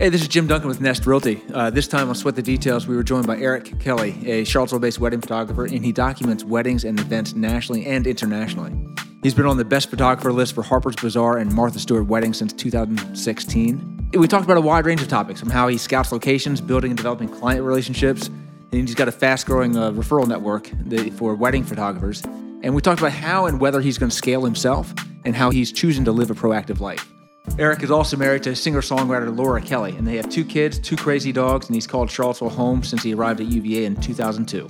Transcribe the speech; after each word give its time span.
Hey, 0.00 0.10
this 0.10 0.22
is 0.22 0.28
Jim 0.28 0.46
Duncan 0.46 0.68
with 0.68 0.80
Nest 0.80 1.06
Realty. 1.06 1.42
Uh, 1.52 1.70
this 1.70 1.88
time 1.88 2.08
on 2.08 2.14
Sweat 2.14 2.36
the 2.36 2.42
Details, 2.42 2.86
we 2.86 2.94
were 2.94 3.02
joined 3.02 3.26
by 3.26 3.36
Eric 3.36 3.80
Kelly, 3.80 4.14
a 4.30 4.44
Charlottesville 4.44 4.78
based 4.78 5.00
wedding 5.00 5.20
photographer, 5.20 5.64
and 5.64 5.84
he 5.84 5.90
documents 5.90 6.44
weddings 6.44 6.84
and 6.84 7.00
events 7.00 7.34
nationally 7.34 7.84
and 7.84 8.06
internationally. 8.06 8.72
He's 9.24 9.34
been 9.34 9.46
on 9.46 9.56
the 9.56 9.64
best 9.64 9.90
photographer 9.90 10.32
list 10.32 10.54
for 10.54 10.62
Harper's 10.62 10.94
Bazaar 10.94 11.38
and 11.38 11.52
Martha 11.52 11.80
Stewart 11.80 12.06
weddings 12.06 12.38
since 12.38 12.52
2016. 12.52 14.10
We 14.12 14.28
talked 14.28 14.44
about 14.44 14.56
a 14.56 14.60
wide 14.60 14.86
range 14.86 15.02
of 15.02 15.08
topics 15.08 15.40
from 15.40 15.50
how 15.50 15.66
he 15.66 15.76
scouts 15.76 16.12
locations, 16.12 16.60
building 16.60 16.92
and 16.92 16.96
developing 16.96 17.28
client 17.28 17.64
relationships, 17.64 18.28
and 18.28 18.86
he's 18.86 18.94
got 18.94 19.08
a 19.08 19.12
fast 19.12 19.46
growing 19.46 19.76
uh, 19.76 19.90
referral 19.90 20.28
network 20.28 20.70
for 21.16 21.34
wedding 21.34 21.64
photographers. 21.64 22.22
And 22.62 22.72
we 22.72 22.82
talked 22.82 23.00
about 23.00 23.14
how 23.14 23.46
and 23.46 23.60
whether 23.60 23.80
he's 23.80 23.98
going 23.98 24.10
to 24.10 24.16
scale 24.16 24.44
himself 24.44 24.94
and 25.24 25.34
how 25.34 25.50
he's 25.50 25.72
choosing 25.72 26.04
to 26.04 26.12
live 26.12 26.30
a 26.30 26.34
proactive 26.34 26.78
life. 26.78 27.12
Eric 27.56 27.82
is 27.82 27.90
also 27.90 28.16
married 28.16 28.42
to 28.44 28.54
singer 28.56 28.80
songwriter 28.80 29.36
Laura 29.36 29.60
Kelly, 29.60 29.92
and 29.96 30.06
they 30.06 30.16
have 30.16 30.28
two 30.28 30.44
kids, 30.44 30.78
two 30.78 30.96
crazy 30.96 31.32
dogs, 31.32 31.66
and 31.66 31.74
he's 31.74 31.86
called 31.86 32.10
Charlottesville 32.10 32.50
home 32.50 32.82
since 32.82 33.02
he 33.02 33.14
arrived 33.14 33.40
at 33.40 33.46
UVA 33.46 33.84
in 33.84 33.96
2002. 33.96 34.68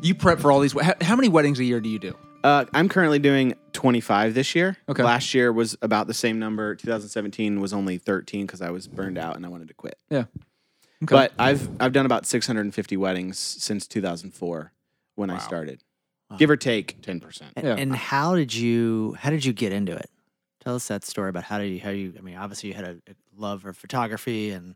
You 0.00 0.14
prep 0.14 0.38
for 0.38 0.52
all 0.52 0.60
these. 0.60 0.72
How, 0.80 0.94
how 1.00 1.16
many 1.16 1.28
weddings 1.28 1.58
a 1.60 1.64
year 1.64 1.80
do 1.80 1.88
you 1.88 1.98
do? 1.98 2.16
Uh, 2.44 2.64
I'm 2.72 2.88
currently 2.88 3.18
doing 3.18 3.54
25 3.72 4.34
this 4.34 4.54
year. 4.54 4.76
Okay. 4.88 5.02
Last 5.02 5.34
year 5.34 5.52
was 5.52 5.76
about 5.82 6.06
the 6.06 6.14
same 6.14 6.38
number. 6.38 6.74
2017 6.74 7.60
was 7.60 7.72
only 7.72 7.98
13 7.98 8.46
because 8.46 8.62
I 8.62 8.70
was 8.70 8.86
burned 8.86 9.18
out 9.18 9.36
and 9.36 9.44
I 9.44 9.48
wanted 9.48 9.68
to 9.68 9.74
quit. 9.74 9.98
Yeah. 10.08 10.24
But 11.00 11.32
I've 11.38 11.68
I've 11.80 11.92
done 11.92 12.06
about 12.06 12.26
650 12.26 12.96
weddings 12.96 13.38
since 13.38 13.86
2004 13.86 14.72
when 15.14 15.30
I 15.30 15.38
started, 15.38 15.82
give 16.36 16.50
or 16.50 16.56
take 16.56 17.00
10 17.02 17.20
percent. 17.20 17.52
And, 17.56 17.66
Yeah. 17.66 17.74
and 17.76 17.94
how 17.96 18.36
did 18.36 18.52
you 18.54 19.16
how 19.20 19.30
did 19.30 19.44
you 19.44 19.52
get 19.52 19.72
into 19.72 19.92
it? 19.96 20.10
Tell 20.60 20.74
us 20.74 20.88
that 20.88 21.04
story 21.04 21.30
about 21.30 21.44
how 21.44 21.58
did 21.58 21.68
you 21.68 21.80
how 21.80 21.90
you 21.90 22.12
I 22.18 22.20
mean 22.20 22.36
obviously 22.36 22.68
you 22.68 22.74
had 22.74 22.84
a, 22.84 22.90
a 23.10 23.14
love 23.36 23.62
for 23.62 23.72
photography 23.72 24.50
and 24.50 24.74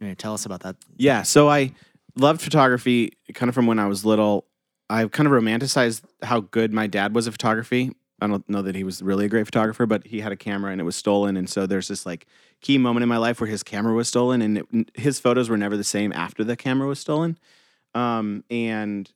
you 0.00 0.08
know, 0.08 0.14
tell 0.14 0.32
us 0.34 0.46
about 0.46 0.60
that. 0.60 0.76
Yeah. 0.96 1.22
So 1.22 1.48
I 1.50 1.72
loved 2.16 2.40
photography 2.40 3.12
kind 3.34 3.48
of 3.48 3.54
from 3.54 3.66
when 3.66 3.78
I 3.78 3.86
was 3.86 4.04
little. 4.04 4.46
I 4.88 5.06
kind 5.08 5.26
of 5.26 5.32
romanticized 5.32 6.02
how 6.22 6.40
good 6.40 6.72
my 6.72 6.86
dad 6.86 7.14
was 7.14 7.26
at 7.26 7.34
photography. 7.34 7.90
I 8.20 8.26
don't 8.26 8.48
know 8.48 8.62
that 8.62 8.74
he 8.74 8.82
was 8.84 9.02
really 9.02 9.26
a 9.26 9.28
great 9.28 9.44
photographer, 9.44 9.86
but 9.86 10.06
he 10.06 10.20
had 10.20 10.32
a 10.32 10.36
camera 10.36 10.72
and 10.72 10.80
it 10.80 10.84
was 10.84 10.96
stolen. 10.96 11.36
And 11.36 11.48
so 11.48 11.66
there's 11.66 11.88
this 11.88 12.06
like 12.06 12.26
key 12.60 12.78
moment 12.78 13.02
in 13.02 13.08
my 13.08 13.18
life 13.18 13.40
where 13.40 13.48
his 13.50 13.62
camera 13.62 13.92
was 13.92 14.08
stolen 14.08 14.40
and 14.42 14.58
it, 14.58 14.66
his 14.94 15.20
photos 15.20 15.48
were 15.50 15.56
never 15.58 15.76
the 15.76 15.84
same 15.84 16.12
after 16.12 16.42
the 16.42 16.56
camera 16.56 16.88
was 16.88 16.98
stolen. 16.98 17.38
Um, 17.94 18.42
and 18.50 19.08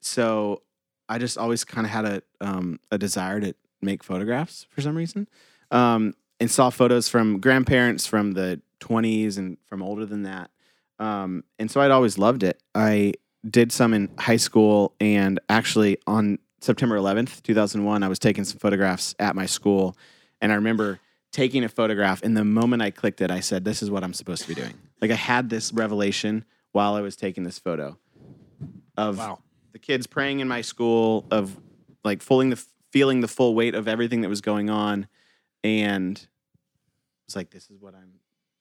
so 0.00 0.62
I 1.08 1.18
just 1.18 1.38
always 1.38 1.64
kind 1.64 1.86
of 1.86 1.92
had 1.92 2.04
a, 2.04 2.22
um, 2.40 2.80
a 2.90 2.98
desire 2.98 3.40
to 3.40 3.54
make 3.80 4.02
photographs 4.02 4.66
for 4.70 4.80
some 4.80 4.96
reason. 4.96 5.28
Um, 5.70 6.14
and 6.38 6.50
saw 6.50 6.70
photos 6.70 7.08
from 7.08 7.40
grandparents 7.40 8.06
from 8.06 8.32
the 8.32 8.60
20s 8.80 9.38
and 9.38 9.56
from 9.66 9.82
older 9.82 10.04
than 10.04 10.24
that. 10.24 10.50
Um, 10.98 11.44
and 11.58 11.70
so 11.70 11.80
I'd 11.80 11.90
always 11.90 12.18
loved 12.18 12.42
it. 12.42 12.62
I 12.74 13.14
did 13.48 13.72
some 13.72 13.94
in 13.94 14.10
high 14.18 14.36
school, 14.36 14.94
and 15.00 15.38
actually 15.48 15.98
on 16.06 16.38
September 16.60 16.96
11th, 16.96 17.42
2001, 17.42 18.02
I 18.02 18.08
was 18.08 18.18
taking 18.18 18.44
some 18.44 18.58
photographs 18.58 19.14
at 19.18 19.36
my 19.36 19.46
school, 19.46 19.96
and 20.40 20.52
I 20.52 20.56
remember 20.56 21.00
taking 21.32 21.64
a 21.64 21.68
photograph. 21.68 22.22
And 22.22 22.36
the 22.36 22.44
moment 22.44 22.82
I 22.82 22.90
clicked 22.90 23.20
it, 23.20 23.30
I 23.30 23.40
said, 23.40 23.64
"This 23.64 23.82
is 23.82 23.90
what 23.90 24.02
I'm 24.02 24.14
supposed 24.14 24.42
to 24.42 24.48
be 24.48 24.54
doing." 24.54 24.74
Like 25.00 25.10
I 25.10 25.16
had 25.16 25.50
this 25.50 25.72
revelation 25.72 26.44
while 26.72 26.94
I 26.94 27.02
was 27.02 27.14
taking 27.14 27.44
this 27.44 27.58
photo 27.58 27.98
of 28.96 29.20
the 29.76 29.80
kids 29.80 30.06
praying 30.06 30.40
in 30.40 30.48
my 30.48 30.62
school, 30.62 31.26
of 31.30 31.54
like 32.02 32.22
feeling 32.22 32.48
the 32.48 32.64
feeling 32.92 33.20
the 33.20 33.28
full 33.28 33.54
weight 33.54 33.74
of 33.74 33.86
everything 33.86 34.22
that 34.22 34.28
was 34.30 34.40
going 34.40 34.70
on, 34.70 35.06
and 35.62 36.26
it's 37.26 37.36
like, 37.36 37.50
"This 37.50 37.68
is 37.68 37.78
what 37.78 37.94
I'm 37.94 38.08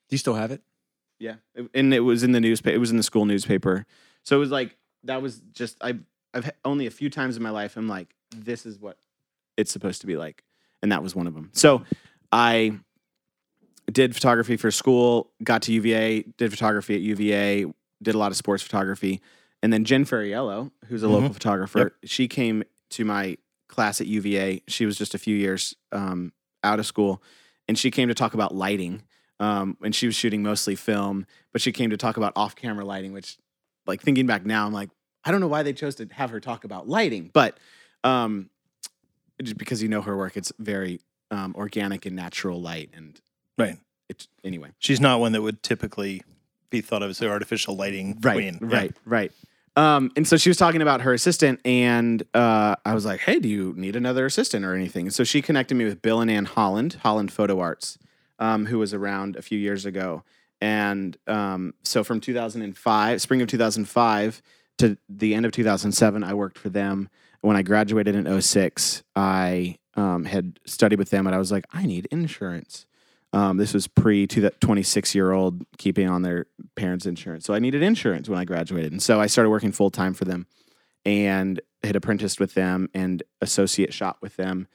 Do 0.09 0.13
you 0.13 0.17
still 0.17 0.33
have 0.33 0.51
it? 0.51 0.61
yeah, 1.17 1.35
It- 1.53 1.69
and 1.73 1.93
it 1.93 2.01
was 2.01 2.23
in 2.23 2.33
the 2.33 2.41
newspaper. 2.41 2.75
It 2.75 2.79
was 2.79 2.91
in 2.91 2.97
the 2.97 3.03
school 3.03 3.23
newspaper. 3.25 3.85
So 4.23 4.35
it 4.35 4.39
was 4.39 4.51
like 4.51 4.75
that 5.05 5.21
was 5.21 5.39
just 5.53 5.77
I. 5.81 5.97
I've 6.33 6.43
had- 6.43 6.55
only 6.65 6.85
a 6.85 6.91
few 6.91 7.09
times 7.09 7.37
in 7.37 7.43
my 7.43 7.49
life 7.49 7.77
I'm 7.77 7.87
like, 7.87 8.13
this 8.35 8.65
is 8.65 8.77
what 8.77 8.97
it's 9.55 9.71
supposed 9.71 10.01
to 10.01 10.07
be 10.07 10.17
like, 10.17 10.43
and 10.81 10.91
that 10.91 11.01
was 11.01 11.15
one 11.15 11.27
of 11.27 11.33
them. 11.33 11.49
So 11.53 11.85
I 12.33 12.77
did 13.89 14.13
photography 14.13 14.57
for 14.57 14.69
school. 14.69 15.31
Got 15.45 15.61
to 15.61 15.71
UVA. 15.71 16.23
Did 16.37 16.51
photography 16.51 16.93
at 16.95 16.99
UVA. 17.01 17.67
Did 18.03 18.15
a 18.15 18.17
lot 18.17 18.31
of 18.31 18.37
sports 18.37 18.61
photography, 18.63 19.21
and 19.65 19.73
then 19.73 19.83
Jen 19.83 20.05
Fariello, 20.05 20.69
who's 20.89 21.01
a 21.01 21.07
local 21.07 21.33
photographer, 21.33 21.95
she 22.03 22.27
came 22.27 22.63
to 22.91 23.03
my 23.03 23.35
class 23.67 23.99
at 23.99 24.05
UVA. 24.05 24.61
She 24.67 24.85
was 24.85 24.95
just 24.95 25.15
a 25.15 25.17
few 25.17 25.35
years 25.35 25.75
um, 25.91 26.33
out 26.63 26.77
of 26.77 26.85
school, 26.85 27.23
and 27.67 27.75
she 27.75 27.89
came 27.89 28.07
to 28.09 28.13
talk 28.13 28.35
about 28.35 28.53
lighting 28.53 29.01
um, 29.39 29.75
and 29.83 29.95
she 29.95 30.05
was 30.05 30.13
shooting 30.15 30.43
mostly 30.43 30.75
film, 30.75 31.25
but 31.51 31.61
she 31.63 31.71
came 31.71 31.89
to 31.89 31.97
talk 31.97 32.15
about 32.15 32.31
off-camera 32.35 32.85
lighting, 32.85 33.11
which, 33.11 33.37
like 33.87 34.03
thinking 34.03 34.27
back 34.27 34.45
now, 34.45 34.67
I'm 34.67 34.71
like, 34.71 34.91
I 35.23 35.31
don't 35.31 35.41
know 35.41 35.47
why 35.47 35.63
they 35.63 35.73
chose 35.73 35.95
to 35.95 36.07
have 36.11 36.29
her 36.29 36.39
talk 36.39 36.63
about 36.63 36.87
lighting, 36.87 37.31
but 37.33 37.57
um, 38.03 38.51
just 39.41 39.57
because 39.57 39.81
you 39.81 39.89
know 39.89 40.03
her 40.03 40.15
work, 40.15 40.37
it's 40.37 40.53
very 40.59 41.01
um, 41.31 41.55
organic 41.57 42.05
and 42.05 42.15
natural 42.15 42.61
light, 42.61 42.91
and 42.93 43.19
Right. 43.57 43.79
it's 44.09 44.27
anyway. 44.43 44.69
She's 44.77 45.01
not 45.01 45.19
one 45.19 45.31
that 45.31 45.41
would 45.41 45.63
typically 45.63 46.21
be 46.69 46.81
thought 46.81 47.01
of 47.01 47.09
as 47.09 47.17
the 47.17 47.29
artificial 47.29 47.75
lighting 47.75 48.19
Right, 48.21 48.33
queen. 48.35 48.59
Yeah. 48.61 48.77
right, 48.77 48.95
right. 49.05 49.31
Um, 49.75 50.11
and 50.15 50.27
so 50.27 50.37
she 50.37 50.49
was 50.49 50.57
talking 50.57 50.81
about 50.81 51.01
her 51.01 51.13
assistant, 51.13 51.59
and 51.65 52.23
uh, 52.33 52.75
I 52.85 52.93
was 52.93 53.05
like, 53.05 53.21
"Hey, 53.21 53.39
do 53.39 53.49
you 53.49 53.73
need 53.75 53.95
another 53.95 54.25
assistant 54.25 54.63
or 54.63 54.73
anything?" 54.73 55.07
And 55.07 55.13
so 55.13 55.23
she 55.23 55.41
connected 55.41 55.75
me 55.75 55.83
with 55.83 56.01
Bill 56.01 56.21
and 56.21 56.31
Ann 56.31 56.45
Holland, 56.45 56.97
Holland 57.03 57.31
Photo 57.31 57.59
Arts, 57.59 57.97
um, 58.39 58.67
who 58.67 58.79
was 58.79 58.93
around 58.93 59.35
a 59.35 59.41
few 59.41 59.59
years 59.59 59.85
ago. 59.85 60.23
And 60.61 61.17
um, 61.27 61.73
so 61.83 62.03
from 62.03 62.21
2005, 62.21 63.21
spring 63.21 63.41
of 63.41 63.49
2005 63.49 64.41
to 64.77 64.97
the 65.09 65.35
end 65.35 65.45
of 65.45 65.51
2007, 65.51 66.23
I 66.23 66.33
worked 66.33 66.57
for 66.57 66.69
them. 66.69 67.09
When 67.41 67.57
I 67.57 67.61
graduated 67.61 68.15
in 68.15 68.41
06, 68.41 69.03
I 69.15 69.77
um, 69.95 70.25
had 70.25 70.59
studied 70.65 70.99
with 70.99 71.09
them, 71.09 71.27
and 71.27 71.35
I 71.35 71.39
was 71.39 71.51
like, 71.51 71.65
"I 71.73 71.85
need 71.85 72.07
insurance." 72.11 72.85
Um, 73.35 73.57
this 73.57 73.73
was 73.73 73.87
pre 73.87 74.25
to 74.27 74.41
that 74.41 74.61
26 74.61 75.13
year 75.13 75.31
old 75.33 75.65
keeping 75.77 76.09
on 76.09 76.21
their 76.21 76.47
parents' 76.75 77.05
insurance. 77.05 77.45
So 77.45 77.53
I 77.53 77.59
needed 77.59 77.83
insurance 77.83 78.29
when 78.29 78.39
I 78.39 78.45
graduated. 78.45 78.93
And 78.93 79.03
so 79.03 79.19
I 79.19 79.27
started 79.27 79.49
working 79.49 79.73
full 79.73 79.91
time 79.91 80.13
for 80.13 80.23
them 80.23 80.47
and 81.03 81.59
had 81.83 81.95
apprenticed 81.95 82.39
with 82.39 82.53
them 82.53 82.89
and 82.93 83.21
associate 83.41 83.93
shop 83.93 84.19
with 84.21 84.37
them. 84.37 84.67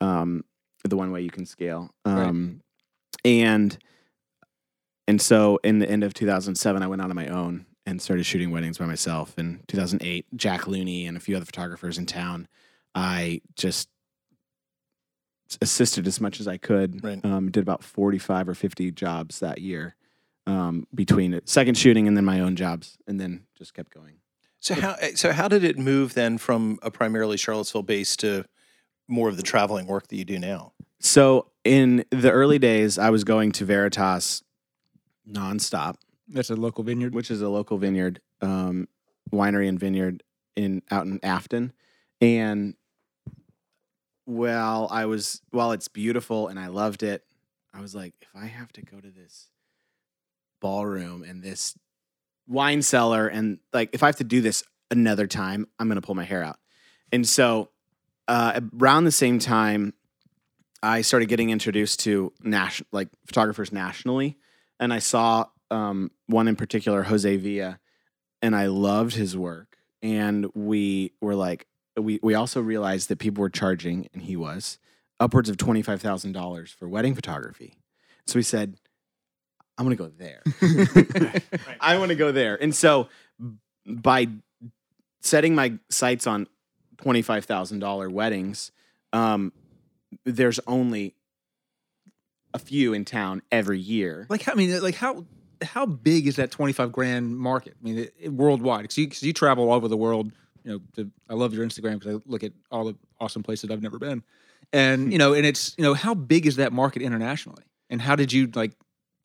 Um, 0.00 0.44
the 0.88 0.96
one 0.96 1.10
way 1.12 1.22
you 1.22 1.30
can 1.30 1.44
scale. 1.46 1.90
Um, 2.04 2.60
And 3.24 3.76
and 5.08 5.20
so 5.20 5.58
in 5.64 5.78
the 5.80 5.90
end 5.90 6.04
of 6.04 6.14
2007, 6.14 6.82
I 6.82 6.86
went 6.86 7.02
out 7.02 7.10
on 7.10 7.16
my 7.16 7.28
own 7.28 7.66
and 7.86 8.00
started 8.00 8.24
shooting 8.24 8.50
weddings 8.50 8.78
by 8.78 8.86
myself. 8.86 9.38
In 9.38 9.62
2008, 9.66 10.26
Jack 10.36 10.66
Looney 10.66 11.06
and 11.06 11.16
a 11.16 11.20
few 11.20 11.36
other 11.36 11.44
photographers 11.44 11.98
in 11.98 12.06
town, 12.06 12.48
I 12.94 13.40
just 13.56 13.88
assisted 15.60 16.06
as 16.06 16.20
much 16.20 16.40
as 16.40 16.48
I 16.48 16.56
could. 16.56 17.02
Right. 17.04 17.24
Um, 17.24 17.50
did 17.50 17.62
about 17.62 17.84
45 17.84 18.48
or 18.48 18.54
50 18.54 18.90
jobs 18.92 19.40
that 19.40 19.60
year 19.60 19.94
um, 20.46 20.86
between 20.94 21.32
it, 21.34 21.48
second 21.48 21.76
shooting 21.76 22.06
and 22.08 22.16
then 22.16 22.24
my 22.24 22.40
own 22.40 22.56
jobs, 22.56 22.98
and 23.06 23.20
then 23.20 23.44
just 23.56 23.74
kept 23.74 23.92
going. 23.92 24.16
So 24.60 24.74
how 24.74 24.96
so 25.14 25.32
how 25.32 25.48
did 25.48 25.62
it 25.62 25.78
move 25.78 26.14
then 26.14 26.38
from 26.38 26.78
a 26.82 26.90
primarily 26.90 27.36
Charlottesville 27.36 27.82
base 27.82 28.16
to 28.16 28.46
more 29.06 29.28
of 29.28 29.36
the 29.36 29.42
traveling 29.42 29.86
work 29.86 30.08
that 30.08 30.16
you 30.16 30.24
do 30.24 30.38
now? 30.38 30.72
So 31.00 31.50
in 31.64 32.04
the 32.10 32.30
early 32.30 32.58
days, 32.58 32.98
I 32.98 33.10
was 33.10 33.24
going 33.24 33.52
to 33.52 33.66
Veritas 33.66 34.42
nonstop, 35.30 35.96
That's 36.28 36.50
a 36.50 36.56
local 36.56 36.84
vineyard. 36.84 37.14
which 37.14 37.30
is 37.30 37.42
a 37.42 37.48
local 37.48 37.78
vineyard, 37.78 38.20
um, 38.40 38.88
winery 39.32 39.68
and 39.68 39.78
vineyard 39.78 40.22
in 40.56 40.82
out 40.90 41.06
in 41.06 41.20
Afton, 41.22 41.72
and 42.20 42.74
while 44.24 44.88
I 44.90 45.06
was 45.06 45.40
while 45.50 45.72
it's 45.72 45.88
beautiful 45.88 46.48
and 46.48 46.58
I 46.58 46.68
loved 46.68 47.02
it, 47.02 47.24
I 47.72 47.80
was 47.80 47.94
like, 47.94 48.14
if 48.22 48.28
I 48.34 48.46
have 48.46 48.72
to 48.74 48.82
go 48.82 49.00
to 49.00 49.10
this 49.10 49.48
ballroom 50.60 51.22
and 51.22 51.42
this 51.42 51.76
wine 52.46 52.82
cellar 52.82 53.26
and 53.28 53.58
like 53.72 53.90
if 53.92 54.02
I 54.02 54.06
have 54.06 54.16
to 54.16 54.24
do 54.24 54.40
this 54.40 54.64
another 54.90 55.26
time, 55.26 55.66
I'm 55.78 55.88
gonna 55.88 56.00
pull 56.00 56.14
my 56.14 56.24
hair 56.24 56.42
out. 56.42 56.58
And 57.12 57.26
so 57.26 57.70
uh, 58.28 58.60
around 58.80 59.04
the 59.04 59.12
same 59.12 59.38
time, 59.38 59.94
I 60.82 61.00
started 61.02 61.26
getting 61.26 61.50
introduced 61.50 62.00
to 62.00 62.32
national 62.42 62.88
like 62.92 63.08
photographers 63.26 63.72
nationally, 63.72 64.36
and 64.78 64.92
I 64.92 64.98
saw 64.98 65.46
um, 65.70 66.10
one 66.26 66.48
in 66.48 66.56
particular, 66.56 67.02
Jose 67.02 67.36
Villa, 67.36 67.78
and 68.42 68.54
I 68.54 68.66
loved 68.66 69.14
his 69.14 69.36
work. 69.36 69.76
And 70.02 70.46
we 70.54 71.12
were 71.20 71.34
like, 71.34 71.66
we 71.96 72.18
we 72.22 72.34
also 72.34 72.60
realized 72.60 73.08
that 73.08 73.18
people 73.18 73.42
were 73.42 73.50
charging, 73.50 74.08
and 74.12 74.22
he 74.22 74.36
was 74.36 74.78
upwards 75.20 75.48
of 75.48 75.56
twenty 75.56 75.82
five 75.82 76.00
thousand 76.00 76.32
dollars 76.32 76.70
for 76.72 76.88
wedding 76.88 77.14
photography. 77.14 77.74
So 78.26 78.38
we 78.38 78.42
said, 78.42 78.76
I'm 79.78 79.84
gonna 79.84 79.96
go 79.96 80.08
there. 80.08 80.42
I 81.80 81.98
want 81.98 82.08
to 82.10 82.14
go 82.16 82.32
there. 82.32 82.60
And 82.60 82.74
so 82.74 83.08
by 83.86 84.28
setting 85.20 85.54
my 85.54 85.74
sights 85.90 86.26
on 86.26 86.46
twenty 86.98 87.22
five 87.22 87.44
thousand 87.44 87.78
dollar 87.80 88.08
weddings, 88.10 88.72
um, 89.12 89.52
there's 90.24 90.60
only 90.66 91.14
a 92.52 92.58
few 92.58 92.92
in 92.92 93.04
town 93.04 93.42
every 93.50 93.78
year. 93.80 94.26
Like 94.28 94.42
how 94.42 94.52
I 94.52 94.54
mean, 94.54 94.80
like 94.82 94.94
how 94.96 95.24
how 95.62 95.86
big 95.86 96.26
is 96.26 96.36
that 96.36 96.50
twenty 96.50 96.72
five 96.72 96.92
grand 96.92 97.36
market? 97.38 97.74
I 97.80 97.84
mean, 97.84 97.98
it, 97.98 98.14
it- 98.18 98.32
worldwide 98.32 98.82
because 98.82 98.98
you, 98.98 99.08
'cause 99.08 99.22
you 99.22 99.32
travel 99.32 99.68
all 99.70 99.74
over 99.76 99.88
the 99.88 99.96
world. 99.96 100.32
You 100.64 100.72
know, 100.72 100.80
to, 100.96 101.10
I 101.28 101.34
love 101.34 101.52
your 101.52 101.66
Instagram 101.66 101.98
because 102.00 102.16
I 102.16 102.20
look 102.26 102.42
at 102.42 102.52
all 102.70 102.84
the 102.86 102.96
awesome 103.20 103.42
places 103.42 103.70
I've 103.70 103.82
never 103.82 103.98
been, 103.98 104.22
and 104.72 105.12
you 105.12 105.18
know, 105.18 105.34
and 105.34 105.44
it's 105.44 105.74
you 105.76 105.84
know, 105.84 105.92
how 105.94 106.14
big 106.14 106.46
is 106.46 106.56
that 106.56 106.72
market 106.72 107.02
internationally, 107.02 107.64
and 107.90 108.00
how 108.00 108.16
did 108.16 108.32
you 108.32 108.50
like 108.54 108.72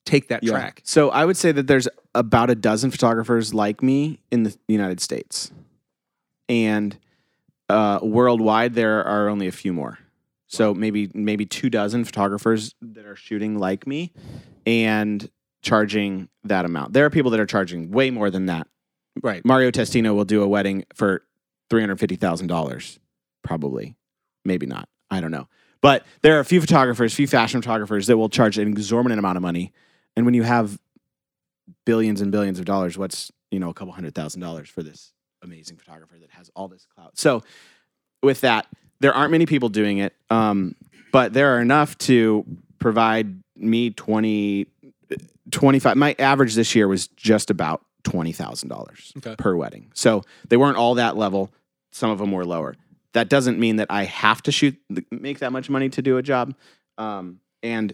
take 0.06 0.27
that 0.27 0.44
Yeah. 0.44 0.51
track? 0.51 0.81
So 0.83 1.09
I 1.09 1.24
would 1.24 1.38
say 1.38 1.51
that 1.53 1.68
there's 1.68 1.88
about 2.13 2.50
a 2.50 2.56
dozen 2.56 2.91
photographers 2.91 3.53
like 3.53 3.81
me 3.81 4.19
in 4.31 4.44
the 4.44 4.57
United 4.68 5.00
States, 5.00 5.51
and 6.50 6.97
uh, 7.69 8.00
worldwide 8.01 8.74
there 8.74 9.03
are 9.06 9.30
only 9.30 9.47
a 9.47 9.51
few 9.51 9.71
more. 9.71 9.97
So 10.47 10.74
maybe 10.74 11.09
maybe 11.13 11.45
two 11.45 11.69
dozen 11.69 12.03
photographers 12.03 12.75
that 12.81 13.06
are 13.06 13.15
shooting 13.15 13.57
like 13.57 13.88
me, 13.88 14.12
and 14.65 15.30
charging 15.62 16.27
that 16.44 16.65
amount. 16.65 16.91
There 16.94 17.06
are 17.06 17.09
people 17.09 17.31
that 17.31 17.39
are 17.39 17.45
charging 17.45 17.91
way 17.91 18.09
more 18.12 18.30
than 18.30 18.47
that. 18.47 18.68
Right. 19.21 19.44
Mario 19.45 19.71
Testino 19.71 20.15
will 20.15 20.25
do 20.25 20.41
a 20.41 20.47
wedding 20.47 20.86
for 20.94 21.24
three 21.69 21.81
hundred 21.81 22.00
fifty 22.00 22.16
thousand 22.16 22.48
dollars, 22.48 23.00
probably, 23.44 23.95
maybe 24.45 24.66
not. 24.66 24.89
I 25.12 25.21
don't 25.21 25.31
know. 25.31 25.48
But 25.81 26.06
there 26.21 26.36
are 26.38 26.39
a 26.39 26.45
few 26.45 26.60
photographers, 26.62 27.13
few 27.13 27.27
fashion 27.27 27.62
photographers 27.62 28.07
that 28.07 28.18
will 28.18 28.30
charge 28.30 28.57
an 28.57 28.68
exorbitant 28.68 29.18
amount 29.19 29.38
of 29.38 29.42
money. 29.42 29.71
And 30.16 30.25
when 30.25 30.33
you 30.33 30.44
have 30.44 30.77
billions 31.86 32.21
and 32.21 32.31
billions 32.31 32.60
of 32.60 32.66
dollars, 32.66 32.98
what's 32.98 33.31
you 33.51 33.60
know 33.60 33.69
a 33.69 33.74
couple 33.74 33.94
hundred 33.94 34.13
thousand 34.16 34.42
dollars 34.42 34.69
for 34.69 34.83
this 34.83 35.13
amazing 35.42 35.77
photographer 35.77 36.18
that 36.19 36.31
has 36.31 36.51
all 36.56 36.68
this 36.68 36.86
clout? 36.94 37.18
So 37.18 37.44
with 38.22 38.42
that, 38.42 38.68
there 39.00 39.13
aren't 39.13 39.31
many 39.31 39.45
people 39.45 39.69
doing 39.69 40.00
it, 40.00 40.13
um, 40.30 40.75
but 41.12 41.31
there 41.33 41.56
are 41.56 41.62
enough 41.62 41.98
to 42.00 42.45
provide 42.80 43.42
me 43.56 43.89
20, 43.92 44.68
25. 45.51 45.95
My 45.98 46.15
average 46.19 46.56
this 46.56 46.75
year 46.75 46.88
was 46.88 47.07
just 47.07 47.50
about 47.50 47.81
twenty 48.04 48.31
thousand 48.33 48.69
dollars 48.69 49.13
Okay. 49.18 49.36
per 49.38 49.56
wedding. 49.56 49.92
So 49.94 50.24
they 50.50 50.57
weren't 50.57 50.77
all 50.77 50.95
that 50.95 51.15
level. 51.18 51.51
Some 51.91 52.09
of 52.12 52.19
them 52.19 52.31
were 52.31 52.45
lower. 52.45 52.75
That 53.13 53.30
doesn't 53.30 53.59
mean 53.59 53.77
that 53.77 53.88
I 53.89 54.03
have 54.06 54.41
to 54.44 54.51
shoot 54.51 54.77
make 55.12 55.39
that 55.39 55.51
much 55.51 55.69
money 55.69 55.89
to 55.89 56.01
do 56.01 56.18
a 56.18 56.21
job. 56.21 56.56
Um, 56.97 57.39
and 57.63 57.94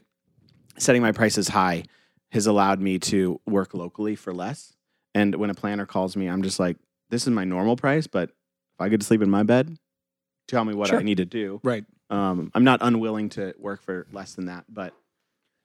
setting 0.77 1.01
my 1.01 1.11
prices 1.11 1.47
high 1.47 1.83
has 2.31 2.47
allowed 2.47 2.81
me 2.81 2.99
to 2.99 3.39
work 3.47 3.73
locally 3.73 4.15
for 4.15 4.33
less. 4.33 4.73
And 5.13 5.35
when 5.35 5.49
a 5.49 5.53
planner 5.53 5.85
calls 5.85 6.17
me, 6.17 6.27
I'm 6.27 6.43
just 6.43 6.59
like, 6.59 6.77
this 7.09 7.23
is 7.23 7.29
my 7.29 7.45
normal 7.45 7.77
price, 7.77 8.07
but 8.07 8.29
if 8.29 8.81
I 8.81 8.89
get 8.89 8.99
to 8.99 9.05
sleep 9.05 9.21
in 9.21 9.29
my 9.29 9.43
bed, 9.43 9.77
tell 10.47 10.65
me 10.65 10.73
what 10.73 10.89
Sure. 10.89 10.99
I 10.99 11.03
need 11.03 11.17
to 11.17 11.25
do. 11.25 11.61
Right. 11.63 11.85
Um, 12.09 12.51
I'm 12.53 12.65
not 12.65 12.79
unwilling 12.81 13.29
to 13.29 13.53
work 13.57 13.81
for 13.81 14.05
less 14.11 14.33
than 14.33 14.45
that, 14.47 14.65
but 14.67 14.93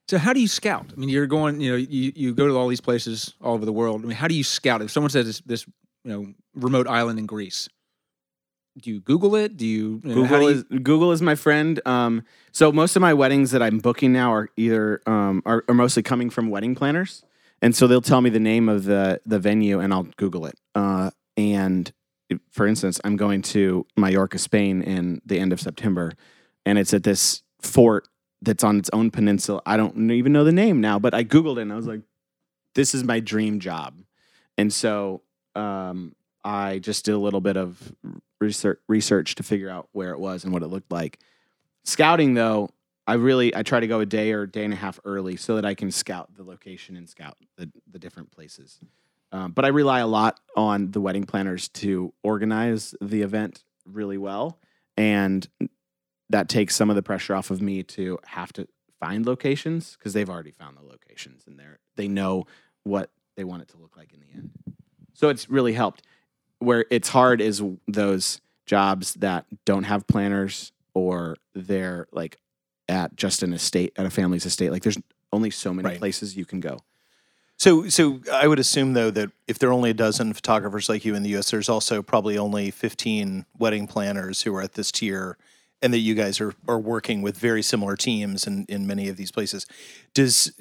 So 0.08 0.18
how 0.18 0.32
do 0.32 0.40
you 0.40 0.46
scout? 0.48 0.86
I 0.92 0.98
mean, 0.98 1.08
you're 1.08 1.26
going, 1.26 1.60
you 1.60 1.70
know, 1.72 1.76
you, 1.76 2.12
you 2.14 2.34
go 2.34 2.46
to 2.46 2.56
all 2.56 2.68
these 2.68 2.80
places 2.80 3.34
all 3.42 3.54
over 3.54 3.64
the 3.64 3.72
world. 3.72 4.02
I 4.04 4.06
mean, 4.06 4.16
how 4.16 4.28
do 4.28 4.34
you 4.34 4.44
scout? 4.44 4.80
If 4.80 4.90
someone 4.92 5.10
says 5.10 5.26
this, 5.26 5.40
this 5.40 5.66
you 6.04 6.12
know, 6.12 6.34
remote 6.54 6.86
island 6.86 7.18
in 7.18 7.26
Greece, 7.26 7.68
do 8.78 8.90
you 8.90 9.00
Google 9.00 9.34
it? 9.36 9.56
Do 9.56 9.66
you, 9.66 10.00
you 10.04 10.14
know, 10.14 10.24
how 10.24 10.38
Google 10.38 10.38
do 10.38 10.44
you- 10.44 10.50
is 10.50 10.80
Google 10.82 11.12
is 11.12 11.22
my 11.22 11.34
friend. 11.34 11.80
Um, 11.86 12.22
so 12.52 12.70
most 12.72 12.96
of 12.96 13.02
my 13.02 13.12
weddings 13.14 13.50
that 13.50 13.62
I'm 13.62 13.78
booking 13.78 14.12
now 14.12 14.32
are 14.32 14.48
either 14.56 15.00
um, 15.06 15.42
are, 15.44 15.64
are 15.68 15.74
mostly 15.74 16.02
coming 16.02 16.30
from 16.30 16.50
wedding 16.50 16.74
planners, 16.74 17.22
and 17.62 17.74
so 17.74 17.86
they'll 17.86 18.00
tell 18.00 18.20
me 18.20 18.30
the 18.30 18.40
name 18.40 18.68
of 18.68 18.84
the 18.84 19.20
the 19.26 19.38
venue, 19.38 19.80
and 19.80 19.92
I'll 19.92 20.08
Google 20.16 20.46
it. 20.46 20.58
Uh, 20.74 21.10
and 21.36 21.92
for 22.52 22.66
instance, 22.66 23.00
I'm 23.02 23.16
going 23.16 23.42
to 23.42 23.86
Mallorca, 23.96 24.38
Spain, 24.38 24.82
in 24.82 25.20
the 25.26 25.38
end 25.40 25.52
of 25.52 25.60
September, 25.60 26.12
and 26.64 26.78
it's 26.78 26.94
at 26.94 27.02
this 27.02 27.42
fort 27.60 28.06
that's 28.40 28.62
on 28.64 28.78
its 28.78 28.88
own 28.92 29.10
peninsula. 29.10 29.60
I 29.66 29.76
don't 29.76 30.10
even 30.10 30.32
know 30.32 30.44
the 30.44 30.52
name 30.52 30.80
now, 30.80 30.98
but 30.98 31.12
I 31.12 31.24
Googled 31.24 31.58
it, 31.58 31.62
and 31.62 31.72
I 31.72 31.76
was 31.76 31.86
like, 31.86 32.02
"This 32.76 32.94
is 32.94 33.02
my 33.04 33.18
dream 33.20 33.58
job," 33.58 33.98
and 34.56 34.72
so 34.72 35.22
um, 35.56 36.14
I 36.44 36.78
just 36.78 37.04
did 37.04 37.12
a 37.12 37.18
little 37.18 37.40
bit 37.40 37.56
of 37.56 37.94
research 38.40 38.78
research 38.88 39.34
to 39.36 39.42
figure 39.42 39.70
out 39.70 39.88
where 39.92 40.10
it 40.10 40.18
was 40.18 40.44
and 40.44 40.52
what 40.52 40.62
it 40.62 40.68
looked 40.68 40.90
like. 40.90 41.18
Scouting 41.84 42.34
though, 42.34 42.70
I 43.06 43.14
really 43.14 43.54
I 43.54 43.62
try 43.62 43.80
to 43.80 43.86
go 43.86 44.00
a 44.00 44.06
day 44.06 44.32
or 44.32 44.46
day 44.46 44.64
and 44.64 44.72
a 44.72 44.76
half 44.76 45.00
early 45.04 45.36
so 45.36 45.56
that 45.56 45.64
I 45.64 45.74
can 45.74 45.90
scout 45.90 46.34
the 46.36 46.44
location 46.44 46.96
and 46.96 47.08
scout 47.08 47.36
the 47.56 47.70
the 47.90 47.98
different 47.98 48.30
places. 48.30 48.80
Um, 49.32 49.52
but 49.52 49.64
I 49.64 49.68
rely 49.68 50.00
a 50.00 50.06
lot 50.06 50.40
on 50.56 50.90
the 50.90 51.00
wedding 51.00 51.24
planners 51.24 51.68
to 51.68 52.12
organize 52.22 52.94
the 53.00 53.22
event 53.22 53.62
really 53.84 54.18
well, 54.18 54.58
and 54.96 55.46
that 56.30 56.48
takes 56.48 56.74
some 56.74 56.90
of 56.90 56.96
the 56.96 57.02
pressure 57.02 57.34
off 57.34 57.50
of 57.50 57.60
me 57.60 57.82
to 57.82 58.18
have 58.24 58.52
to 58.54 58.66
find 58.98 59.26
locations 59.26 59.96
because 59.96 60.12
they've 60.12 60.30
already 60.30 60.50
found 60.50 60.76
the 60.76 60.82
locations 60.82 61.44
and 61.46 61.58
they're 61.58 61.78
they 61.96 62.08
know 62.08 62.46
what 62.84 63.10
they 63.36 63.44
want 63.44 63.62
it 63.62 63.68
to 63.68 63.78
look 63.78 63.96
like 63.96 64.12
in 64.12 64.20
the 64.20 64.26
end. 64.34 64.50
So 65.14 65.28
it's 65.28 65.50
really 65.50 65.72
helped 65.72 66.02
where 66.60 66.84
it's 66.90 67.08
hard 67.10 67.40
is 67.40 67.62
those 67.88 68.40
jobs 68.66 69.14
that 69.14 69.44
don't 69.64 69.84
have 69.84 70.06
planners 70.06 70.72
or 70.94 71.36
they're 71.54 72.06
like 72.12 72.36
at 72.88 73.16
just 73.16 73.42
an 73.42 73.52
estate 73.52 73.92
at 73.96 74.06
a 74.06 74.10
family's 74.10 74.46
estate 74.46 74.70
like 74.70 74.82
there's 74.82 74.98
only 75.32 75.50
so 75.50 75.74
many 75.74 75.88
Right. 75.88 75.98
places 75.98 76.36
you 76.36 76.44
can 76.44 76.60
go 76.60 76.78
So, 77.56 77.88
so 77.88 78.20
I 78.32 78.46
would 78.48 78.58
assume 78.58 78.92
though 78.94 79.10
that 79.10 79.30
if 79.46 79.58
there 79.58 79.68
are 79.68 79.72
only 79.72 79.90
a 79.90 79.94
dozen 79.94 80.32
photographers 80.32 80.88
like 80.88 81.04
you 81.04 81.14
in 81.14 81.22
the 81.22 81.30
U.S., 81.30 81.50
there's 81.50 81.68
also 81.68 82.02
probably 82.02 82.38
only 82.38 82.70
15 82.70 83.44
wedding 83.58 83.86
planners 83.86 84.42
who 84.42 84.54
are 84.56 84.62
at 84.62 84.72
this 84.74 84.90
tier, 84.92 85.36
and 85.82 85.92
that 85.92 85.98
you 85.98 86.14
guys 86.14 86.40
are 86.40 86.54
are 86.68 86.78
working 86.78 87.22
with 87.22 87.36
very 87.38 87.62
similar 87.62 87.96
teams 87.96 88.46
in 88.46 88.64
in 88.68 88.86
many 88.86 89.08
of 89.10 89.16
these 89.16 89.30
places. 89.32 89.66
Does 90.14 90.52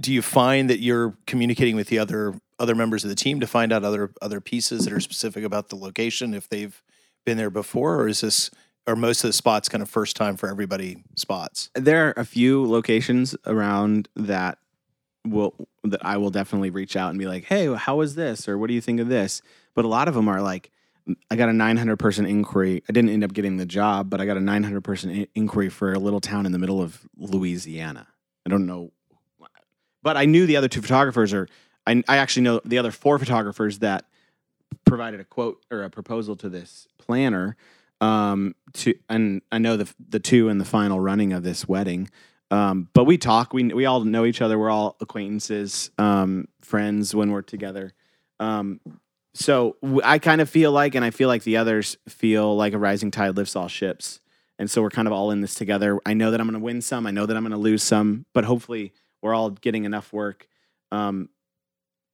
do 0.00 0.12
you 0.12 0.22
find 0.22 0.70
that 0.70 0.80
you're 0.80 1.14
communicating 1.26 1.76
with 1.76 1.88
the 1.88 1.98
other 1.98 2.34
other 2.62 2.74
members 2.76 3.02
of 3.02 3.10
the 3.10 3.16
team 3.16 3.40
to 3.40 3.46
find 3.46 3.72
out 3.72 3.82
other 3.82 4.12
other 4.22 4.40
pieces 4.40 4.84
that 4.84 4.92
are 4.92 5.00
specific 5.00 5.42
about 5.42 5.68
the 5.68 5.76
location 5.76 6.32
if 6.32 6.48
they've 6.48 6.80
been 7.26 7.36
there 7.36 7.50
before, 7.50 7.96
or 7.96 8.08
is 8.08 8.20
this 8.20 8.50
are 8.86 8.96
most 8.96 9.22
of 9.22 9.28
the 9.28 9.32
spots 9.32 9.68
kind 9.68 9.82
of 9.82 9.90
first 9.90 10.16
time 10.16 10.36
for 10.36 10.48
everybody 10.48 11.02
spots? 11.16 11.70
there 11.74 12.08
are 12.08 12.14
a 12.16 12.24
few 12.24 12.64
locations 12.64 13.36
around 13.46 14.08
that 14.16 14.58
will 15.26 15.54
that 15.84 16.04
I 16.06 16.16
will 16.16 16.30
definitely 16.30 16.70
reach 16.70 16.96
out 16.96 17.10
and 17.10 17.18
be 17.18 17.26
like, 17.26 17.44
"Hey, 17.44 17.72
how 17.74 17.96
was 17.96 18.14
this?" 18.14 18.48
or 18.48 18.56
"What 18.56 18.68
do 18.68 18.74
you 18.74 18.80
think 18.80 19.00
of 19.00 19.08
this?" 19.08 19.42
But 19.74 19.84
a 19.84 19.88
lot 19.88 20.06
of 20.06 20.14
them 20.14 20.28
are 20.28 20.40
like, 20.40 20.70
"I 21.30 21.36
got 21.36 21.48
a 21.48 21.52
900 21.52 21.96
person 21.96 22.26
inquiry. 22.26 22.84
I 22.88 22.92
didn't 22.92 23.10
end 23.10 23.24
up 23.24 23.32
getting 23.32 23.56
the 23.56 23.66
job, 23.66 24.08
but 24.08 24.20
I 24.20 24.26
got 24.26 24.36
a 24.36 24.40
900 24.40 24.82
person 24.82 25.10
in- 25.10 25.28
inquiry 25.34 25.68
for 25.68 25.92
a 25.92 25.98
little 25.98 26.20
town 26.20 26.46
in 26.46 26.52
the 26.52 26.58
middle 26.58 26.80
of 26.80 27.00
Louisiana. 27.16 28.06
I 28.46 28.50
don't 28.50 28.66
know, 28.66 28.92
but 30.02 30.16
I 30.16 30.26
knew 30.26 30.46
the 30.46 30.56
other 30.56 30.68
two 30.68 30.82
photographers 30.82 31.32
are. 31.32 31.48
I, 31.86 32.02
I 32.08 32.18
actually 32.18 32.42
know 32.42 32.60
the 32.64 32.78
other 32.78 32.90
four 32.90 33.18
photographers 33.18 33.80
that 33.80 34.06
provided 34.84 35.20
a 35.20 35.24
quote 35.24 35.64
or 35.70 35.82
a 35.82 35.90
proposal 35.90 36.36
to 36.36 36.48
this 36.48 36.88
planner 36.98 37.56
um 38.00 38.54
to 38.72 38.94
and 39.08 39.42
I 39.52 39.58
know 39.58 39.76
the 39.76 39.92
the 40.08 40.18
two 40.18 40.48
in 40.48 40.58
the 40.58 40.64
final 40.64 40.98
running 40.98 41.32
of 41.32 41.42
this 41.42 41.68
wedding. 41.68 42.10
Um 42.50 42.88
but 42.94 43.04
we 43.04 43.16
talk 43.16 43.52
we 43.52 43.64
we 43.64 43.86
all 43.86 44.04
know 44.04 44.24
each 44.24 44.42
other 44.42 44.58
we're 44.58 44.70
all 44.70 44.96
acquaintances 45.00 45.90
um 45.98 46.48
friends 46.60 47.14
when 47.14 47.30
we're 47.30 47.42
together. 47.42 47.92
Um 48.40 48.80
so 49.34 49.76
I 50.04 50.18
kind 50.18 50.40
of 50.40 50.50
feel 50.50 50.72
like 50.72 50.94
and 50.94 51.04
I 51.04 51.10
feel 51.10 51.28
like 51.28 51.44
the 51.44 51.56
others 51.56 51.96
feel 52.08 52.56
like 52.56 52.72
a 52.74 52.78
rising 52.78 53.10
tide 53.10 53.36
lifts 53.36 53.56
all 53.56 53.68
ships. 53.68 54.20
And 54.58 54.70
so 54.70 54.82
we're 54.82 54.90
kind 54.90 55.08
of 55.08 55.12
all 55.12 55.30
in 55.30 55.40
this 55.40 55.54
together. 55.54 55.98
I 56.04 56.12
know 56.12 56.30
that 56.30 56.40
I'm 56.40 56.46
going 56.46 56.60
to 56.60 56.64
win 56.64 56.82
some 56.82 57.06
I 57.06 57.12
know 57.12 57.26
that 57.26 57.36
I'm 57.36 57.42
going 57.42 57.52
to 57.52 57.56
lose 57.56 57.82
some 57.84 58.26
but 58.32 58.44
hopefully 58.44 58.92
we're 59.22 59.34
all 59.34 59.50
getting 59.50 59.84
enough 59.84 60.12
work. 60.12 60.48
Um 60.90 61.28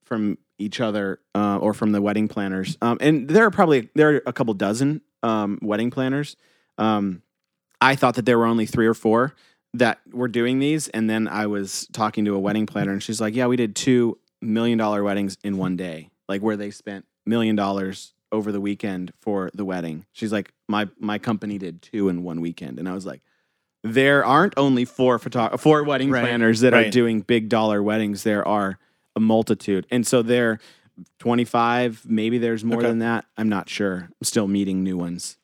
from 0.08 0.38
each 0.58 0.80
other 0.80 1.20
uh, 1.34 1.58
or 1.58 1.72
from 1.74 1.92
the 1.92 2.02
wedding 2.02 2.26
planners. 2.26 2.76
Um, 2.82 2.98
and 3.00 3.28
there 3.28 3.44
are 3.44 3.50
probably 3.50 3.90
there 3.94 4.16
are 4.16 4.22
a 4.26 4.32
couple 4.32 4.54
dozen 4.54 5.02
um, 5.22 5.58
wedding 5.62 5.90
planners. 5.90 6.34
Um, 6.78 7.22
I 7.80 7.94
thought 7.94 8.14
that 8.16 8.26
there 8.26 8.38
were 8.38 8.46
only 8.46 8.66
three 8.66 8.86
or 8.86 8.94
four 8.94 9.34
that 9.74 10.00
were 10.10 10.26
doing 10.28 10.58
these, 10.58 10.88
and 10.88 11.08
then 11.08 11.28
I 11.28 11.46
was 11.46 11.86
talking 11.92 12.24
to 12.24 12.34
a 12.34 12.40
wedding 12.40 12.66
planner, 12.66 12.92
and 12.92 13.02
she's 13.02 13.20
like, 13.20 13.34
"Yeah, 13.36 13.46
we 13.46 13.56
did 13.56 13.76
two 13.76 14.18
million 14.42 14.78
dollar 14.78 15.04
weddings 15.04 15.36
in 15.44 15.58
one 15.58 15.76
day, 15.76 16.10
like 16.28 16.40
where 16.40 16.56
they 16.56 16.70
spent 16.70 17.04
million 17.26 17.54
dollars 17.54 18.14
over 18.32 18.50
the 18.50 18.60
weekend 18.60 19.12
for 19.20 19.50
the 19.54 19.64
wedding." 19.64 20.06
She's 20.12 20.32
like, 20.32 20.52
"My 20.68 20.88
my 20.98 21.18
company 21.18 21.58
did 21.58 21.82
two 21.82 22.08
in 22.08 22.24
one 22.24 22.40
weekend," 22.40 22.78
and 22.80 22.88
I 22.88 22.94
was 22.94 23.06
like. 23.06 23.20
There 23.84 24.24
aren't 24.24 24.54
only 24.56 24.84
four 24.84 25.20
photo- 25.20 25.56
four 25.56 25.84
wedding 25.84 26.10
Right. 26.10 26.22
planners 26.22 26.60
that 26.60 26.74
are 26.74 26.90
doing 26.90 27.20
big 27.20 27.48
dollar 27.48 27.80
weddings. 27.80 28.24
There 28.24 28.46
are 28.46 28.76
a 29.18 29.20
multitude. 29.20 29.86
And 29.90 30.06
so 30.06 30.22
they're 30.22 30.58
25, 31.18 32.04
maybe 32.08 32.38
there's 32.38 32.64
more 32.64 32.78
Okay. 32.78 32.88
than 32.88 33.00
that. 33.00 33.24
I'm 33.36 33.48
not 33.48 33.68
sure. 33.68 34.08
I'm 34.10 34.24
still 34.24 34.48
meeting 34.48 34.82
new 34.82 34.96
ones. 34.96 35.36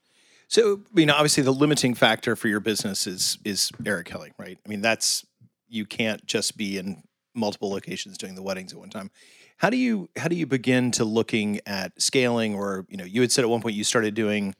So, 0.49 0.81
I 0.90 0.95
mean, 0.95 1.11
obviously, 1.11 1.43
the 1.43 1.52
limiting 1.52 1.95
factor 1.95 2.37
for 2.37 2.49
your 2.49 2.61
business 2.61 3.07
is 3.07 3.38
is 3.45 3.71
Eric 3.85 4.07
Kelly, 4.07 4.33
right? 4.38 4.59
I 4.64 4.69
mean, 4.69 4.81
that's 4.83 5.25
you 5.69 5.85
can't 5.87 6.25
just 6.26 6.57
be 6.57 6.78
in 6.78 7.02
multiple 7.35 7.71
locations 7.71 8.16
doing 8.19 8.35
the 8.37 8.43
weddings 8.43 8.73
at 8.73 8.78
one 8.78 8.90
time. 8.90 9.11
How 9.57 9.71
do 9.71 9.76
you 9.76 10.09
how 10.16 10.28
do 10.28 10.37
you 10.37 10.47
begin 10.47 10.90
to 10.93 11.04
looking 11.04 11.61
at 11.66 12.00
scaling? 12.00 12.54
Or 12.54 12.87
you 12.88 12.97
know, 12.97 13.04
you 13.04 13.21
had 13.23 13.33
said 13.33 13.43
at 13.43 13.49
one 13.50 13.62
point 13.62 13.75
you 13.75 13.85
started 13.85 14.14
doing 14.14 14.54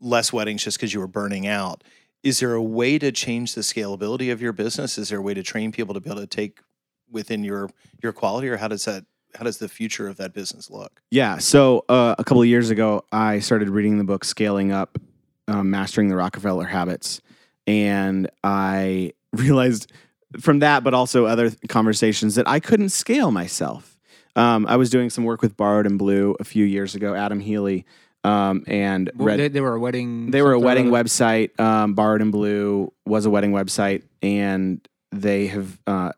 less 0.00 0.32
weddings 0.32 0.62
just 0.62 0.76
because 0.78 0.94
you 0.94 1.00
were 1.00 1.08
burning 1.08 1.46
out. 1.46 1.82
is 2.22 2.40
there 2.40 2.52
a 2.54 2.62
way 2.62 2.98
to 2.98 3.10
change 3.10 3.54
the 3.54 3.62
scalability 3.62 4.30
of 4.30 4.42
your 4.42 4.52
business? 4.52 4.98
Is 4.98 5.08
there 5.08 5.18
a 5.18 5.22
way 5.22 5.32
to 5.34 5.42
train 5.42 5.72
people 5.72 5.94
to 5.94 6.00
be 6.00 6.10
able 6.10 6.20
to 6.20 6.26
take 6.26 6.58
within 7.10 7.44
your 7.44 7.70
your 8.02 8.12
quality, 8.12 8.48
or 8.48 8.56
how 8.56 8.68
does 8.68 8.84
that 8.84 9.04
how 9.34 9.44
does 9.44 9.58
the 9.58 9.68
future 9.68 10.08
of 10.08 10.16
that 10.16 10.32
business 10.34 10.70
look? 10.70 11.00
Yeah. 11.10 11.38
So 11.38 11.84
uh, 11.88 12.14
a 12.18 12.24
couple 12.24 12.42
of 12.42 12.48
years 12.48 12.70
ago, 12.70 13.04
I 13.12 13.38
started 13.40 13.68
reading 13.68 13.98
the 13.98 14.04
book 14.04 14.24
Scaling 14.24 14.72
Up, 14.72 14.98
um, 15.46 15.70
Mastering 15.70 16.08
the 16.08 16.16
Rockefeller 16.16 16.64
Habits. 16.66 17.20
And 17.66 18.28
I 18.42 19.12
realized 19.32 19.92
from 20.40 20.58
that, 20.60 20.82
but 20.82 20.94
also 20.94 21.26
other 21.26 21.50
conversations, 21.68 22.34
that 22.34 22.48
I 22.48 22.58
couldn't 22.58 22.88
scale 22.88 23.30
myself. 23.30 23.96
Um, 24.36 24.66
I 24.66 24.76
was 24.76 24.90
doing 24.90 25.10
some 25.10 25.24
work 25.24 25.42
with 25.42 25.56
Borrowed 25.56 25.86
and 25.86 25.98
Blue 25.98 26.36
a 26.40 26.44
few 26.44 26.64
years 26.64 26.94
ago, 26.94 27.14
Adam 27.14 27.38
Healy, 27.40 27.84
um, 28.24 28.64
and 28.66 29.10
Well, 29.16 29.26
read, 29.26 29.40
they, 29.40 29.48
they 29.48 29.60
were 29.60 29.74
a 29.74 29.80
wedding. 29.80 30.30
they 30.30 30.42
were 30.42 30.52
a 30.52 30.58
wedding 30.58 30.92
other? 30.92 31.04
website. 31.04 31.58
Um, 31.60 31.94
Borrowed 31.94 32.20
and 32.22 32.30
Blue 32.32 32.92
was 33.06 33.26
a 33.26 33.30
wedding 33.30 33.52
website, 33.52 34.02
and 34.22 34.80
they 35.12 35.48
have 35.48 35.78
uh, 35.86 36.12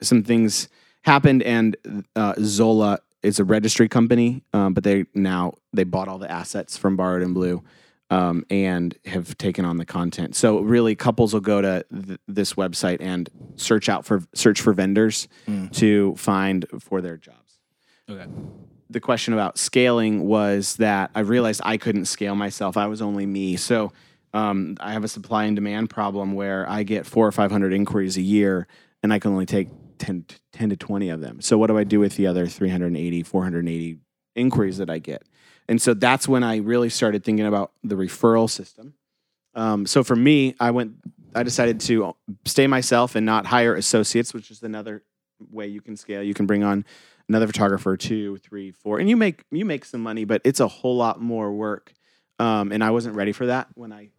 some 0.00 0.22
things 0.22 0.68
happened. 1.02 1.42
And 1.42 1.76
uh, 2.16 2.34
Zola 2.40 2.98
is 3.22 3.38
a 3.38 3.44
registry 3.44 3.88
company, 3.88 4.42
um, 4.52 4.74
but 4.74 4.84
they 4.84 5.04
now 5.14 5.54
they 5.72 5.84
bought 5.84 6.08
all 6.08 6.18
the 6.18 6.30
assets 6.30 6.76
from 6.76 6.96
Borrowed 6.96 7.22
and 7.22 7.32
Blue, 7.34 7.62
um, 8.10 8.44
and 8.50 8.94
have 9.06 9.36
taken 9.38 9.64
on 9.64 9.78
the 9.78 9.86
content. 9.86 10.36
So 10.36 10.60
really, 10.60 10.94
couples 10.94 11.32
will 11.32 11.40
go 11.40 11.62
to 11.62 11.84
th- 12.06 12.20
this 12.28 12.52
website 12.54 12.98
and 13.00 13.30
search 13.56 13.88
out 13.88 14.04
for 14.04 14.22
search 14.34 14.60
for 14.60 14.72
vendors 14.74 15.26
to 15.72 16.14
find 16.16 16.66
for 16.80 17.00
their 17.00 17.16
jobs 17.16 17.58
Okay. 18.10 18.26
the 18.90 19.00
question 19.00 19.32
about 19.32 19.56
scaling 19.56 20.24
was 20.26 20.76
that 20.76 21.10
I 21.14 21.20
realized 21.20 21.62
I 21.64 21.78
couldn't 21.78 22.04
scale 22.04 22.34
myself. 22.34 22.76
I 22.76 22.86
was 22.88 23.00
only 23.00 23.24
me. 23.24 23.56
So 23.56 23.92
um, 24.34 24.76
I 24.80 24.92
have 24.92 25.04
a 25.04 25.08
supply 25.08 25.44
and 25.44 25.56
demand 25.56 25.88
problem 25.88 26.34
where 26.34 26.68
I 26.68 26.82
get 26.82 27.06
four 27.06 27.26
or 27.26 27.32
500 27.32 27.72
inquiries 27.72 28.18
a 28.18 28.22
year 28.22 28.66
and 29.02 29.12
I 29.14 29.18
can 29.18 29.30
only 29.32 29.46
take 29.46 29.68
10, 29.98 30.24
to- 30.28 30.40
10 30.52 30.70
to 30.70 30.76
20 30.76 31.08
of 31.10 31.20
them. 31.20 31.40
So 31.40 31.58
what 31.58 31.68
do 31.68 31.78
I 31.78 31.84
do 31.84 32.00
with 32.00 32.16
the 32.16 32.26
other 32.26 32.46
380, 32.46 33.22
480 33.22 33.98
inquiries 34.36 34.78
that 34.78 34.90
I 34.90 34.98
get? 34.98 35.22
And 35.68 35.80
so 35.80 35.94
that's 35.94 36.28
when 36.28 36.42
I 36.42 36.56
really 36.56 36.90
started 36.90 37.24
thinking 37.24 37.46
about 37.46 37.72
the 37.82 37.94
referral 37.94 38.50
system. 38.50 38.94
Um, 39.54 39.86
so 39.86 40.02
for 40.02 40.16
me, 40.16 40.54
I 40.60 40.70
went, 40.72 40.96
I 41.34 41.42
decided 41.42 41.80
to 41.80 42.14
stay 42.44 42.66
myself 42.66 43.14
and 43.14 43.24
not 43.24 43.46
hire 43.46 43.74
associates, 43.74 44.34
which 44.34 44.50
is 44.50 44.62
another 44.62 45.02
way 45.50 45.66
you 45.66 45.80
can 45.80 45.96
scale. 45.96 46.22
You 46.22 46.34
can 46.34 46.46
bring 46.46 46.62
on 46.64 46.84
another 47.28 47.46
photographer, 47.46 47.96
two, 47.96 48.38
three, 48.38 48.70
four, 48.70 48.98
and 48.98 49.08
you 49.08 49.16
make 49.16 49.44
you 49.50 49.64
make 49.64 49.84
some 49.84 50.02
money, 50.02 50.24
but 50.24 50.40
it's 50.44 50.60
a 50.60 50.68
whole 50.68 50.96
lot 50.96 51.20
more 51.20 51.52
work. 51.52 51.92
Um, 52.38 52.72
and 52.72 52.82
I 52.82 52.90
wasn't 52.90 53.14
ready 53.14 53.32
for 53.32 53.46
that 53.46 53.68
when 53.74 53.92
I 53.92 54.10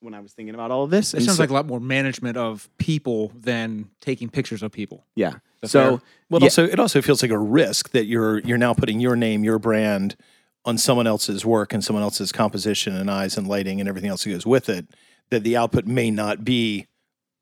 when 0.00 0.14
I 0.14 0.20
was 0.20 0.32
thinking 0.32 0.54
about 0.54 0.70
all 0.70 0.84
of 0.84 0.90
this. 0.90 1.12
It 1.14 1.18
And 1.18 1.26
sounds 1.26 1.36
so- 1.38 1.42
like 1.42 1.50
a 1.50 1.54
lot 1.54 1.66
more 1.66 1.80
management 1.80 2.36
of 2.36 2.68
people 2.78 3.32
than 3.34 3.90
taking 4.00 4.28
pictures 4.28 4.62
of 4.62 4.72
people. 4.72 5.04
yeah. 5.14 5.34
So 5.64 5.68
fair? 5.90 5.90
Well, 6.30 6.40
Yeah. 6.40 6.46
also 6.46 6.64
it 6.66 6.78
also 6.78 7.02
feels 7.02 7.20
like 7.20 7.32
a 7.32 7.38
risk 7.38 7.90
that 7.90 8.04
you're 8.06 8.38
you're 8.40 8.58
now 8.58 8.74
putting 8.74 9.00
your 9.00 9.16
name, 9.16 9.42
your 9.42 9.58
brand 9.58 10.14
on 10.64 10.78
someone 10.78 11.08
else's 11.08 11.44
work 11.44 11.72
and 11.72 11.82
someone 11.82 12.04
else's 12.04 12.30
composition 12.30 12.94
and 12.94 13.10
eyes 13.10 13.36
and 13.36 13.48
lighting 13.48 13.80
and 13.80 13.88
everything 13.88 14.08
else 14.08 14.22
that 14.22 14.30
goes 14.30 14.46
with 14.46 14.68
it. 14.68 14.86
That 15.30 15.42
the 15.42 15.56
output 15.56 15.84
may 15.84 16.12
not 16.12 16.44
be 16.44 16.86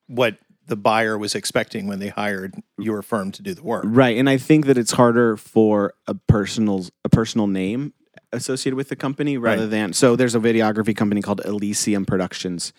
what 0.06 0.38
the 0.66 0.76
buyer 0.76 1.18
was 1.18 1.34
expecting 1.34 1.86
when 1.88 1.98
they 1.98 2.08
hired 2.08 2.54
your 2.78 3.02
firm 3.02 3.32
to 3.32 3.42
do 3.42 3.52
the 3.52 3.62
work. 3.62 3.84
Right, 3.86 4.16
and 4.16 4.30
I 4.30 4.38
think 4.38 4.64
that 4.64 4.78
it's 4.78 4.92
harder 4.92 5.36
for 5.36 5.92
a 6.06 6.14
personal 6.14 6.86
a 7.04 7.10
personal 7.10 7.46
name 7.48 7.92
associated 8.36 8.76
with 8.76 8.88
the 8.88 8.96
company 8.96 9.36
rather 9.38 9.62
Right. 9.62 9.70
than 9.70 9.92
so. 9.92 10.16
There's 10.16 10.34
a 10.34 10.40
videography 10.40 10.94
company 10.96 11.22
called 11.22 11.40
Elysium 11.44 12.04
Productions, 12.04 12.72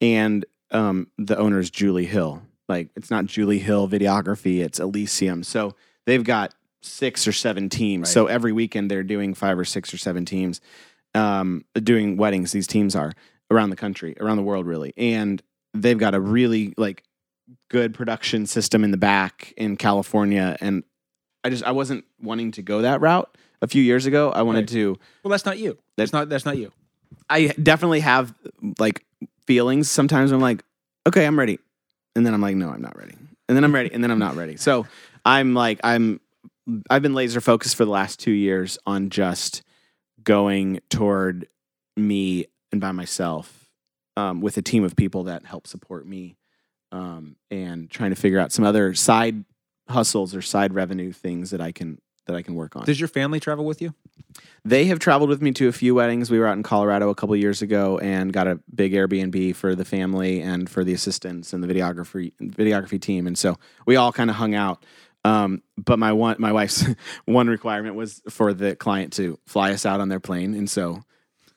and 0.00 0.44
um, 0.70 1.08
the 1.18 1.36
owner 1.38 1.58
is 1.58 1.70
Julie 1.70 2.06
Hill. 2.06 2.42
Like 2.68 2.90
it's 2.96 3.10
not 3.10 3.26
Julie 3.26 3.58
Hill 3.60 3.88
Videography; 3.88 4.64
it's 4.64 4.80
Elysium. 4.80 5.42
So 5.42 5.74
they've 6.06 6.24
got 6.24 6.54
six 6.82 7.26
or 7.26 7.32
seven 7.32 7.68
teams. 7.68 8.10
So 8.10 8.26
every 8.26 8.52
weekend 8.52 8.90
they're 8.90 9.02
doing 9.02 9.34
five 9.34 9.58
or 9.58 9.64
six 9.64 9.92
or 9.94 9.98
seven 9.98 10.24
teams, 10.24 10.60
um, 11.14 11.64
doing 11.74 12.16
weddings. 12.16 12.52
These 12.52 12.66
teams 12.66 12.94
are 12.94 13.12
around 13.50 13.70
the 13.70 13.76
country, 13.76 14.16
around 14.20 14.36
the 14.36 14.42
world, 14.42 14.66
really, 14.66 14.92
and 14.96 15.42
they've 15.74 15.98
got 15.98 16.14
a 16.14 16.20
really 16.20 16.74
like 16.76 17.02
good 17.70 17.94
production 17.94 18.46
system 18.46 18.82
in 18.82 18.90
the 18.90 18.96
back 18.96 19.52
in 19.56 19.76
California 19.76 20.56
and 20.60 20.82
I 21.44 21.50
just 21.50 21.62
I 21.62 21.70
wasn't 21.70 22.04
wanting 22.20 22.50
to 22.52 22.62
go 22.62 22.82
that 22.82 23.00
route 23.00 23.36
a 23.62 23.66
few 23.66 23.82
years 23.82 24.06
ago. 24.06 24.30
I 24.30 24.42
wanted 24.42 24.60
Right. 24.60 24.68
to 24.68 24.98
Well, 25.22 25.30
that's 25.30 25.44
not 25.46 25.58
you. 25.58 25.78
That's 25.96 26.12
not. 26.12 26.28
That's 26.28 26.44
not 26.44 26.56
you. 26.56 26.72
I 27.30 27.48
definitely 27.62 28.00
have 28.00 28.34
like 28.78 29.04
feelings 29.46 29.90
sometimes 29.90 30.32
I'm 30.32 30.40
like 30.40 30.62
okay, 31.06 31.24
I'm 31.24 31.38
ready. 31.38 31.58
And 32.16 32.26
then 32.26 32.34
I'm 32.34 32.40
like 32.40 32.56
no, 32.56 32.70
I'm 32.70 32.82
not 32.82 32.96
ready. 32.96 33.14
And 33.48 33.56
then 33.56 33.62
I'm 33.64 33.74
ready 33.74 33.92
and 33.92 34.02
then 34.02 34.10
I'm 34.10 34.18
not 34.18 34.34
ready. 34.36 34.56
So 34.56 34.86
I'm 35.24 35.54
like 35.54 35.80
I'm 35.84 36.20
I've 36.90 37.02
been 37.02 37.14
laser 37.14 37.40
focused 37.40 37.76
for 37.76 37.84
the 37.84 37.90
last 37.92 38.18
2 38.20 38.32
years 38.32 38.76
on 38.86 39.10
just 39.10 39.62
going 40.24 40.80
toward 40.90 41.46
me 41.96 42.46
and 42.72 42.80
by 42.80 42.90
myself 42.92 43.70
um, 44.16 44.40
with 44.40 44.56
a 44.56 44.62
team 44.62 44.82
of 44.82 44.96
people 44.96 45.24
that 45.24 45.44
help 45.46 45.66
support 45.68 46.06
me 46.06 46.36
um, 46.90 47.36
and 47.50 47.88
trying 47.90 48.10
to 48.10 48.16
figure 48.16 48.38
out 48.40 48.50
some 48.50 48.64
other 48.64 48.94
side 48.94 49.44
hustles 49.88 50.34
or 50.34 50.42
side 50.42 50.74
revenue 50.74 51.12
things 51.12 51.50
that 51.50 51.60
I 51.60 51.70
can 51.70 51.98
that 52.26 52.36
I 52.36 52.42
can 52.42 52.54
work 52.54 52.76
on. 52.76 52.84
Does 52.84 53.00
your 53.00 53.08
family 53.08 53.40
travel 53.40 53.64
with 53.64 53.80
you? 53.80 53.94
They 54.64 54.86
have 54.86 54.98
traveled 54.98 55.30
with 55.30 55.40
me 55.40 55.52
to 55.52 55.68
a 55.68 55.72
few 55.72 55.94
weddings. 55.94 56.30
We 56.30 56.38
were 56.38 56.46
out 56.46 56.56
in 56.56 56.62
Colorado 56.62 57.08
a 57.08 57.14
couple 57.14 57.34
years 57.36 57.62
ago 57.62 57.98
and 57.98 58.32
got 58.32 58.46
a 58.46 58.60
big 58.74 58.92
Airbnb 58.92 59.56
for 59.56 59.74
the 59.74 59.84
family 59.84 60.42
and 60.42 60.68
for 60.68 60.84
the 60.84 60.92
assistants 60.92 61.52
and 61.52 61.62
the 61.64 61.68
videography 61.72 62.32
videography 62.40 63.00
team. 63.00 63.26
And 63.26 63.38
so 63.38 63.56
we 63.86 63.96
all 63.96 64.12
kind 64.12 64.28
of 64.28 64.36
hung 64.36 64.54
out. 64.54 64.84
Um, 65.24 65.62
but 65.76 65.98
my 65.98 66.12
one 66.12 66.36
my 66.38 66.52
wife's 66.52 66.84
one 67.24 67.48
requirement 67.48 67.94
was 67.96 68.22
for 68.28 68.52
the 68.52 68.76
client 68.76 69.12
to 69.14 69.38
fly 69.46 69.72
us 69.72 69.84
out 69.86 70.00
on 70.00 70.08
their 70.08 70.20
plane, 70.20 70.54
and 70.54 70.68
so 70.70 71.02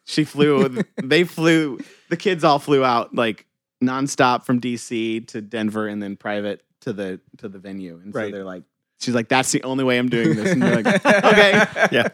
she 0.06 0.24
flew. 0.24 0.84
they 1.04 1.24
flew. 1.24 1.80
The 2.10 2.18
kids 2.18 2.44
all 2.44 2.58
flew 2.60 2.84
out 2.84 3.14
like 3.14 3.46
nonstop 3.84 4.44
from 4.46 4.60
DC 4.60 5.28
to 5.28 5.42
Denver, 5.42 5.88
and 5.88 6.02
then 6.02 6.16
private 6.16 6.64
to 6.82 6.94
the 6.94 7.20
to 7.38 7.48
the 7.50 7.60
venue. 7.60 8.00
And 8.04 8.12
so 8.14 8.20
Right. 8.20 8.32
they're 8.32 8.44
like, 8.44 8.64
she's 9.00 9.15
like, 9.15 9.27
"That's 9.29 9.51
the 9.51 9.63
only 9.63 9.84
way 9.84 9.98
I'm 9.98 10.10
doing 10.10 10.36
this." 10.36 10.51
And 10.51 10.62
they're 10.62 10.82
like, 10.82 11.06
"Okay." 11.25 11.65
Yeah. 11.91 12.10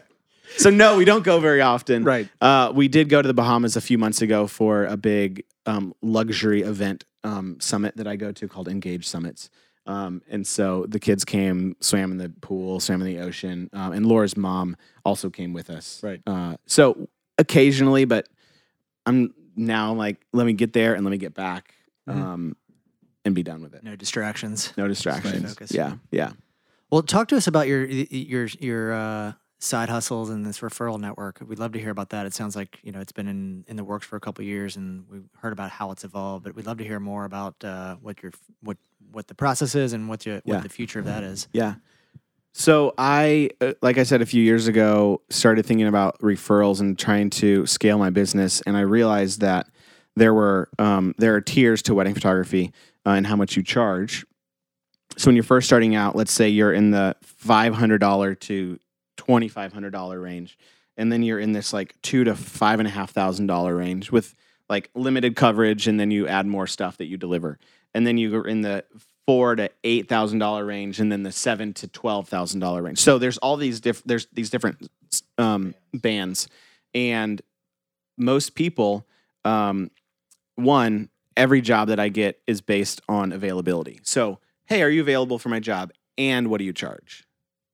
So 0.58 0.70
no, 0.70 0.96
we 0.96 1.04
don't 1.04 1.24
go 1.24 1.38
very 1.40 1.60
often. 1.60 2.04
Right. 2.04 2.28
Uh, 2.40 2.72
we 2.74 2.88
did 2.88 3.08
go 3.08 3.20
to 3.20 3.26
the 3.26 3.34
Bahamas 3.34 3.76
a 3.76 3.80
few 3.80 3.98
months 3.98 4.22
ago 4.22 4.46
for 4.46 4.84
a 4.86 4.96
big 4.96 5.44
um, 5.66 5.92
luxury 6.00 6.62
event 6.62 7.04
um, 7.24 7.58
summit 7.60 7.96
that 7.98 8.06
I 8.06 8.16
go 8.16 8.32
to 8.32 8.48
called 8.48 8.68
Engage 8.68 9.06
Summits. 9.06 9.50
Um, 9.84 10.22
and 10.28 10.46
so 10.46 10.86
the 10.88 10.98
kids 10.98 11.24
came, 11.24 11.76
swam 11.80 12.10
in 12.10 12.18
the 12.18 12.30
pool, 12.40 12.80
swam 12.80 13.02
in 13.02 13.06
the 13.06 13.18
ocean, 13.20 13.68
um, 13.72 13.92
and 13.92 14.06
Laura's 14.06 14.36
mom 14.36 14.76
also 15.04 15.30
came 15.30 15.52
with 15.52 15.68
us. 15.70 16.00
Right. 16.02 16.20
Uh, 16.26 16.56
so 16.66 17.08
occasionally, 17.38 18.04
but 18.04 18.28
I'm 19.04 19.32
now 19.54 19.92
like, 19.92 20.24
let 20.32 20.44
me 20.46 20.54
get 20.54 20.72
there 20.72 20.94
and 20.94 21.04
let 21.04 21.10
me 21.10 21.18
get 21.18 21.34
back, 21.34 21.74
Mhm. 22.08 22.14
um, 22.16 22.56
and 23.24 23.34
be 23.34 23.42
done 23.42 23.60
with 23.62 23.74
it. 23.74 23.84
No 23.84 23.94
distractions. 23.94 24.72
No 24.76 24.88
distractions. 24.88 25.50
focus. 25.50 25.72
Yeah, 25.72 25.94
yeah. 26.10 26.32
Well, 26.90 27.02
talk 27.02 27.28
to 27.28 27.36
us 27.36 27.46
about 27.46 27.66
your 27.66 27.84
your 27.84 28.46
your 28.60 28.92
uh, 28.92 29.32
side 29.58 29.88
hustles 29.88 30.30
and 30.30 30.46
this 30.46 30.60
referral 30.60 31.00
network. 31.00 31.40
We'd 31.46 31.58
love 31.58 31.72
to 31.72 31.80
hear 31.80 31.90
about 31.90 32.10
that. 32.10 32.26
It 32.26 32.34
sounds 32.34 32.54
like 32.54 32.78
you 32.82 32.92
know 32.92 33.00
it's 33.00 33.12
been 33.12 33.26
in, 33.28 33.64
in 33.66 33.76
the 33.76 33.84
works 33.84 34.06
for 34.06 34.16
a 34.16 34.20
couple 34.20 34.42
of 34.42 34.46
years, 34.46 34.76
and 34.76 35.04
we've 35.10 35.28
heard 35.38 35.52
about 35.52 35.70
how 35.70 35.90
it's 35.90 36.04
evolved. 36.04 36.44
But 36.44 36.54
we'd 36.54 36.66
love 36.66 36.78
to 36.78 36.84
hear 36.84 37.00
more 37.00 37.24
about 37.24 37.62
uh, 37.64 37.96
what 37.96 38.22
your 38.22 38.32
what 38.62 38.76
what 39.10 39.26
the 39.26 39.34
process 39.34 39.74
is 39.74 39.92
and 39.92 40.08
what 40.08 40.26
you, 40.26 40.34
what 40.44 40.54
Yeah. 40.56 40.60
the 40.60 40.68
future 40.68 40.98
of 40.98 41.06
that 41.06 41.22
is. 41.24 41.48
Yeah. 41.52 41.74
So 42.52 42.94
I, 42.96 43.50
uh, 43.60 43.74
like 43.82 43.98
I 43.98 44.02
said 44.02 44.22
a 44.22 44.26
few 44.26 44.42
years 44.42 44.66
ago, 44.66 45.20
started 45.28 45.66
thinking 45.66 45.86
about 45.86 46.18
referrals 46.20 46.80
and 46.80 46.98
trying 46.98 47.28
to 47.30 47.66
scale 47.66 47.98
my 47.98 48.08
business, 48.08 48.62
and 48.62 48.76
I 48.78 48.80
realized 48.80 49.40
that 49.42 49.68
there 50.14 50.32
were 50.32 50.70
um, 50.78 51.14
there 51.18 51.34
are 51.34 51.40
tiers 51.40 51.82
to 51.82 51.94
wedding 51.94 52.14
photography 52.14 52.72
uh, 53.04 53.10
and 53.10 53.26
how 53.26 53.36
much 53.36 53.56
you 53.56 53.62
charge. 53.62 54.24
So 55.16 55.28
when 55.28 55.36
you're 55.36 55.44
first 55.44 55.66
starting 55.66 55.94
out, 55.94 56.14
let's 56.14 56.32
say 56.32 56.48
you're 56.48 56.72
in 56.72 56.90
the 56.90 57.16
five 57.22 57.74
hundred 57.74 57.98
dollar 57.98 58.34
to 58.34 58.78
twenty 59.16 59.48
five 59.48 59.72
hundred 59.72 59.90
dollar 59.90 60.20
range, 60.20 60.58
and 60.96 61.10
then 61.10 61.22
you're 61.22 61.40
in 61.40 61.52
this 61.52 61.72
like 61.72 62.00
two 62.02 62.24
to 62.24 62.34
five 62.34 62.80
and 62.80 62.86
a 62.86 62.90
half 62.90 63.10
thousand 63.10 63.46
dollar 63.46 63.74
range 63.74 64.10
with 64.10 64.34
like 64.68 64.90
limited 64.94 65.36
coverage, 65.36 65.88
and 65.88 65.98
then 65.98 66.10
you 66.10 66.26
add 66.28 66.46
more 66.46 66.66
stuff 66.66 66.98
that 66.98 67.06
you 67.06 67.16
deliver, 67.16 67.58
and 67.94 68.06
then 68.06 68.18
you're 68.18 68.46
in 68.46 68.62
the 68.62 68.84
four 69.26 69.56
to 69.56 69.70
eight 69.84 70.08
thousand 70.08 70.38
dollar 70.38 70.64
range, 70.64 71.00
and 71.00 71.10
then 71.10 71.22
the 71.22 71.32
seven 71.32 71.72
to 71.74 71.88
twelve 71.88 72.28
thousand 72.28 72.60
dollar 72.60 72.82
range. 72.82 72.98
So 72.98 73.18
there's 73.18 73.38
all 73.38 73.56
these 73.56 73.80
there's 73.80 74.26
these 74.32 74.50
different 74.50 74.88
um, 75.38 75.74
bands, 75.94 76.48
and 76.94 77.40
most 78.18 78.54
people, 78.54 79.06
um, 79.44 79.90
one 80.56 81.08
every 81.36 81.60
job 81.60 81.88
that 81.88 82.00
I 82.00 82.08
get 82.08 82.40
is 82.46 82.60
based 82.60 83.00
on 83.08 83.32
availability. 83.32 84.00
So 84.02 84.40
hey, 84.66 84.82
are 84.82 84.88
you 84.88 85.00
available 85.00 85.38
for 85.38 85.48
my 85.48 85.60
job? 85.60 85.92
And 86.18 86.48
what 86.48 86.58
do 86.58 86.64
you 86.64 86.72
charge? 86.72 87.24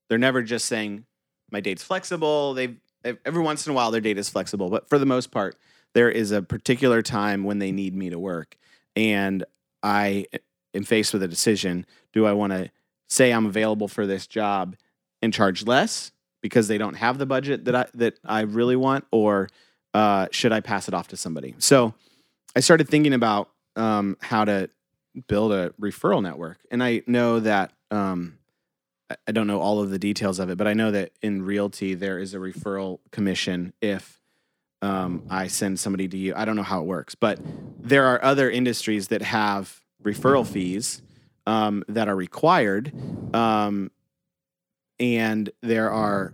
They're 0.09 0.19
never 0.19 0.43
just 0.43 0.67
saying 0.67 1.05
my 1.51 1.61
date's 1.61 1.83
flexible. 1.83 2.55
They've, 2.55 2.77
they've 3.03 3.19
every 3.25 3.43
once 3.43 3.67
in 3.67 3.73
a 3.73 3.75
while 3.75 3.91
their 3.91 4.01
date 4.01 4.19
is 4.19 4.29
flexible, 4.29 4.71
but 4.71 4.89
for 4.89 4.99
the 4.99 5.07
most 5.07 5.31
part, 5.31 5.57
there 5.95 6.11
is 6.11 6.31
a 6.31 6.43
particular 6.43 7.03
time 7.03 7.45
when 7.45 7.59
they 7.59 7.73
need 7.73 7.95
me 7.95 8.11
to 8.11 8.19
work, 8.19 8.57
and 8.97 9.45
I 9.83 10.27
am 10.75 10.85
faced 10.85 11.13
with 11.13 11.23
a 11.23 11.29
decision: 11.29 11.85
Do 12.13 12.27
I 12.27 12.33
want 12.33 12.53
to 12.53 12.71
say 13.09 13.31
I'm 13.31 13.47
available 13.47 13.89
for 13.89 14.07
this 14.07 14.27
job 14.27 14.77
and 15.21 15.35
charge 15.35 15.67
less 15.67 16.11
because 16.41 16.69
they 16.69 16.79
don't 16.79 16.95
have 16.95 17.19
the 17.19 17.27
budget 17.27 17.67
that 17.67 17.75
I 17.75 17.87
that 17.95 18.19
I 18.25 18.41
really 18.43 18.77
want, 18.77 19.05
or 19.11 19.51
uh, 19.93 20.29
should 20.31 20.53
I 20.53 20.61
pass 20.61 20.89
it 20.89 20.95
off 20.95 21.09
to 21.09 21.17
somebody? 21.17 21.55
So 21.59 21.95
I 22.57 22.61
started 22.61 22.89
thinking 22.89 23.13
about 23.13 23.51
um, 23.77 24.17
how 24.21 24.45
to 24.45 24.71
build 25.29 25.53
a 25.53 25.71
referral 25.81 26.23
network, 26.23 26.59
and 26.71 26.83
I 26.83 27.03
know 27.07 27.41
that 27.41 27.73
um, 27.91 28.39
I- 29.27 29.33
don't 29.33 29.47
know 29.47 29.61
all 29.61 29.81
of 29.83 29.91
the 29.91 29.99
details 29.99 30.39
of 30.39 30.49
it, 30.51 30.57
but 30.57 30.67
I 30.67 30.73
know 30.73 30.91
that 30.91 31.13
in 31.23 31.43
realty 31.43 31.95
there 31.95 32.19
is 32.19 32.35
a 32.35 32.39
referral 32.39 33.01
commission 33.11 33.73
if 33.81 34.21
um, 34.81 35.25
I 35.31 35.47
send 35.47 35.79
somebody 35.79 36.09
to 36.09 36.17
you. 36.17 36.35
I 36.35 36.45
don't 36.45 36.57
know 36.57 36.63
how 36.63 36.81
it 36.81 36.87
works, 36.87 37.15
but 37.15 37.39
there 37.81 38.07
are 38.07 38.23
other 38.25 38.51
industries 38.51 39.09
that 39.09 39.23
have 39.23 39.81
referral 40.03 40.47
fees 40.47 41.03
um, 41.47 41.85
that 41.89 42.09
are 42.09 42.17
required, 42.17 42.93
um, 43.35 43.91
and 44.99 45.51
there 45.63 45.91
are 45.91 46.33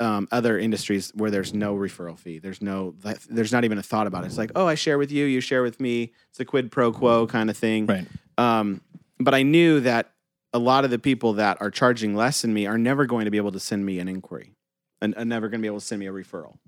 um, 0.00 0.28
other 0.30 0.58
industries 0.58 1.10
where 1.14 1.30
there's 1.30 1.52
no 1.52 1.74
referral 1.74 2.18
fee. 2.18 2.38
There's 2.38 2.62
no, 2.62 2.94
there's 3.28 3.52
not 3.52 3.64
even 3.64 3.78
a 3.78 3.82
thought 3.82 4.06
about 4.06 4.24
it. 4.24 4.28
It's 4.28 4.38
like, 4.38 4.52
oh, 4.54 4.66
I 4.66 4.74
share 4.74 4.98
with 4.98 5.10
you, 5.10 5.24
you 5.26 5.40
share 5.40 5.62
with 5.62 5.80
me. 5.80 6.12
It's 6.30 6.40
a 6.40 6.44
quid 6.44 6.70
pro 6.70 6.92
quo 6.92 7.26
kind 7.26 7.50
of 7.50 7.56
thing. 7.56 7.86
Right. 7.86 8.06
Um, 8.36 8.80
but 9.18 9.34
I 9.34 9.42
knew 9.42 9.80
that 9.80 10.12
a 10.52 10.58
lot 10.58 10.84
of 10.84 10.90
the 10.90 10.98
people 10.98 11.34
that 11.34 11.60
are 11.60 11.70
charging 11.70 12.14
less 12.14 12.42
than 12.42 12.54
me 12.54 12.66
are 12.66 12.78
never 12.78 13.06
going 13.06 13.24
to 13.24 13.30
be 13.30 13.36
able 13.36 13.52
to 13.52 13.60
send 13.60 13.84
me 13.84 13.98
an 13.98 14.08
inquiry 14.08 14.54
and 15.00 15.14
are 15.16 15.24
never 15.24 15.48
going 15.48 15.60
to 15.60 15.62
be 15.62 15.68
able 15.68 15.80
to 15.80 15.84
send 15.84 16.00
me 16.00 16.06
a 16.06 16.12
referral. 16.12 16.58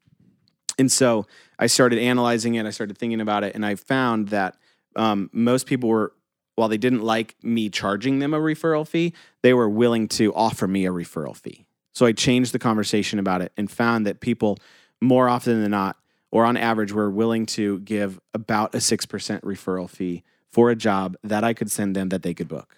And 0.79 0.91
so 0.91 1.27
I 1.59 1.67
started 1.67 1.99
analyzing 1.99 2.55
it. 2.55 2.67
I 2.67 2.71
started 2.71 2.97
thinking 2.97 3.21
about 3.21 3.45
it, 3.45 3.55
and 3.55 3.67
I 3.67 3.75
found 3.75 4.29
that 4.29 4.57
um, 4.97 5.29
most 5.33 5.67
people 5.67 5.89
were, 5.89 6.13
while 6.57 6.69
they 6.69 6.79
didn't 6.79 7.03
like 7.03 7.37
me 7.43 7.69
charging 7.69 8.19
them 8.19 8.35
a 8.35 8.39
referral 8.39 8.87
fee, 8.87 9.13
they 9.43 9.53
were 9.53 9.69
willing 9.69 10.09
to 10.09 10.35
offer 10.35 10.67
me 10.67 10.87
a 10.87 10.91
referral 10.91 11.37
fee. 11.37 11.67
So 11.93 12.07
I 12.07 12.13
changed 12.13 12.53
the 12.53 12.59
conversation 12.59 13.19
about 13.19 13.43
it 13.43 13.53
and 13.57 13.71
found 13.71 14.07
that 14.07 14.21
people, 14.21 14.59
more 15.01 15.29
often 15.29 15.63
than 15.63 15.73
not, 15.73 15.97
or 16.31 16.45
on 16.45 16.57
average, 16.57 16.93
were 16.93 17.11
willing 17.11 17.47
to 17.47 17.81
give 17.81 18.21
about 18.33 18.75
a 18.75 18.79
6% 18.79 19.41
referral 19.41 19.91
fee 19.91 20.23
for 20.53 20.71
a 20.71 20.77
job 20.77 21.17
that 21.25 21.45
I 21.45 21.55
could 21.55 21.71
send 21.71 21.97
them 21.97 22.09
that 22.11 22.23
they 22.23 22.35
could 22.35 22.49
book. 22.49 22.77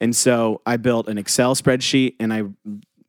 And 0.00 0.14
so 0.14 0.60
I 0.66 0.76
built 0.76 1.08
an 1.08 1.18
Excel 1.18 1.54
spreadsheet 1.54 2.16
and 2.18 2.32
I 2.32 2.44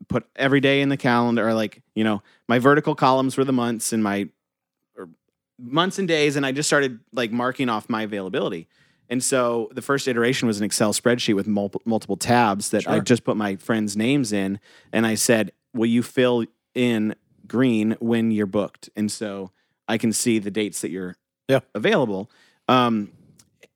put 0.07 0.25
every 0.35 0.59
day 0.59 0.81
in 0.81 0.89
the 0.89 0.97
calendar, 0.97 1.53
like, 1.53 1.81
you 1.95 2.03
know, 2.03 2.21
my 2.47 2.59
vertical 2.59 2.95
columns 2.95 3.37
were 3.37 3.43
the 3.43 3.53
months 3.53 3.91
and 3.91 4.03
my 4.03 4.29
months 5.57 5.99
and 5.99 6.07
days. 6.07 6.35
And 6.35 6.45
I 6.45 6.51
just 6.51 6.67
started 6.67 6.99
like 7.11 7.31
marking 7.31 7.69
off 7.69 7.89
my 7.89 8.03
availability. 8.03 8.67
And 9.09 9.23
so 9.23 9.69
the 9.73 9.81
first 9.81 10.07
iteration 10.07 10.47
was 10.47 10.57
an 10.57 10.63
Excel 10.63 10.93
spreadsheet 10.93 11.35
with 11.35 11.47
multiple, 11.47 11.81
multiple 11.85 12.17
tabs 12.17 12.69
that 12.69 12.87
I 12.87 12.99
just 12.99 13.23
put 13.23 13.37
my 13.37 13.55
friends' 13.55 13.95
names 13.95 14.33
in. 14.33 14.59
And 14.91 15.05
I 15.05 15.15
said, 15.15 15.51
Will 15.73 15.85
you 15.87 16.01
fill 16.03 16.45
in 16.73 17.15
green 17.47 17.95
when 17.99 18.31
you're 18.31 18.45
booked? 18.45 18.89
And 18.95 19.11
so 19.11 19.51
I 19.87 19.97
can 19.97 20.13
see 20.13 20.39
the 20.39 20.49
dates 20.51 20.81
that 20.81 20.89
you're 20.89 21.15
Yeah. 21.47 21.59
available. 21.75 22.31
Um, 22.67 23.11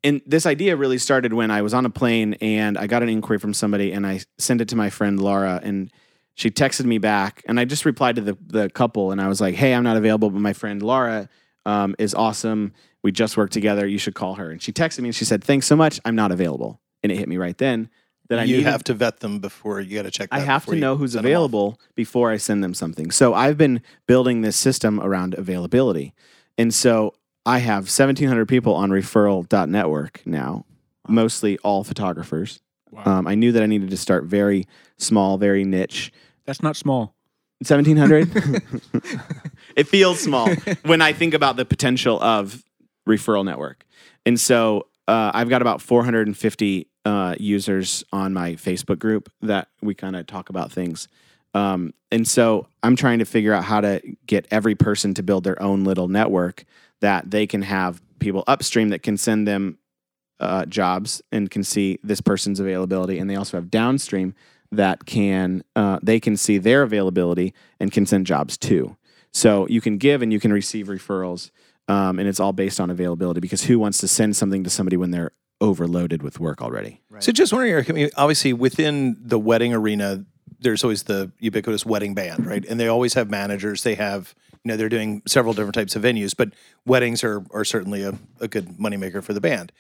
and 0.03 0.21
this 0.25 0.45
idea 0.45 0.75
really 0.77 0.98
started 0.98 1.33
when 1.33 1.51
I 1.51 1.62
was 1.62 1.74
on 1.74 1.86
a 1.86 1.89
plane 1.89 2.36
and 2.36 2.77
I 2.77 2.88
got 2.88 3.03
an 3.03 3.09
inquiry 3.09 3.38
from 3.38 3.53
somebody 3.53 3.91
and 3.91 4.07
I 4.07 4.21
sent 4.38 4.62
it 4.62 4.69
to 4.69 4.75
my 4.77 4.89
friend 4.89 5.19
Laura 5.21 5.59
and 5.62 5.91
she 6.36 6.50
texted 6.50 6.86
me 6.86 6.98
back 7.00 7.43
and 7.48 7.59
I 7.59 7.65
just 7.65 7.83
replied 7.86 8.15
to 8.15 8.21
the 8.21 8.38
the 8.48 8.69
couple 8.69 9.12
and 9.12 9.19
I 9.19 9.27
was 9.27 9.41
like, 9.41 9.55
"Hey, 9.55 9.74
I'm 9.74 9.83
not 9.83 9.98
available, 9.98 10.29
but 10.29 10.39
my 10.39 10.53
friend 10.53 10.81
Laura 10.81 11.27
um, 11.65 11.95
is 12.00 12.15
awesome. 12.15 12.71
We 13.03 13.12
just 13.12 13.38
worked 13.38 13.53
together. 13.53 13.88
You 13.88 13.98
should 13.98 14.15
call 14.15 14.36
her." 14.36 14.51
And 14.51 14.62
she 14.62 14.72
texted 14.72 15.00
me 15.00 15.10
and 15.10 15.15
she 15.15 15.25
said, 15.25 15.44
"Thanks 15.44 15.68
so 15.68 15.75
much. 15.75 16.00
I'm 16.06 16.15
not 16.15 16.32
available." 16.32 16.82
And 17.03 17.12
it 17.12 17.18
hit 17.18 17.29
me 17.29 17.38
right 17.38 17.58
then 17.58 17.89
that 18.27 18.39
I 18.39 18.44
you 18.44 18.58
needed- 18.58 18.72
have 18.72 18.84
to 18.86 18.94
vet 18.94 19.20
them 19.22 19.39
before 19.39 19.80
you 19.82 19.95
got 19.95 20.04
to 20.04 20.12
check. 20.12 20.30
I 20.32 20.39
have 20.41 20.65
to 20.67 20.76
know 20.76 20.95
who's 20.97 21.13
send 21.13 21.26
them 21.26 21.32
off. 21.32 21.36
available 21.36 21.80
before 21.95 22.30
I 22.32 22.38
send 22.38 22.63
them 22.63 22.73
something. 22.73 23.10
So 23.12 23.34
I've 23.34 23.58
been 23.58 23.82
building 24.06 24.41
this 24.41 24.56
system 24.56 25.00
around 25.00 25.34
availability. 25.34 26.13
And 26.58 26.73
so 26.73 27.15
I 27.45 27.60
have 27.60 27.89
1,700 27.89 28.45
people 28.47 28.76
on 28.76 28.91
referral.network 28.91 30.21
now, 30.26 30.65
mostly 31.08 31.58
all 31.60 31.84
photographers. 31.84 32.60
Um, 33.06 33.28
I 33.28 33.36
knew 33.36 33.52
that 33.52 33.63
I 33.63 33.65
needed 33.65 33.89
to 33.91 33.97
start 33.97 34.26
very 34.26 34.67
small, 34.97 35.38
very 35.38 35.63
niche. 35.63 36.12
That's 36.45 36.62
not 36.62 36.76
small. 36.76 37.15
1,700? 37.65 38.30
it 39.76 39.88
feels 39.88 40.19
small 40.19 40.50
when 40.86 41.02
I 41.02 41.13
think 41.13 41.34
about 41.34 41.56
the 41.56 41.65
potential 41.65 42.21
of 42.21 42.63
referral 43.10 43.43
network. 43.43 43.86
And 44.26 44.39
so 44.39 44.88
uh, 45.08 45.32
I've 45.34 45.50
got 45.50 45.62
about 45.62 45.82
450 45.82 46.88
uh, 47.06 47.36
users 47.39 48.04
on 48.13 48.34
my 48.34 48.54
Facebook 48.54 49.00
group 49.00 49.32
that 49.41 49.69
we 49.82 49.95
kind 49.95 50.15
of 50.15 50.28
talk 50.28 50.50
about 50.50 50.72
things. 50.72 51.08
Um, 51.54 51.93
and 52.12 52.28
so 52.28 52.67
I'm 52.84 52.95
trying 52.95 53.19
to 53.19 53.26
figure 53.26 53.54
out 53.54 53.63
how 53.63 53.82
to 53.82 54.02
get 54.28 54.48
every 54.52 54.76
person 54.76 55.13
to 55.15 55.24
build 55.24 55.43
their 55.43 55.62
own 55.62 55.84
little 55.84 56.08
network 56.08 56.63
that 57.02 57.32
they 57.32 57.48
can 57.48 57.63
have 57.63 58.02
people 58.19 58.43
upstream 58.48 58.89
that 58.89 59.02
can 59.02 59.17
send 59.17 59.48
them 59.48 59.80
uh, 60.39 60.65
jobs 60.65 61.22
and 61.32 61.50
can 61.50 61.63
see 61.63 62.00
this 62.04 62.22
person's 62.22 62.60
availability, 62.60 63.17
and 63.17 63.30
they 63.30 63.36
also 63.36 63.58
have 63.58 63.69
downstream 63.69 64.34
that 64.72 65.06
can 65.06 65.63
uh, 65.76 66.00
they 66.02 66.19
can 66.19 66.38
see 66.38 66.58
their 66.58 66.84
availability 66.84 67.54
and 67.80 67.91
can 67.91 68.06
send 68.06 68.26
jobs 68.26 68.58
too. 68.58 68.95
So 69.32 69.67
you 69.67 69.82
can 69.82 69.98
give 69.98 70.22
and 70.22 70.32
you 70.32 70.39
can 70.39 70.54
receive 70.54 70.88
referrals, 70.88 71.52
um, 71.89 72.19
and 72.19 72.30
it's 72.30 72.39
all 72.39 72.54
based 72.54 72.80
on 72.80 72.89
availability. 72.89 73.41
Because 73.41 73.63
who 73.63 73.80
wants 73.80 73.97
to 73.97 74.08
send 74.08 74.38
something 74.38 74.63
to 74.63 74.69
somebody 74.69 74.95
when 74.95 75.12
they're 75.12 75.32
overloaded 75.60 76.23
with 76.23 76.39
work 76.39 76.62
already? 76.62 77.02
So 77.21 77.34
just 77.34 77.52
wondering, 77.52 77.73
Eric, 77.73 77.89
I 77.89 77.93
mean, 77.93 78.10
obviously 78.15 78.54
within 78.54 79.17
the 79.19 79.38
wedding 79.38 79.73
arena, 79.73 80.25
there's 80.62 80.84
always 80.84 81.04
the 81.04 81.32
ubiquitous 81.39 81.86
wedding 81.86 82.13
band, 82.13 82.45
right? 82.45 82.65
And 82.65 82.80
they 82.80 82.88
always 82.88 83.13
have 83.15 83.30
managers. 83.30 83.84
They 83.84 83.95
have, 83.95 84.34
you 84.63 84.69
know, 84.69 84.78
they're 84.78 84.89
doing 84.89 85.21
several 85.28 85.54
different 85.54 85.75
types 85.75 85.95
of 85.95 86.04
venues, 86.04 86.36
but 86.36 86.54
weddings 86.86 87.23
are 87.23 87.43
are 87.52 87.65
certainly 87.65 88.04
a, 88.04 88.13
a 88.39 88.47
good 88.47 88.78
moneymaker 88.78 89.23
for 89.23 89.34
the 89.34 89.41
band. 89.41 89.71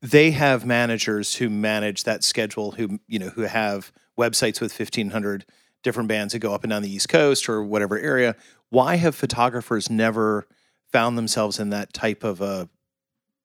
They 0.00 0.30
have 0.32 0.64
managers 0.64 1.36
who 1.36 1.48
manage 1.50 2.04
that 2.04 2.22
schedule, 2.24 2.72
who 2.72 3.00
you 3.06 3.18
know, 3.18 3.30
who 3.30 3.42
have 3.42 3.92
websites 4.18 4.60
with 4.60 4.72
fifteen 4.72 5.10
hundred 5.10 5.44
different 5.82 6.08
bands 6.08 6.32
that 6.32 6.40
go 6.40 6.52
up 6.52 6.64
and 6.64 6.70
down 6.70 6.82
the 6.82 6.92
East 6.92 7.08
Coast 7.08 7.48
or 7.48 7.62
whatever 7.62 7.98
area. 7.98 8.34
Why 8.70 8.96
have 8.96 9.14
photographers 9.14 9.88
never 9.88 10.46
found 10.92 11.16
themselves 11.18 11.58
in 11.58 11.70
that 11.70 11.92
type 11.92 12.24
of 12.24 12.40
a 12.40 12.68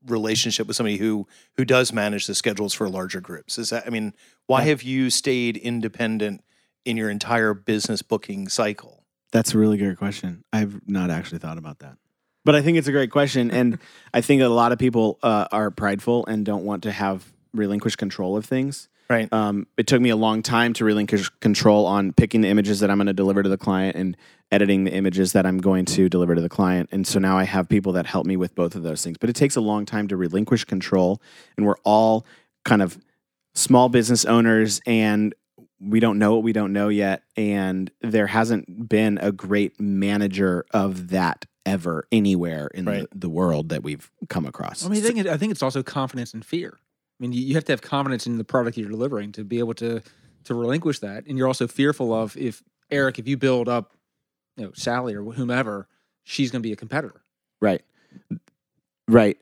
relationship 0.05 0.67
with 0.67 0.75
somebody 0.75 0.97
who 0.97 1.25
who 1.55 1.63
does 1.63 1.93
manage 1.93 2.27
the 2.27 2.35
schedules 2.35 2.73
for 2.73 2.89
larger 2.89 3.21
groups 3.21 3.57
is 3.57 3.69
that 3.69 3.83
i 3.87 3.89
mean 3.89 4.13
why 4.47 4.63
have 4.63 4.83
you 4.83 5.09
stayed 5.09 5.55
independent 5.55 6.43
in 6.83 6.97
your 6.97 7.09
entire 7.09 7.53
business 7.53 8.01
booking 8.01 8.49
cycle 8.49 9.03
That's 9.31 9.55
a 9.55 9.57
really 9.57 9.77
good 9.77 9.97
question. 9.97 10.43
I've 10.53 10.87
not 10.87 11.09
actually 11.09 11.39
thought 11.39 11.57
about 11.57 11.79
that. 11.79 11.97
But 12.45 12.55
I 12.55 12.61
think 12.61 12.77
it's 12.77 12.87
a 12.87 12.91
great 12.91 13.09
question. 13.09 13.49
And 13.49 13.79
I 14.13 14.21
think 14.21 14.41
that 14.41 14.47
a 14.47 14.53
lot 14.53 14.71
of 14.71 14.77
people 14.77 15.17
uh, 15.23 15.47
are 15.51 15.71
prideful 15.71 16.25
and 16.27 16.45
don't 16.45 16.63
want 16.65 16.83
to 16.83 16.91
have 16.91 17.33
relinquish 17.53 17.95
control 17.95 18.37
of 18.37 18.45
things. 18.45 18.89
Right 19.13 19.31
Um, 19.33 19.67
it 19.77 19.87
took 19.87 20.01
me 20.01 20.09
a 20.09 20.15
long 20.15 20.41
time 20.41 20.73
to 20.73 20.85
relinquish 20.85 21.29
control 21.39 21.85
on 21.85 22.11
picking 22.13 22.41
the 22.41 22.49
images 22.49 22.79
that 22.81 22.89
I'm 22.89 22.97
going 22.97 23.07
to 23.07 23.13
deliver 23.13 23.43
to 23.43 23.49
the 23.49 23.57
client 23.57 23.95
and 23.95 24.17
editing 24.51 24.83
the 24.83 24.93
images 24.93 25.33
that 25.33 25.45
I'm 25.45 25.57
going 25.57 25.85
to 25.85 26.09
deliver 26.09 26.35
to 26.35 26.41
the 26.41 26.49
client. 26.49 26.89
And 26.91 27.07
so 27.07 27.17
now 27.19 27.37
I 27.37 27.43
have 27.43 27.67
people 27.69 27.93
that 27.93 28.05
help 28.05 28.25
me 28.25 28.37
with 28.37 28.53
both 28.55 28.75
of 28.75 28.83
those 28.83 29.03
things. 29.03 29.17
But 29.17 29.29
it 29.29 29.35
takes 29.35 29.55
a 29.55 29.61
long 29.61 29.85
time 29.85 30.07
to 30.09 30.15
relinquish 30.17 30.63
control. 30.65 31.21
And 31.57 31.65
we're 31.65 31.79
all 31.83 32.25
kind 32.63 32.81
of 32.81 32.97
small 33.55 33.89
business 33.89 34.25
owners 34.25 34.79
and 34.85 35.33
we 35.79 35.99
don't 35.99 36.17
know 36.19 36.33
what 36.35 36.43
we 36.43 36.53
don't 36.53 36.71
know 36.71 36.89
yet. 36.89 37.23
And 37.35 37.91
there 38.01 38.27
hasn't 38.27 38.87
been 38.87 39.17
a 39.21 39.31
great 39.31 39.79
manager 39.79 40.65
of 40.71 41.09
that 41.09 41.45
ever 41.65 42.07
anywhere 42.11 42.67
in 42.73 42.85
Right. 42.85 43.07
the, 43.11 43.17
the 43.19 43.29
world 43.29 43.69
that 43.69 43.83
we've 43.83 44.11
come 44.29 44.45
across. 44.45 44.85
I 44.85 44.89
mean, 44.89 45.03
I 45.03 45.07
think, 45.07 45.19
it, 45.19 45.27
I 45.27 45.37
think 45.37 45.51
it's 45.51 45.63
also 45.63 45.81
confidence 45.83 46.33
and 46.33 46.45
fear. 46.45 46.77
I 47.23 47.25
mean, 47.25 47.31
you, 47.31 47.41
you 47.41 47.53
have 47.55 47.63
to 47.65 47.71
have 47.71 47.81
confidence 47.81 48.27
in 48.27 48.37
the 48.37 48.43
product 48.43 48.77
you're 48.77 48.89
delivering 48.89 49.31
to 49.33 49.45
be 49.45 49.59
able 49.59 49.75
to 49.75 50.01
to 50.43 50.53
relinquish 50.53 50.99
that, 50.99 51.25
and 51.25 51.37
you're 51.37 51.47
also 51.47 51.67
fearful 51.67 52.13
of 52.13 52.35
if 52.35 52.61
Eric, 52.91 53.17
if 53.17 53.29
you 53.29 53.37
build 53.37 53.69
up, 53.69 53.93
you 54.57 54.65
know, 54.65 54.71
Sally 54.75 55.13
or 55.13 55.23
whomever, 55.23 55.87
she's 56.23 56.51
going 56.51 56.61
to 56.61 56.67
be 56.67 56.73
a 56.73 56.75
competitor. 56.75 57.23
Right. 57.61 57.81
Right. 59.07 59.37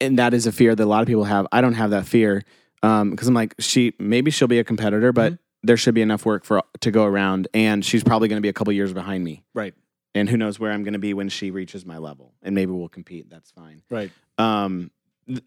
And 0.00 0.16
that 0.20 0.32
is 0.32 0.46
a 0.46 0.52
fear 0.52 0.76
that 0.76 0.84
a 0.84 0.86
lot 0.86 1.02
of 1.02 1.08
people 1.08 1.24
have. 1.24 1.48
I 1.50 1.60
don't 1.60 1.72
have 1.72 1.90
that 1.90 2.06
fear 2.06 2.44
because 2.80 3.26
I'm 3.26 3.34
like, 3.34 3.56
she 3.58 3.94
maybe 3.98 4.30
she'll 4.30 4.46
be 4.46 4.60
a 4.60 4.64
competitor, 4.64 5.12
but 5.12 5.38
there 5.64 5.76
should 5.76 5.94
be 5.94 6.02
enough 6.02 6.24
work 6.24 6.44
for 6.44 6.62
to 6.82 6.90
go 6.92 7.04
around, 7.04 7.48
and 7.52 7.84
she's 7.84 8.04
probably 8.04 8.28
going 8.28 8.36
to 8.36 8.42
be 8.42 8.48
a 8.48 8.52
couple 8.52 8.72
years 8.72 8.92
behind 8.92 9.24
me. 9.24 9.42
Right. 9.54 9.74
And 10.14 10.28
who 10.28 10.36
knows 10.36 10.60
where 10.60 10.70
I'm 10.70 10.84
going 10.84 10.92
to 10.92 11.00
be 11.00 11.14
when 11.14 11.28
she 11.28 11.50
reaches 11.50 11.84
my 11.84 11.98
level, 11.98 12.34
and 12.42 12.54
maybe 12.54 12.70
we'll 12.70 12.88
compete. 12.88 13.28
That's 13.28 13.50
fine. 13.50 13.82
Right. 13.90 14.12
Um, 14.38 14.92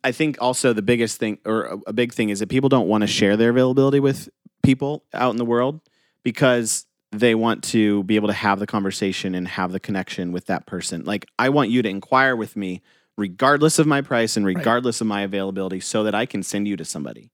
I 0.03 0.11
think 0.11 0.37
also 0.39 0.73
the 0.73 0.81
biggest 0.81 1.17
thing, 1.17 1.39
or 1.45 1.79
a, 1.87 1.93
big 1.93 2.13
thing, 2.13 2.29
is 2.29 2.39
that 2.39 2.49
people 2.49 2.69
don't 2.69 2.87
want 2.87 3.01
to 3.01 3.07
share 3.07 3.37
their 3.37 3.49
availability 3.49 3.99
with 3.99 4.29
people 4.63 5.03
out 5.13 5.31
in 5.31 5.37
the 5.37 5.45
world 5.45 5.81
because 6.23 6.85
they 7.11 7.35
want 7.35 7.63
to 7.63 8.03
be 8.03 8.15
able 8.15 8.27
to 8.27 8.33
have 8.33 8.59
the 8.59 8.67
conversation 8.67 9.35
and 9.35 9.47
have 9.47 9.71
the 9.71 9.79
connection 9.79 10.31
with 10.31 10.45
that 10.45 10.65
person. 10.65 11.03
Like 11.03 11.25
I 11.37 11.49
want 11.49 11.69
you 11.69 11.81
to 11.81 11.89
inquire 11.89 12.35
with 12.35 12.55
me 12.55 12.81
regardless 13.17 13.79
of 13.79 13.87
my 13.87 14.01
price 14.01 14.37
and 14.37 14.45
regardless 14.45 15.01
of 15.01 15.07
my 15.07 15.21
availability 15.21 15.79
so 15.79 16.03
that 16.03 16.15
I 16.15 16.25
can 16.25 16.43
send 16.43 16.67
you 16.67 16.77
to 16.77 16.85
somebody. 16.85 17.31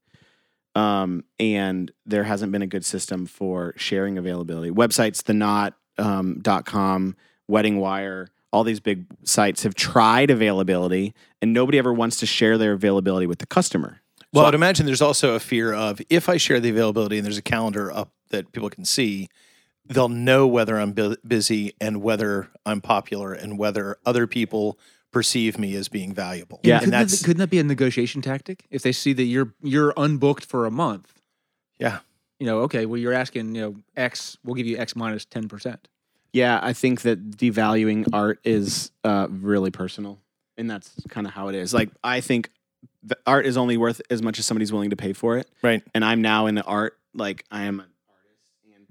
Um, 0.74 1.24
and 1.40 1.92
there 2.06 2.24
hasn't 2.24 2.52
been 2.52 2.62
a 2.62 2.68
good 2.68 2.86
system 2.86 3.26
for 3.26 3.74
sharing 3.78 4.18
availability. 4.18 4.72
Websites, 4.72 5.24
the 5.24 5.34
knot, 5.34 5.76
um, 5.98 6.40
dot 6.42 6.66
com, 6.66 7.16
wedding 7.48 7.78
wire, 7.80 8.30
all 8.52 8.64
these 8.64 8.80
big 8.80 9.06
sites 9.24 9.64
have 9.64 9.76
tried 9.76 10.30
availability 10.30 11.14
and 11.42 11.54
nobody 11.54 11.78
ever 11.78 11.94
wants 11.94 12.18
to 12.18 12.26
share 12.26 12.58
their 12.58 12.74
availability 12.74 13.28
with 13.28 13.40
the 13.40 13.46
customer. 13.46 14.02
Well, 14.34 14.46
I'd 14.46 14.56
imagine 14.56 14.86
there's 14.86 15.02
also 15.02 15.36
a 15.36 15.40
fear 15.40 15.74
of 15.74 16.02
if 16.10 16.30
I 16.30 16.38
share 16.38 16.60
the 16.60 16.70
availability 16.70 17.18
and 17.18 17.26
there's 17.26 17.38
a 17.38 17.42
calendar 17.42 17.92
up 17.92 18.12
that 18.30 18.52
people 18.52 18.70
can 18.70 18.86
see, 18.86 19.30
they'll 19.86 20.10
know 20.10 20.46
whether 20.46 20.78
I'm 20.78 20.92
bu- 20.92 21.16
busy 21.26 21.74
and 21.80 22.02
whether 22.02 22.50
I'm 22.66 22.82
popular 22.82 23.34
and 23.34 23.58
whether 23.58 23.98
other 24.06 24.28
people 24.28 24.78
perceive 25.12 25.58
me 25.58 25.76
as 25.76 25.88
being 25.88 26.14
valuable. 26.14 26.60
Yeah. 26.64 26.76
and 26.76 26.86
couldn't, 26.86 26.92
that's 27.00 27.20
that, 27.20 27.26
couldn't 27.26 27.40
that 27.40 27.50
be 27.50 27.60
a 27.60 27.64
negotiation 27.64 28.22
tactic 28.22 28.66
if 28.70 28.84
they 28.84 28.92
see 28.92 29.14
that 29.14 29.24
you're 29.24 29.54
you're 29.62 29.94
unbooked 29.94 30.46
for 30.46 30.66
a 30.66 30.72
month? 30.72 31.22
yeah. 31.80 32.00
You 32.40 32.46
know, 32.46 32.60
okay, 32.60 32.86
well, 32.86 33.00
you're 33.00 33.14
asking, 33.14 33.56
you 33.56 33.62
know, 33.62 33.76
X, 33.96 34.38
we'll 34.44 34.54
give 34.54 34.68
you 34.68 34.78
X 34.78 34.96
minus 34.96 35.26
ten 35.26 35.48
percent. 35.48 35.88
Yeah, 36.34 36.60
I 36.62 36.74
think 36.74 37.02
that 37.02 37.32
devaluing 37.32 38.08
art 38.14 38.40
is 38.44 38.92
uh, 39.04 39.28
really 39.30 39.72
personal, 39.72 40.20
and 40.58 40.70
that's 40.70 40.92
kind 41.10 41.26
of 41.26 41.34
how 41.34 41.48
it 41.48 41.56
is. 41.56 41.74
Like, 41.74 41.90
I 42.04 42.22
think 42.22 42.52
the 43.04 43.18
art 43.26 43.46
is 43.46 43.58
only 43.58 43.78
worth 43.78 44.02
as 44.10 44.22
much 44.22 44.38
as 44.40 44.46
somebody's 44.46 44.72
willing 44.72 44.90
to 44.92 44.96
pay 44.96 45.14
for 45.14 45.38
it. 45.38 45.48
Right. 45.64 45.82
And 45.96 46.04
I'm 46.06 46.22
now 46.22 46.48
in 46.48 46.56
the 46.56 46.64
art, 46.64 46.98
like 47.14 47.44
I 47.50 47.64
am 47.64 47.80
an 47.80 47.88
artist, 48.10 48.76
and 48.76 48.86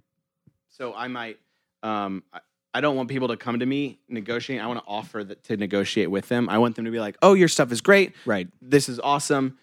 so 0.71 0.95
I 0.95 1.09
might. 1.09 1.39
Um, 1.83 2.23
I, 2.33 2.41
I 2.75 2.81
don't 2.81 2.97
want 2.97 3.09
people 3.09 3.29
to 3.29 3.37
come 3.39 3.61
to 3.61 3.67
me 3.67 3.99
negotiating. 4.09 4.63
I 4.63 4.67
want 4.67 4.81
to 4.81 4.85
offer 4.87 5.25
that 5.25 5.45
to 5.45 5.57
negotiate 5.57 6.11
with 6.11 6.29
them. 6.29 6.49
I 6.51 6.59
want 6.59 6.77
them 6.77 6.85
to 6.87 6.91
be 6.91 6.99
like, 7.01 7.17
"Oh, 7.23 7.35
your 7.35 7.49
stuff 7.49 7.71
is 7.73 7.81
great. 7.81 8.13
Right. 8.25 8.49
This 8.61 8.89
is 8.89 8.99
awesome." 9.01 9.59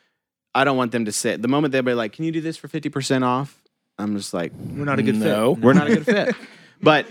I 0.56 0.64
don't 0.64 0.78
want 0.78 0.92
them 0.92 1.06
to 1.06 1.12
sit. 1.12 1.42
The 1.42 1.48
moment 1.48 1.72
they'll 1.72 1.82
be 1.82 1.94
like, 1.96 2.14
"Can 2.14 2.26
you 2.26 2.32
do 2.32 2.40
this 2.42 2.56
for 2.58 2.68
fifty 2.68 2.90
percent 2.90 3.24
off?" 3.24 3.60
I'm 4.00 4.16
just 4.18 4.34
like, 4.34 4.52
We're 4.54 4.86
not 4.86 4.98
a 5.00 5.04
good 5.04 5.16
No. 5.16 5.54
fit. 5.54 5.64
we're 5.64 5.74
not 5.74 5.88
a 5.88 5.96
good 5.96 6.06
fit. 6.06 6.36
But 6.82 7.06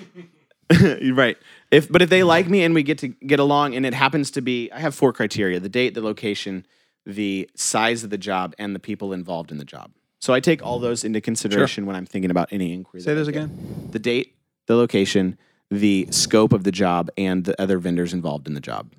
right. 1.14 1.36
If 1.70 1.90
but 1.90 2.02
if 2.02 2.10
they 2.10 2.22
like 2.22 2.48
me 2.48 2.62
and 2.62 2.74
we 2.74 2.82
get 2.82 2.98
to 2.98 3.08
get 3.08 3.40
along 3.40 3.74
and 3.74 3.84
it 3.86 3.94
happens 3.94 4.30
to 4.32 4.42
be 4.42 4.70
I 4.70 4.80
have 4.80 4.94
four 4.94 5.12
criteria: 5.12 5.60
the 5.60 5.68
date, 5.68 5.94
the 5.94 6.02
location, 6.02 6.66
the 7.06 7.50
size 7.54 8.04
of 8.04 8.10
the 8.10 8.18
job, 8.18 8.54
and 8.58 8.74
the 8.74 8.80
people 8.80 9.12
involved 9.12 9.50
in 9.50 9.58
the 9.58 9.64
job. 9.64 9.92
So 10.20 10.32
I 10.32 10.40
take 10.40 10.64
all 10.64 10.78
those 10.78 11.02
into 11.02 11.20
consideration 11.20 11.84
when 11.84 11.96
I'm 11.96 12.06
thinking 12.06 12.30
about 12.30 12.52
any 12.52 12.72
inquiry. 12.72 13.02
Say 13.02 13.14
those 13.14 13.28
again. 13.28 13.88
The 13.90 13.98
date, 13.98 14.36
the 14.66 14.76
location, 14.76 15.36
the 15.70 16.06
scope 16.10 16.52
of 16.52 16.62
the 16.62 16.70
job, 16.70 17.10
and 17.16 17.44
the 17.44 17.60
other 17.60 17.78
vendors 17.78 18.12
involved 18.12 18.46
in 18.46 18.54
the 18.54 18.60
job. 18.60 18.92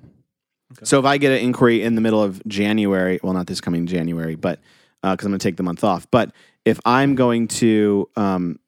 So 0.82 0.98
if 0.98 1.04
I 1.04 1.18
get 1.18 1.32
an 1.32 1.38
inquiry 1.38 1.82
in 1.82 1.94
the 1.94 2.00
middle 2.00 2.22
of 2.22 2.44
January, 2.46 3.20
well, 3.22 3.32
not 3.32 3.46
this 3.46 3.60
coming 3.60 3.86
January, 3.86 4.34
but 4.34 4.60
because 5.02 5.24
I'm 5.24 5.30
going 5.30 5.38
to 5.38 5.42
take 5.48 5.56
the 5.56 5.62
month 5.62 5.84
off, 5.84 6.10
but 6.10 6.32
if 6.64 6.80
I'm 6.84 7.14
going 7.14 7.48
to 7.48 8.08
um, 8.16 8.58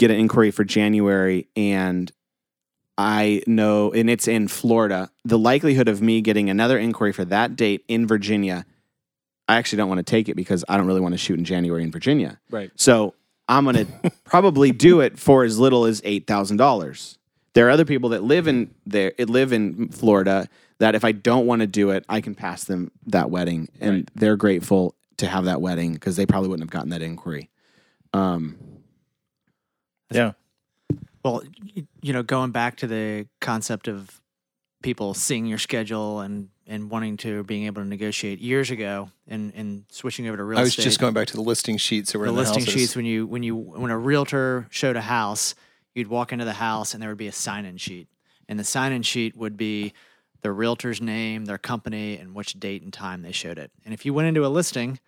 get 0.00 0.10
an 0.10 0.18
inquiry 0.18 0.50
for 0.50 0.64
January 0.64 1.46
and 1.54 2.10
I 2.98 3.42
know, 3.46 3.92
and 3.92 4.10
it's 4.10 4.28
in 4.28 4.48
Florida, 4.48 5.10
the 5.24 5.38
likelihood 5.38 5.88
of 5.88 6.02
me 6.02 6.20
getting 6.20 6.50
another 6.50 6.78
inquiry 6.78 7.12
for 7.12 7.24
that 7.26 7.56
date 7.56 7.84
in 7.88 8.06
Virginia, 8.06 8.66
I 9.48 9.56
actually 9.56 9.78
don't 9.78 9.88
want 9.88 9.98
to 10.00 10.02
take 10.10 10.28
it 10.28 10.34
because 10.36 10.64
I 10.68 10.76
don't 10.76 10.86
really 10.86 11.00
want 11.00 11.14
to 11.14 11.18
shoot 11.18 11.38
in 11.38 11.44
January 11.44 11.82
in 11.82 11.90
Virginia. 11.90 12.38
Right. 12.50 12.70
So 12.76 13.14
I'm 13.48 13.64
going 13.64 13.76
to 14.02 14.10
probably 14.24 14.70
do 14.72 15.00
it 15.00 15.18
for 15.18 15.44
as 15.44 15.58
little 15.58 15.86
as 15.86 16.02
eight 16.04 16.26
thousand 16.26 16.58
dollars. 16.58 17.16
There 17.54 17.66
are 17.66 17.70
other 17.70 17.84
people 17.86 18.10
that 18.10 18.22
live 18.22 18.46
in 18.46 18.74
there, 18.86 19.12
live 19.18 19.52
in 19.52 19.88
Florida, 19.88 20.48
that 20.78 20.94
if 20.94 21.04
I 21.04 21.12
don't 21.12 21.46
want 21.46 21.60
to 21.60 21.66
do 21.66 21.90
it, 21.90 22.04
I 22.08 22.20
can 22.20 22.34
pass 22.34 22.64
them 22.64 22.90
that 23.06 23.30
wedding, 23.30 23.68
and 23.80 23.90
Right. 23.94 24.10
they're 24.14 24.36
grateful 24.36 24.94
to 25.16 25.26
have 25.26 25.46
that 25.46 25.60
wedding 25.60 25.94
because 25.94 26.16
they 26.16 26.26
probably 26.26 26.48
wouldn't 26.48 26.64
have 26.68 26.70
gotten 26.70 26.90
that 26.90 27.02
inquiry. 27.02 27.50
Um, 28.12 28.56
Yeah. 30.10 30.32
Well, 31.24 31.42
you 32.00 32.12
know, 32.12 32.22
going 32.22 32.50
back 32.50 32.76
to 32.78 32.86
the 32.86 33.26
concept 33.40 33.88
of 33.88 34.20
people 34.82 35.12
seeing 35.14 35.46
your 35.46 35.58
schedule 35.58 36.20
and 36.20 36.48
and 36.66 36.88
wanting 36.88 37.16
to 37.18 37.42
being 37.44 37.64
able 37.64 37.82
to 37.82 37.88
negotiate 37.88 38.38
years 38.38 38.70
ago 38.70 39.10
and 39.28 39.52
and 39.54 39.84
switching 39.90 40.26
over 40.26 40.36
to 40.36 40.44
real 40.44 40.58
estate. 40.58 40.60
I 40.60 40.62
was 40.62 40.70
estate. 40.70 40.84
just 40.84 41.00
going 41.00 41.14
back 41.14 41.26
to 41.28 41.36
the 41.36 41.42
listing 41.42 41.76
sheets 41.76 42.12
that 42.12 42.18
were 42.18 42.26
the 42.26 42.30
in 42.30 42.36
the 42.36 42.40
listing 42.40 42.64
houses. 42.64 42.80
sheets 42.80 42.96
when 42.96 43.04
you 43.04 43.26
when 43.26 43.42
you 43.42 43.56
when 43.56 43.90
a 43.90 43.98
realtor 43.98 44.66
showed 44.70 44.96
a 44.96 45.02
house, 45.02 45.54
you'd 45.94 46.08
walk 46.08 46.32
into 46.32 46.44
the 46.44 46.54
house 46.54 46.94
and 46.94 47.02
there 47.02 47.10
would 47.10 47.18
be 47.18 47.28
a 47.28 47.32
sign-in 47.32 47.76
sheet, 47.76 48.08
and 48.48 48.58
the 48.58 48.64
sign-in 48.64 49.02
sheet 49.02 49.36
would 49.36 49.56
be 49.56 49.92
the 50.42 50.52
realtor's 50.52 51.02
name, 51.02 51.44
their 51.44 51.58
company, 51.58 52.16
and 52.16 52.34
which 52.34 52.58
date 52.58 52.82
and 52.82 52.92
time 52.92 53.20
they 53.20 53.32
showed 53.32 53.58
it. 53.58 53.70
And 53.84 53.92
if 53.92 54.06
you 54.06 54.14
went 54.14 54.28
into 54.28 54.46
a 54.46 54.48
listing 54.48 54.98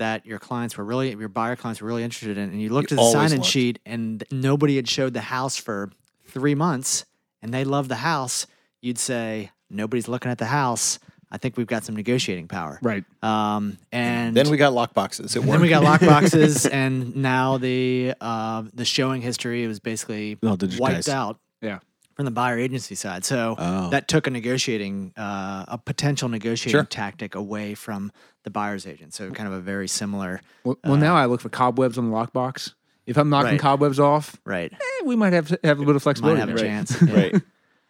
that 0.00 0.26
your 0.26 0.38
clients 0.38 0.76
were 0.76 0.84
really 0.84 1.10
your 1.10 1.28
buyer 1.28 1.54
clients 1.56 1.80
were 1.80 1.86
really 1.86 2.02
interested 2.02 2.36
in, 2.36 2.50
and 2.50 2.60
you 2.60 2.70
looked 2.70 2.90
You 2.90 2.96
at 2.96 3.00
the 3.00 3.02
always 3.02 3.30
sign-in 3.30 3.42
sheet 3.42 3.78
and 3.86 4.24
nobody 4.32 4.76
had 4.76 4.88
showed 4.88 5.14
the 5.14 5.20
house 5.20 5.56
for 5.56 5.90
three 6.26 6.54
months, 6.54 7.04
and 7.42 7.52
they 7.54 7.64
loved 7.64 7.88
the 7.88 7.96
house, 7.96 8.46
you'd 8.80 8.98
say 8.98 9.50
nobody's 9.68 10.08
looking 10.08 10.30
at 10.30 10.38
the 10.38 10.46
house. 10.46 10.98
I 11.30 11.38
think 11.38 11.56
we've 11.56 11.66
got 11.66 11.84
some 11.84 11.94
negotiating 11.94 12.48
power. 12.48 12.80
Right. 12.82 13.04
Um, 13.22 13.78
and 13.92 14.36
Then 14.36 14.50
we 14.50 14.56
got 14.56 14.72
lock 14.72 14.94
boxes. 14.94 15.36
It 15.36 15.42
then 15.44 15.60
we 15.60 15.68
got 15.68 15.84
worked. 15.84 16.02
lock 16.02 16.10
boxes, 16.22 16.66
and 16.82 17.14
now 17.14 17.58
the 17.58 18.14
uh, 18.20 18.64
the 18.74 18.84
showing 18.84 19.22
history 19.22 19.66
was 19.66 19.78
basically 19.78 20.38
All 20.42 20.56
wiped 20.78 21.08
out. 21.08 21.38
Yeah. 21.62 21.78
From 22.20 22.26
the 22.26 22.30
buyer 22.32 22.58
agency 22.58 22.94
side, 22.96 23.24
so 23.24 23.54
Oh. 23.58 23.88
that 23.88 24.06
took 24.06 24.26
a 24.26 24.30
negotiating, 24.30 25.14
uh, 25.16 25.64
a 25.68 25.78
potential 25.78 26.28
negotiating 26.28 26.78
Sure. 26.80 26.84
tactic 26.84 27.34
away 27.34 27.74
from 27.74 28.12
the 28.42 28.50
buyer's 28.50 28.86
agent. 28.86 29.14
So 29.14 29.30
kind 29.30 29.46
of 29.46 29.54
a 29.54 29.60
very 29.60 29.88
similar, 29.88 30.42
Well, 30.62 30.76
well 30.84 30.98
now 30.98 31.16
I 31.16 31.24
look 31.24 31.40
for 31.40 31.48
cobwebs 31.48 31.96
on 31.96 32.10
the 32.10 32.14
lockbox. 32.14 32.74
If 33.06 33.16
I'm 33.16 33.30
knocking 33.30 33.52
Right. 33.52 33.58
cobwebs 33.60 33.98
off, 33.98 34.36
right? 34.44 34.70
eh, 34.70 35.02
we 35.06 35.16
might 35.16 35.32
have 35.32 35.48
have 35.64 35.78
a 35.78 35.80
little 35.80 35.96
of 35.96 36.02
flexibility. 36.02 36.40
have 36.40 36.50
a 36.50 36.52
there. 36.52 36.62
chance. 36.62 36.94
Yeah. 37.00 37.14
right. 37.14 37.42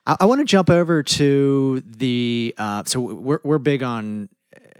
I, 0.06 0.16
I 0.20 0.26
want 0.26 0.38
to 0.42 0.44
jump 0.44 0.70
over 0.70 1.02
to 1.02 1.82
the 1.84 2.54
uh, 2.56 2.84
so 2.86 3.00
we're 3.00 3.40
we're 3.42 3.58
big 3.58 3.82
on 3.82 4.28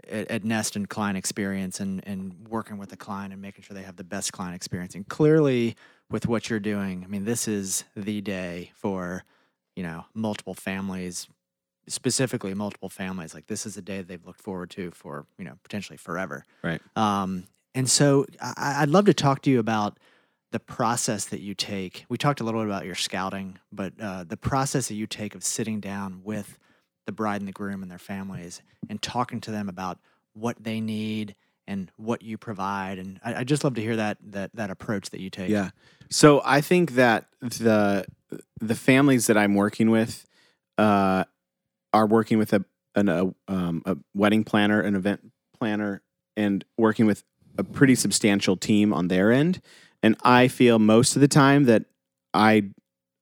at, 0.08 0.30
at 0.30 0.44
Nest 0.44 0.76
and 0.76 0.88
client 0.88 1.18
experience 1.18 1.80
and 1.80 2.06
and 2.06 2.46
working 2.48 2.78
with 2.78 2.90
the 2.90 2.96
client 2.96 3.32
and 3.32 3.42
making 3.42 3.64
sure 3.64 3.74
they 3.74 3.82
have 3.82 3.96
the 3.96 4.04
best 4.04 4.32
client 4.32 4.54
experience. 4.54 4.94
And 4.94 5.08
clearly, 5.08 5.74
with 6.08 6.28
what 6.28 6.48
you're 6.50 6.60
doing, 6.60 7.02
I 7.04 7.08
mean, 7.08 7.24
this 7.24 7.48
is 7.48 7.82
the 7.96 8.20
day 8.20 8.70
for 8.76 9.24
you 9.76 9.82
know 9.82 10.04
multiple 10.14 10.54
families, 10.54 11.28
specifically 11.88 12.54
multiple 12.54 12.88
families. 12.88 13.34
Like 13.34 13.46
this 13.46 13.66
is 13.66 13.76
a 13.76 13.82
day 13.82 14.02
they've 14.02 14.24
looked 14.24 14.40
forward 14.40 14.70
to 14.70 14.90
for 14.90 15.26
you 15.38 15.44
know 15.44 15.58
potentially 15.62 15.96
forever. 15.96 16.44
Right. 16.62 16.80
Um, 16.96 17.44
and 17.74 17.88
so 17.88 18.26
I, 18.40 18.76
I'd 18.78 18.88
love 18.88 19.06
to 19.06 19.14
talk 19.14 19.42
to 19.42 19.50
you 19.50 19.58
about 19.58 19.98
the 20.52 20.60
process 20.60 21.26
that 21.26 21.40
you 21.40 21.54
take. 21.54 22.04
We 22.08 22.18
talked 22.18 22.40
a 22.40 22.44
little 22.44 22.60
bit 22.60 22.68
about 22.68 22.84
your 22.84 22.96
scouting, 22.96 23.58
but 23.70 23.92
uh, 24.00 24.24
the 24.24 24.36
process 24.36 24.88
that 24.88 24.94
you 24.94 25.06
take 25.06 25.34
of 25.34 25.44
sitting 25.44 25.80
down 25.80 26.22
with 26.24 26.58
the 27.06 27.12
bride 27.12 27.40
and 27.40 27.48
the 27.48 27.52
groom 27.52 27.82
and 27.82 27.90
their 27.90 27.98
families 27.98 28.60
and 28.88 29.00
talking 29.00 29.40
to 29.42 29.50
them 29.50 29.68
about 29.68 29.98
what 30.32 30.62
they 30.62 30.80
need 30.80 31.34
and 31.70 31.92
what 31.96 32.22
you 32.22 32.36
provide. 32.36 32.98
And 32.98 33.20
I, 33.24 33.36
I 33.36 33.44
just 33.44 33.62
love 33.62 33.74
to 33.74 33.80
hear 33.80 33.96
that 33.96 34.18
that 34.32 34.50
that 34.54 34.70
approach 34.70 35.10
that 35.10 35.20
you 35.20 35.30
take. 35.30 35.48
Yeah. 35.48 35.70
So 36.10 36.42
I 36.44 36.60
think 36.60 36.92
that 36.92 37.26
the 37.40 38.04
the 38.60 38.74
families 38.74 39.28
that 39.28 39.38
I'm 39.38 39.54
working 39.54 39.90
with 39.90 40.26
uh, 40.76 41.24
are 41.92 42.06
working 42.06 42.38
with 42.38 42.52
a 42.52 42.64
an, 42.96 43.08
a, 43.08 43.32
um, 43.46 43.82
a 43.86 43.96
wedding 44.14 44.42
planner, 44.42 44.80
an 44.80 44.96
event 44.96 45.30
planner, 45.56 46.02
and 46.36 46.64
working 46.76 47.06
with 47.06 47.22
a 47.56 47.62
pretty 47.62 47.94
substantial 47.94 48.56
team 48.56 48.92
on 48.92 49.06
their 49.06 49.30
end. 49.30 49.60
And 50.02 50.16
I 50.24 50.48
feel 50.48 50.80
most 50.80 51.14
of 51.14 51.20
the 51.20 51.28
time 51.28 51.64
that 51.64 51.84
I 52.34 52.70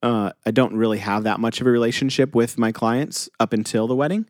uh, 0.01 0.31
I 0.43 0.51
don't 0.51 0.75
really 0.75 0.99
have 0.99 1.23
that 1.23 1.39
much 1.39 1.61
of 1.61 1.67
a 1.67 1.69
relationship 1.69 2.33
with 2.33 2.57
my 2.57 2.71
clients 2.71 3.29
up 3.39 3.53
until 3.53 3.85
the 3.85 3.95
wedding. 3.95 4.27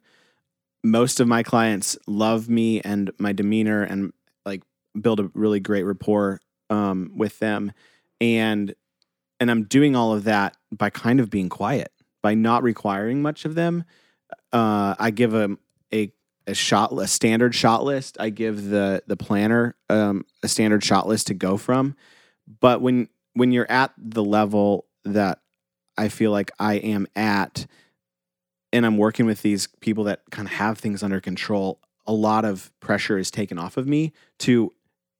Most 0.83 1.19
of 1.19 1.27
my 1.27 1.43
clients 1.43 1.97
love 2.07 2.49
me 2.49 2.81
and 2.81 3.11
my 3.19 3.33
demeanor 3.33 3.83
and 3.83 4.13
like 4.45 4.63
build 4.99 5.19
a 5.19 5.29
really 5.33 5.59
great 5.59 5.83
rapport 5.83 6.39
um, 6.69 7.11
with 7.15 7.39
them 7.39 7.71
and 8.21 8.73
and 9.39 9.49
I'm 9.49 9.63
doing 9.63 9.95
all 9.95 10.13
of 10.13 10.25
that 10.25 10.57
by 10.71 10.89
kind 10.89 11.19
of 11.19 11.29
being 11.29 11.49
quiet, 11.49 11.91
by 12.21 12.33
not 12.33 12.63
requiring 12.63 13.21
much 13.21 13.45
of 13.45 13.55
them. 13.55 13.85
Uh, 14.51 14.95
I 14.99 15.11
give 15.11 15.31
them 15.31 15.59
a 15.93 16.11
a 16.47 16.53
shot 16.53 16.91
a 16.97 17.07
standard 17.07 17.55
shot 17.55 17.83
list. 17.83 18.17
I 18.19 18.29
give 18.29 18.65
the 18.65 19.03
the 19.07 19.17
planner 19.17 19.75
um, 19.89 20.25
a 20.43 20.47
standard 20.47 20.83
shot 20.83 21.07
list 21.07 21.27
to 21.27 21.33
go 21.33 21.57
from. 21.57 21.95
But 22.59 22.81
when 22.81 23.07
when 23.33 23.51
you're 23.51 23.71
at 23.71 23.93
the 23.97 24.23
level 24.23 24.85
that 25.05 25.39
I 25.97 26.09
feel 26.09 26.31
like 26.31 26.51
I 26.59 26.75
am 26.75 27.07
at, 27.15 27.65
and 28.71 28.85
I'm 28.85 28.97
working 28.97 29.25
with 29.25 29.41
these 29.41 29.67
people 29.79 30.03
that 30.05 30.21
kind 30.31 30.47
of 30.47 30.53
have 30.53 30.77
things 30.77 31.03
under 31.03 31.19
control, 31.19 31.79
a 32.05 32.13
lot 32.13 32.45
of 32.45 32.71
pressure 32.79 33.17
is 33.17 33.31
taken 33.31 33.57
off 33.57 33.77
of 33.77 33.87
me 33.87 34.13
to 34.39 34.73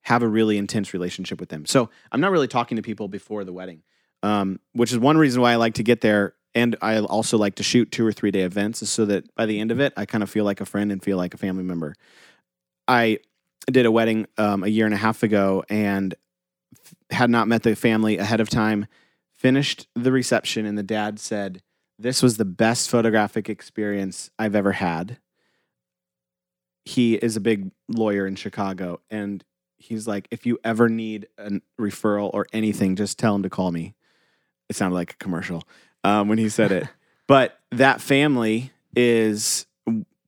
have 0.03 0.23
a 0.23 0.27
really 0.27 0.57
intense 0.57 0.93
relationship 0.93 1.39
with 1.39 1.49
them. 1.49 1.65
So 1.65 1.89
I'm 2.11 2.21
not 2.21 2.31
really 2.31 2.47
talking 2.47 2.77
to 2.77 2.81
people 2.81 3.07
before 3.07 3.43
the 3.43 3.53
wedding. 3.53 3.83
um, 4.23 4.59
which 4.73 4.91
is 4.91 4.97
one 4.97 5.17
reason 5.17 5.41
why 5.41 5.53
I 5.53 5.55
like 5.55 5.75
to 5.75 5.83
get 5.83 6.01
there. 6.01 6.33
And 6.55 6.75
I 6.81 6.99
also 6.99 7.37
like 7.37 7.55
to 7.55 7.63
shoot 7.63 7.91
two 7.91 8.05
or 8.05 8.11
three 8.11 8.31
day 8.31 8.41
events, 8.41 8.87
so 8.89 9.05
that 9.05 9.33
by 9.35 9.45
the 9.45 9.59
end 9.59 9.71
of 9.71 9.79
it, 9.79 9.93
I 9.95 10.05
kind 10.05 10.23
of 10.23 10.29
feel 10.29 10.45
like 10.45 10.61
a 10.61 10.65
friend 10.65 10.91
and 10.91 11.01
feel 11.01 11.17
like 11.17 11.33
a 11.33 11.37
family 11.37 11.63
member. 11.63 11.95
I 12.87 13.19
did 13.71 13.85
a 13.85 13.91
wedding 13.91 14.25
um, 14.37 14.63
a 14.63 14.67
year 14.67 14.85
and 14.85 14.93
a 14.93 14.97
half 14.97 15.21
ago 15.21 15.63
and 15.69 16.15
had 17.11 17.29
not 17.29 17.47
met 17.47 17.63
the 17.63 17.75
family 17.75 18.17
ahead 18.17 18.39
of 18.39 18.49
time. 18.49 18.87
Finished 19.35 19.87
the 19.95 20.11
reception, 20.11 20.65
and 20.65 20.77
the 20.77 20.83
dad 20.83 21.17
said, 21.19 21.61
This 22.01 22.23
was 22.23 22.37
the 22.37 22.45
best 22.45 22.89
photographic 22.89 23.49
experience 23.49 24.31
I've 24.39 24.55
ever 24.55 24.71
had. 24.71 25.17
He 26.85 27.15
is 27.15 27.35
a 27.35 27.41
big 27.41 27.71
lawyer 27.89 28.25
in 28.25 28.37
Chicago, 28.37 29.01
and 29.11 29.43
he's 29.77 30.07
like, 30.07 30.25
If 30.31 30.45
you 30.45 30.57
ever 30.63 30.87
need 30.87 31.27
a 31.37 31.59
referral 31.79 32.31
or 32.33 32.47
anything, 32.53 32.95
just 32.95 33.19
tell 33.19 33.35
him 33.35 33.43
to 33.43 33.49
call 33.49 33.71
me. 33.71 33.95
It 34.69 34.77
sounded 34.77 34.95
like 34.95 35.11
a 35.11 35.17
commercial 35.17 35.63
um, 36.05 36.29
when 36.29 36.37
he 36.37 36.47
said 36.47 36.71
it. 36.71 36.87
but 37.27 37.59
that 37.71 37.99
family 37.99 38.71
is, 38.95 39.65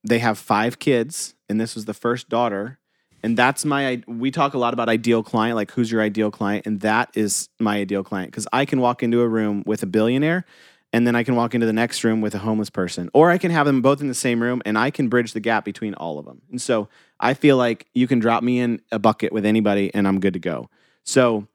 they 0.03 0.19
have 0.19 0.37
five 0.37 0.77
kids, 0.77 1.35
and 1.47 1.59
this 1.59 1.73
was 1.73 1.85
the 1.85 1.93
first 1.93 2.27
daughter 2.27 2.79
and 3.23 3.37
that's 3.37 3.65
my 3.65 4.01
we 4.07 4.31
talk 4.31 4.53
a 4.53 4.57
lot 4.57 4.73
about 4.73 4.89
ideal 4.89 5.23
client 5.23 5.55
like 5.55 5.71
who's 5.71 5.91
your 5.91 6.01
ideal 6.01 6.31
client 6.31 6.65
and 6.65 6.81
that 6.81 7.09
is 7.13 7.49
my 7.59 7.77
ideal 7.77 8.03
client 8.03 8.31
because 8.31 8.47
i 8.51 8.65
can 8.65 8.81
walk 8.81 9.03
into 9.03 9.21
a 9.21 9.27
room 9.27 9.63
with 9.65 9.83
a 9.83 9.85
billionaire 9.85 10.45
and 10.93 11.05
then 11.05 11.15
i 11.15 11.23
can 11.23 11.35
walk 11.35 11.53
into 11.53 11.65
the 11.65 11.73
next 11.73 12.03
room 12.03 12.21
with 12.21 12.35
a 12.35 12.39
homeless 12.39 12.69
person 12.69 13.09
or 13.13 13.31
i 13.31 13.37
can 13.37 13.51
have 13.51 13.65
them 13.65 13.81
both 13.81 14.01
in 14.01 14.07
the 14.07 14.13
same 14.13 14.41
room 14.41 14.61
and 14.65 14.77
i 14.77 14.89
can 14.89 15.07
bridge 15.07 15.33
the 15.33 15.39
gap 15.39 15.65
between 15.65 15.93
all 15.95 16.19
of 16.19 16.25
them 16.25 16.41
and 16.49 16.61
so 16.61 16.87
i 17.19 17.33
feel 17.33 17.57
like 17.57 17.87
you 17.93 18.07
can 18.07 18.19
drop 18.19 18.43
me 18.43 18.59
in 18.59 18.81
a 18.91 18.99
bucket 18.99 19.31
with 19.31 19.45
anybody 19.45 19.93
and 19.93 20.07
i'm 20.07 20.19
good 20.19 20.33
to 20.33 20.39
go 20.39 20.69
so 21.03 21.47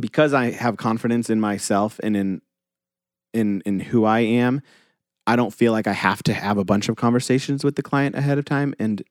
because 0.00 0.32
i 0.32 0.50
have 0.50 0.76
confidence 0.76 1.30
in 1.30 1.40
myself 1.40 2.00
and 2.02 2.16
in 2.16 2.42
in 3.32 3.62
in 3.64 3.80
who 3.80 4.04
i 4.04 4.20
am 4.20 4.60
i 5.26 5.36
don't 5.36 5.54
feel 5.54 5.72
like 5.72 5.86
i 5.86 5.92
have 5.92 6.22
to 6.22 6.32
have 6.32 6.58
a 6.58 6.64
bunch 6.64 6.88
of 6.88 6.96
conversations 6.96 7.64
with 7.64 7.76
the 7.76 7.82
client 7.82 8.14
ahead 8.14 8.38
of 8.38 8.44
time 8.44 8.74
and 8.78 9.02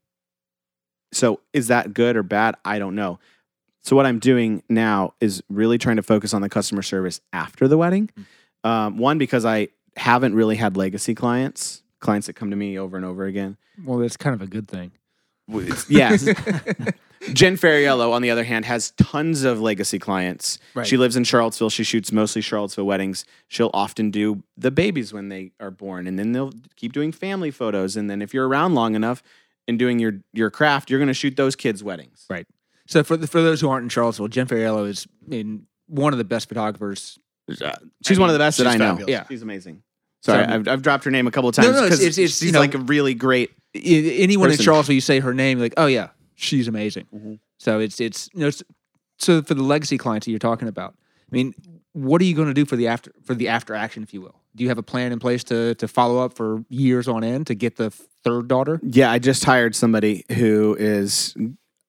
so 1.13 1.41
is 1.53 1.67
that 1.67 1.93
good 1.93 2.15
or 2.15 2.23
bad? 2.23 2.55
I 2.63 2.79
don't 2.79 2.95
know. 2.95 3.19
So 3.83 3.95
what 3.95 4.05
I'm 4.05 4.19
doing 4.19 4.63
now 4.69 5.13
is 5.19 5.43
really 5.49 5.77
trying 5.77 5.95
to 5.95 6.03
focus 6.03 6.33
on 6.33 6.41
the 6.41 6.49
customer 6.49 6.81
service 6.81 7.19
after 7.33 7.67
the 7.67 7.77
wedding. 7.77 8.09
Mm. 8.17 8.25
Um, 8.63 8.97
one 8.97 9.17
because 9.17 9.45
I 9.45 9.69
haven't 9.97 10.35
really 10.35 10.55
had 10.55 10.77
legacy 10.77 11.15
clients, 11.15 11.83
clients 11.99 12.27
that 12.27 12.33
come 12.33 12.51
to 12.51 12.55
me 12.55 12.77
over 12.77 12.95
and 12.95 13.05
over 13.05 13.25
again. 13.25 13.57
Well, 13.83 13.99
that's 13.99 14.17
kind 14.17 14.33
of 14.33 14.41
a 14.41 14.47
good 14.47 14.67
thing. 14.67 14.91
Yes. 15.89 16.23
Jen 17.33 17.55
Fariello, 17.55 18.11
on 18.11 18.21
the 18.21 18.31
other 18.31 18.43
hand, 18.43 18.65
has 18.65 18.91
tons 18.91 19.43
of 19.43 19.61
legacy 19.61 19.99
clients. 19.99 20.57
Right. 20.73 20.87
She 20.87 20.97
lives 20.97 21.15
in 21.15 21.23
Charlottesville. 21.23 21.69
She 21.69 21.83
shoots 21.83 22.11
mostly 22.11 22.41
Charlottesville 22.41 22.85
weddings. 22.85 23.25
She'll 23.47 23.69
often 23.73 24.09
do 24.09 24.43
the 24.57 24.71
babies 24.71 25.13
when 25.13 25.29
they 25.29 25.51
are 25.59 25.69
born, 25.69 26.07
and 26.07 26.17
then 26.17 26.31
they'll 26.31 26.53
keep 26.75 26.93
doing 26.93 27.11
family 27.11 27.51
photos. 27.51 27.95
And 27.95 28.09
then 28.09 28.21
if 28.21 28.33
you're 28.33 28.47
around 28.47 28.73
long 28.73 28.95
enough 28.95 29.21
and 29.67 29.77
doing 29.77 29.99
your 29.99 30.21
your 30.33 30.49
craft, 30.49 30.89
you're 30.89 30.99
going 30.99 31.07
to 31.07 31.13
shoot 31.13 31.35
those 31.35 31.55
kids' 31.55 31.83
weddings. 31.83 32.25
Right. 32.29 32.47
So 32.87 33.03
for 33.03 33.15
the, 33.15 33.27
for 33.27 33.41
those 33.41 33.61
who 33.61 33.69
aren't 33.69 33.83
in 33.83 33.89
Charlottesville, 33.89 34.27
Jen 34.27 34.47
Fariello 34.47 34.87
is 34.87 35.07
in 35.29 35.67
one 35.87 36.13
of 36.13 36.17
the 36.17 36.25
best 36.25 36.49
photographers. 36.49 37.19
She's 38.05 38.19
one 38.19 38.29
of 38.29 38.33
the 38.33 38.39
best 38.39 38.57
that 38.59 38.67
I 38.67 38.77
know. 38.77 38.89
fabulous. 38.91 39.09
Yeah. 39.11 39.25
she's 39.27 39.41
amazing. 39.41 39.83
Sorry, 40.23 40.45
So- 40.45 40.51
I've, 40.53 40.67
I've 40.67 40.81
dropped 40.81 41.03
her 41.05 41.11
name 41.11 41.27
a 41.27 41.31
couple 41.31 41.49
of 41.49 41.55
times 41.55 41.69
no, 41.69 41.85
it's- 41.85 41.99
it's- 41.99 42.17
it's, 42.17 42.37
she's 42.37 42.51
know- 42.51 42.59
like 42.59 42.73
a 42.75 42.79
really 42.79 43.13
great. 43.13 43.51
I- 43.75 43.79
Anyone 43.79 44.47
in 44.49 44.53
Person. 44.53 44.65
Charlottesville, 44.65 44.95
you 44.95 45.01
say 45.01 45.19
her 45.19 45.33
name, 45.33 45.59
like, 45.59 45.73
oh 45.77 45.85
yeah, 45.87 46.09
she's 46.35 46.67
amazing. 46.67 47.07
Mhm. 47.13 47.39
So 47.57 47.79
it's 47.79 47.99
it's 47.99 48.29
you 48.33 48.41
know, 48.41 48.47
it's, 48.47 48.61
so 49.17 49.41
for 49.41 49.53
the 49.53 49.63
legacy 49.63 49.97
clients 49.97 50.25
that 50.25 50.31
you're 50.31 50.39
talking 50.39 50.67
about, 50.67 50.95
I 51.31 51.35
mean, 51.35 51.53
what 51.93 52.21
are 52.21 52.25
you 52.25 52.35
going 52.35 52.47
to 52.47 52.53
do 52.53 52.65
for 52.65 52.75
the 52.75 52.87
after 52.87 53.11
for 53.23 53.33
the 53.35 53.47
after 53.47 53.73
action, 53.73 54.03
if 54.03 54.13
you 54.13 54.21
will? 54.21 54.35
Do 54.55 54.63
you 54.63 54.69
have 54.69 54.77
a 54.77 54.83
plan 54.83 55.11
in 55.13 55.19
place 55.19 55.43
to 55.45 55.75
to 55.75 55.87
follow 55.87 56.19
up 56.23 56.33
for 56.33 56.63
years 56.69 57.07
on 57.07 57.23
end 57.23 57.47
to 57.47 57.55
get 57.55 57.77
the 57.77 57.89
third 58.23 58.47
daughter? 58.49 58.79
Yeah, 58.83 59.09
I 59.11 59.19
just 59.19 59.43
hired 59.45 59.73
somebody 59.75 60.25
who 60.33 60.75
is 60.77 61.33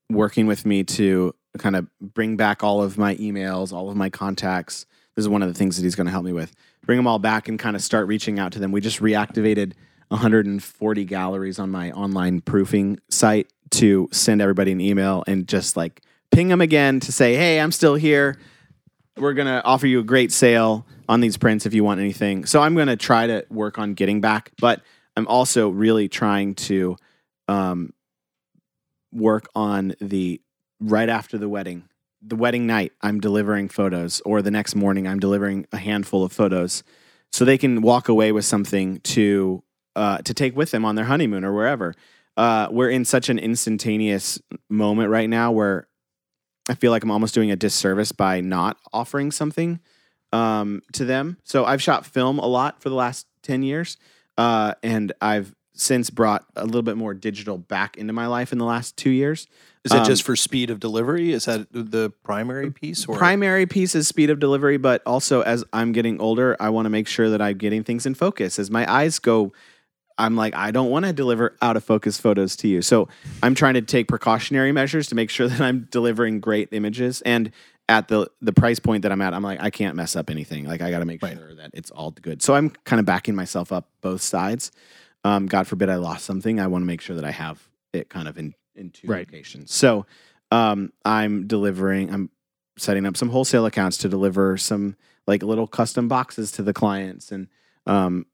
working 0.09 0.47
with 0.47 0.65
me 0.65 0.85
to 0.85 1.35
kind 1.59 1.75
of 1.75 1.89
bring 2.01 2.37
back 2.37 2.63
all 2.63 2.83
of 2.83 2.97
my 2.97 3.17
emails, 3.17 3.73
all 3.73 3.91
of 3.91 3.97
my 3.97 4.09
contacts. 4.11 4.87
This 5.15 5.25
is 5.25 5.29
one 5.29 5.43
of 5.43 5.49
the 5.49 5.55
things 5.55 5.77
that 5.77 5.83
he's 5.83 5.95
going 5.95 6.07
to 6.07 6.11
help 6.11 6.25
me 6.25 6.33
with. 6.33 6.55
Bring 6.87 6.97
them 6.97 7.07
all 7.07 7.19
back 7.19 7.49
and 7.49 7.59
kind 7.59 7.77
of 7.77 7.83
start 7.83 8.07
reaching 8.07 8.39
out 8.39 8.53
to 8.53 8.59
them. 8.59 8.73
We 8.73 8.81
just 8.81 9.01
reactivated 9.01 9.75
140 10.09 11.05
galleries 11.05 11.59
on 11.59 11.71
my 11.71 11.91
online 11.93 12.41
proofing 12.41 12.99
site 13.11 13.51
to 13.73 14.09
send 14.13 14.41
everybody 14.43 14.73
an 14.73 14.81
email 14.81 15.25
and 15.27 15.49
just 15.49 15.77
like 15.77 16.03
ping 16.31 16.49
them 16.49 16.61
again 16.61 17.01
to 17.01 17.13
say, 17.13 17.35
"Hey, 17.35 17.61
I'm 17.61 17.73
still 17.73 17.95
here. 17.95 18.39
We're 19.17 19.35
going 19.35 19.47
to 19.47 19.63
offer 19.65 19.87
you 19.87 20.01
a 20.01 20.05
great 20.05 20.33
sale 20.33 20.87
on 21.09 21.21
these 21.21 21.37
prints 21.37 21.67
if 21.67 21.75
you 21.75 21.85
want 21.85 22.01
anything." 22.01 22.45
So 22.45 22.61
I'm 22.61 22.75
going 22.75 22.89
to 22.89 22.97
try 22.97 23.27
to 23.27 23.47
work 23.51 23.79
on 23.79 23.95
getting 23.95 24.21
back, 24.21 24.53
but 24.61 24.83
I'm 25.17 25.27
also 25.27 25.69
really 25.69 26.09
trying 26.09 26.55
to 26.55 26.97
um, 27.49 27.93
work 29.13 29.49
on 29.55 29.95
the 30.01 30.41
right 30.81 31.09
after 31.09 31.39
the 31.39 31.49
wedding, 31.49 31.85
the 32.25 32.37
wedding 32.37 32.67
night. 32.67 32.93
I'm 33.01 33.21
delivering 33.21 33.69
photos, 33.69 34.21
or 34.25 34.43
the 34.43 34.51
next 34.51 34.75
morning, 34.75 35.07
I'm 35.07 35.19
delivering 35.19 35.67
a 35.73 35.79
handful 35.79 36.25
of 36.25 36.33
photos, 36.33 36.83
so 37.31 37.45
they 37.45 37.59
can 37.59 37.83
walk 37.83 38.09
away 38.09 38.33
with 38.33 38.45
something 38.45 39.01
to 39.01 39.63
uh, 39.97 40.19
to 40.19 40.35
take 40.35 40.57
with 40.57 40.71
them 40.71 40.85
on 40.85 40.95
their 40.95 41.05
honeymoon 41.05 41.45
or 41.45 41.53
wherever. 41.53 41.95
Uh, 42.37 42.69
we're 42.71 42.91
in 42.91 43.05
such 43.05 43.29
an 43.29 43.39
instantaneous 43.39 44.41
moment 44.71 45.11
right 45.11 45.29
now 45.29 45.53
where 45.53 45.87
I 46.69 46.75
feel 46.75 46.91
like 46.91 47.03
I'm 47.03 47.11
almost 47.11 47.35
doing 47.35 47.51
a 47.51 47.57
disservice 47.57 48.13
by 48.13 48.41
not 48.41 48.79
offering 48.93 49.31
something 49.31 49.81
um, 50.33 50.83
to 50.93 51.05
them. 51.05 51.37
So 51.45 51.65
I've 51.65 51.83
shot 51.83 52.07
film 52.07 52.39
a 52.39 52.47
lot 52.47 52.83
for 52.83 52.89
the 52.89 52.95
last 52.95 53.27
10 53.43 53.63
years. 53.63 53.97
Uh, 54.39 54.75
and 54.83 55.13
I've 55.21 55.55
since 55.75 56.11
brought 56.11 56.45
a 56.57 56.65
little 56.67 56.83
bit 56.83 56.97
more 56.97 57.15
digital 57.15 57.57
back 57.59 57.97
into 57.97 58.13
my 58.13 58.27
life 58.27 58.53
in 58.53 58.59
the 58.59 58.65
last 58.65 58.97
two 58.97 59.11
years. 59.11 59.47
Is 59.85 59.91
that 59.93 60.01
Um, 60.01 60.05
just 60.07 60.23
for 60.23 60.37
speed 60.37 60.71
of 60.71 60.79
delivery? 60.79 61.33
Is 61.33 61.47
that 61.47 61.67
the 61.73 62.11
primary 62.23 62.71
piece? 62.71 63.07
Or 63.07 63.17
Primary 63.17 63.67
piece 63.67 63.95
is 63.95 64.07
speed 64.07 64.31
of 64.31 64.39
delivery, 64.39 64.77
but 64.77 65.03
also 65.07 65.41
as 65.43 65.65
I'm 65.73 65.93
getting 65.93 66.21
older, 66.21 66.57
I 66.61 66.69
want 66.69 66.87
to 66.87 66.91
make 66.91 67.09
sure 67.09 67.31
that 67.31 67.41
I'm 67.43 67.57
getting 67.59 67.83
things 67.83 68.07
in 68.07 68.15
focus. 68.15 68.59
As 68.59 68.71
my 68.71 68.91
eyes 68.91 69.19
go, 69.19 69.53
I'm 70.19 70.37
like, 70.37 70.55
I 70.55 70.71
don't 70.71 70.91
want 70.91 71.07
to 71.07 71.13
deliver 71.13 71.57
out 71.63 71.77
of 71.77 71.83
focus 71.83 72.19
photos 72.21 72.55
to 72.57 72.69
you. 72.69 72.83
So 72.83 73.09
I'm 73.43 73.55
trying 73.55 73.75
to 73.75 73.83
take 73.83 74.07
precautionary 74.09 74.71
measures 74.71 75.09
to 75.09 75.15
make 75.15 75.31
sure 75.31 75.49
that 75.49 75.61
I'm 75.61 75.89
delivering 75.91 76.39
great 76.41 76.69
images. 76.73 77.23
And 77.23 77.51
at 77.89 78.07
the 78.09 78.29
the 78.41 78.53
price 78.53 78.79
point 78.79 79.03
that 79.03 79.11
I'm 79.11 79.21
at, 79.21 79.35
I'm 79.35 79.43
like, 79.43 79.61
I 79.61 79.71
can't 79.71 79.97
mess 79.97 80.15
up 80.15 80.31
anything. 80.31 80.65
Like 80.67 80.81
I 80.83 80.91
got 80.91 81.01
to 81.01 81.05
make 81.07 81.23
Right. 81.23 81.37
sure 81.37 81.55
that 81.57 81.71
it's 81.75 81.91
all 81.91 82.13
good. 82.13 82.41
So 82.43 82.55
I'm 82.55 82.71
kind 82.85 83.01
of 83.01 83.07
backing 83.07 83.35
myself 83.35 83.73
up 83.73 83.89
both 84.01 84.23
sides. 84.23 84.71
Um, 85.25 85.47
God 85.47 85.67
forbid 85.67 85.89
I 85.89 85.97
lost 85.97 86.25
something. 86.25 86.59
I 86.61 86.67
want 86.67 86.83
to 86.83 86.87
make 86.87 87.01
sure 87.01 87.17
that 87.17 87.25
I 87.25 87.31
have 87.31 87.63
it 87.93 88.09
kind 88.09 88.29
of 88.29 88.39
in 88.39 88.55
in 88.75 88.91
two 88.91 89.07
Right. 89.09 89.27
locations. 89.31 89.73
So 89.73 90.07
um, 90.51 90.93
I'm 91.05 91.47
delivering. 91.47 92.13
I'm 92.13 92.31
setting 92.79 93.05
up 93.07 93.17
some 93.17 93.29
wholesale 93.29 93.67
accounts 93.67 93.99
to 93.99 94.09
deliver 94.09 94.57
some 94.57 94.97
like 95.27 95.43
little 95.43 95.67
custom 95.67 96.09
boxes 96.09 96.51
to 96.53 96.63
the 96.63 96.73
clients. 96.73 97.31
And 97.31 97.49
um, 97.87 98.27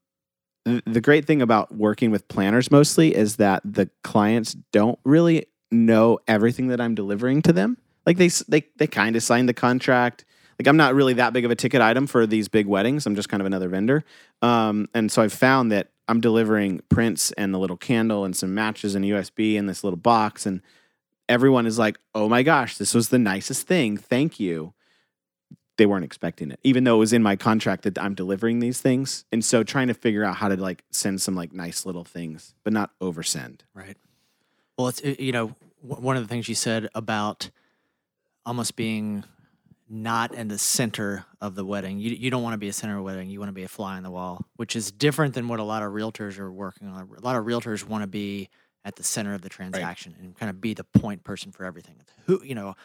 th- 0.65 0.81
the 0.85 1.01
great 1.01 1.25
thing 1.25 1.41
about 1.41 1.75
working 1.75 2.09
with 2.09 2.27
planners 2.29 2.71
mostly 2.71 3.13
is 3.15 3.35
that 3.35 3.61
the 3.65 3.89
clients 4.03 4.53
don't 4.71 4.97
really 5.03 5.45
know 5.71 6.19
everything 6.27 6.67
that 6.69 6.81
I'm 6.81 6.95
delivering 6.95 7.41
to 7.43 7.53
them. 7.53 7.77
Like 8.05 8.17
they 8.17 8.29
they 8.47 8.63
they 8.77 8.87
kind 8.87 9.15
of 9.15 9.21
signed 9.23 9.47
the 9.49 9.53
contract. 9.53 10.25
Like 10.59 10.67
I'm 10.67 10.77
not 10.77 10.93
really 10.93 11.13
that 11.13 11.31
big 11.33 11.45
of 11.45 11.51
a 11.51 11.55
ticket 11.55 11.81
item 11.81 12.05
for 12.05 12.27
these 12.27 12.49
big 12.49 12.67
weddings. 12.67 13.05
I'm 13.05 13.15
just 13.15 13.29
kind 13.29 13.41
of 13.41 13.47
another 13.47 13.69
vendor. 13.69 14.03
Um, 14.41 14.89
and 14.93 15.11
so 15.11 15.21
I've 15.21 15.33
found 15.33 15.71
that 15.71 15.91
I'm 16.07 16.19
delivering 16.19 16.81
prints 16.89 17.31
and 17.33 17.55
a 17.55 17.57
little 17.57 17.77
candle 17.77 18.25
and 18.25 18.35
some 18.35 18.53
matches 18.53 18.93
and 18.93 19.05
USB 19.05 19.55
in 19.55 19.67
this 19.67 19.83
little 19.83 19.97
box 19.97 20.45
and 20.45 20.61
everyone 21.29 21.65
is 21.65 21.79
like, 21.79 21.97
"Oh 22.13 22.27
my 22.27 22.43
gosh, 22.43 22.77
this 22.77 22.93
was 22.93 23.09
the 23.09 23.19
nicest 23.19 23.67
thing. 23.67 23.95
Thank 23.95 24.39
you." 24.39 24.73
They 25.77 25.85
weren't 25.85 26.03
expecting 26.03 26.51
it, 26.51 26.59
even 26.63 26.83
though 26.83 26.95
it 26.95 26.99
was 26.99 27.13
in 27.13 27.23
my 27.23 27.37
contract 27.37 27.83
that 27.83 27.97
I'm 27.97 28.13
delivering 28.13 28.59
these 28.59 28.81
things. 28.81 29.23
And 29.31 29.45
so, 29.45 29.63
trying 29.63 29.87
to 29.87 29.93
figure 29.93 30.25
out 30.25 30.35
how 30.35 30.49
to 30.49 30.57
like 30.57 30.83
send 30.91 31.21
some 31.21 31.35
like 31.35 31.53
nice 31.53 31.85
little 31.85 32.03
things, 32.03 32.53
but 32.65 32.73
not 32.73 32.91
oversend. 32.99 33.61
Right. 33.73 33.95
Well, 34.77 34.89
it's 34.89 35.01
you 35.03 35.31
know 35.31 35.55
one 35.81 36.17
of 36.17 36.23
the 36.23 36.27
things 36.27 36.49
you 36.49 36.55
said 36.55 36.89
about 36.93 37.49
almost 38.45 38.75
being 38.75 39.23
not 39.89 40.33
in 40.33 40.47
the 40.47 40.57
center 40.57 41.25
of 41.41 41.55
the 41.55 41.65
wedding. 41.65 41.99
You 41.99 42.11
you 42.11 42.29
don't 42.29 42.43
want 42.43 42.53
to 42.53 42.57
be 42.57 42.69
a 42.69 42.73
center 42.73 42.93
of 42.93 42.99
the 42.99 43.03
wedding. 43.03 43.29
You 43.29 43.39
want 43.39 43.49
to 43.49 43.53
be 43.53 43.63
a 43.63 43.67
fly 43.67 43.97
on 43.97 44.03
the 44.03 44.11
wall, 44.11 44.45
which 44.55 44.75
is 44.75 44.91
different 44.91 45.33
than 45.33 45.47
what 45.47 45.59
a 45.59 45.63
lot 45.63 45.81
of 45.81 45.91
realtors 45.91 46.37
are 46.37 46.51
working 46.51 46.87
on. 46.87 47.09
A 47.17 47.21
lot 47.21 47.35
of 47.35 47.45
realtors 47.45 47.83
want 47.83 48.03
to 48.03 48.07
be 48.07 48.49
at 48.85 48.95
the 48.95 49.03
center 49.03 49.33
of 49.33 49.41
the 49.41 49.49
transaction 49.49 50.15
and 50.19 50.37
kind 50.37 50.49
of 50.49 50.61
be 50.61 50.73
the 50.73 50.83
point 50.83 51.23
person 51.23 51.51
for 51.51 51.65
everything. 51.65 51.95
Who 52.27 52.41
you 52.43 52.55
know, 52.55 52.75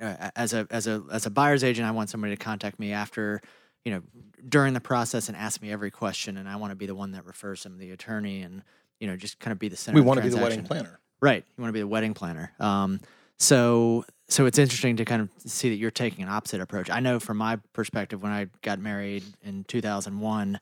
uh, 0.00 0.30
as 0.34 0.54
a 0.54 0.66
as 0.70 0.86
a 0.86 1.02
as 1.12 1.26
a 1.26 1.30
buyer's 1.30 1.62
agent, 1.62 1.86
I 1.86 1.90
want 1.90 2.10
somebody 2.10 2.34
to 2.34 2.42
contact 2.42 2.78
me 2.78 2.92
after 2.92 3.42
you 3.84 3.92
know 3.92 4.02
during 4.48 4.72
the 4.72 4.80
process 4.80 5.28
and 5.28 5.36
ask 5.36 5.60
me 5.60 5.70
every 5.70 5.90
question, 5.90 6.38
and 6.38 6.48
I 6.48 6.56
want 6.56 6.70
to 6.70 6.76
be 6.76 6.86
the 6.86 6.94
one 6.94 7.12
that 7.12 7.26
refers 7.26 7.62
them 7.62 7.74
to 7.74 7.78
the 7.78 7.90
attorney 7.90 8.42
and 8.42 8.62
you 8.98 9.06
know 9.06 9.16
just 9.16 9.38
kind 9.40 9.52
of 9.52 9.58
be 9.58 9.68
the 9.68 9.76
center. 9.76 9.94
we 9.94 10.00
of 10.00 10.06
want 10.06 10.18
to 10.18 10.22
be 10.24 10.30
the 10.30 10.38
wedding 10.38 10.64
planner. 10.64 11.00
Right. 11.20 11.44
You 11.56 11.62
want 11.62 11.68
to 11.68 11.72
be 11.72 11.80
the 11.80 11.88
wedding 11.88 12.12
planner. 12.12 12.52
Um, 12.60 13.00
so 13.38 14.04
so 14.28 14.46
it's 14.46 14.58
interesting 14.58 14.96
to 14.96 15.04
kind 15.04 15.22
of 15.22 15.30
see 15.38 15.68
that 15.68 15.76
you're 15.76 15.90
taking 15.90 16.22
an 16.22 16.30
opposite 16.30 16.60
approach. 16.60 16.90
I 16.90 17.00
know 17.00 17.20
from 17.20 17.36
my 17.36 17.56
perspective, 17.72 18.22
when 18.22 18.32
I 18.32 18.46
got 18.62 18.78
married 18.78 19.24
in 19.42 19.64
2001, 19.64 20.60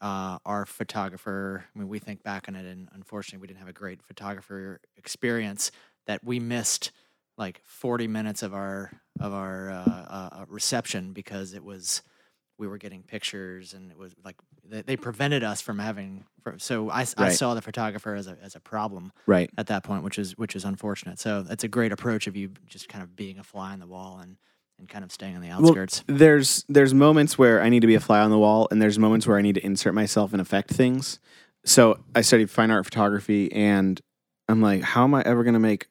uh, 0.00 0.38
our 0.44 0.66
photographer, 0.66 1.64
I 1.74 1.78
mean, 1.78 1.88
we 1.88 1.98
think 1.98 2.22
back 2.22 2.46
on 2.48 2.56
it, 2.56 2.66
and 2.66 2.88
unfortunately, 2.92 3.40
we 3.40 3.46
didn't 3.46 3.60
have 3.60 3.68
a 3.68 3.72
great 3.72 4.02
photographer 4.02 4.80
experience. 4.96 5.70
That 6.06 6.22
we 6.22 6.38
missed 6.38 6.92
like 7.38 7.62
40 7.64 8.08
minutes 8.08 8.42
of 8.42 8.52
our 8.52 8.90
of 9.20 9.32
our 9.32 9.70
uh, 9.70 9.74
uh, 9.84 10.44
reception 10.48 11.12
because 11.12 11.54
it 11.54 11.64
was 11.64 12.02
we 12.58 12.66
were 12.68 12.78
getting 12.78 13.02
pictures 13.02 13.74
and 13.74 13.90
it 13.90 13.98
was 13.98 14.14
like 14.24 14.36
they, 14.68 14.82
they 14.82 14.96
prevented 14.96 15.42
us 15.42 15.60
from 15.60 15.78
having 15.78 16.24
so 16.58 16.90
I, 16.90 17.00
I 17.16 17.30
saw 17.30 17.54
the 17.54 17.62
photographer 17.62 18.14
as 18.14 18.26
a 18.26 18.36
as 18.42 18.54
a 18.54 18.60
problem 18.60 19.12
Right. 19.26 19.50
at 19.58 19.66
that 19.68 19.82
point, 19.82 20.04
which 20.04 20.18
is 20.18 20.36
which 20.38 20.54
is 20.54 20.64
unfortunate. 20.64 21.18
So 21.18 21.42
that's 21.42 21.64
a 21.64 21.68
great 21.68 21.90
approach 21.92 22.26
of 22.26 22.36
you 22.36 22.50
just 22.66 22.88
kind 22.88 23.02
of 23.02 23.16
being 23.16 23.38
a 23.38 23.42
fly 23.42 23.72
on 23.72 23.80
the 23.80 23.86
wall 23.86 24.18
and 24.22 24.36
and 24.78 24.88
kind 24.88 25.04
of 25.04 25.12
staying 25.12 25.36
on 25.36 25.40
the 25.42 25.48
Well, 25.48 25.66
outskirts. 25.68 26.02
there's 26.06 26.64
there's 26.68 26.92
moments 26.94 27.38
where 27.38 27.62
I 27.62 27.68
need 27.68 27.80
to 27.80 27.86
be 27.86 27.94
a 27.94 28.00
fly 28.00 28.20
on 28.20 28.30
the 28.30 28.38
wall, 28.38 28.66
and 28.70 28.82
there's 28.82 28.98
moments 28.98 29.26
where 29.26 29.38
I 29.38 29.42
need 29.42 29.54
to 29.54 29.64
insert 29.64 29.94
myself 29.94 30.32
and 30.32 30.40
affect 30.40 30.70
things. 30.70 31.18
So 31.64 31.98
I 32.14 32.20
studied 32.22 32.50
fine 32.50 32.70
art 32.70 32.84
photography, 32.84 33.50
and 33.52 34.00
I'm 34.48 34.60
like, 34.60 34.82
how 34.82 35.04
am 35.04 35.14
I 35.14 35.22
ever 35.22 35.44
going 35.44 35.54
to 35.54 35.60
make 35.60 35.86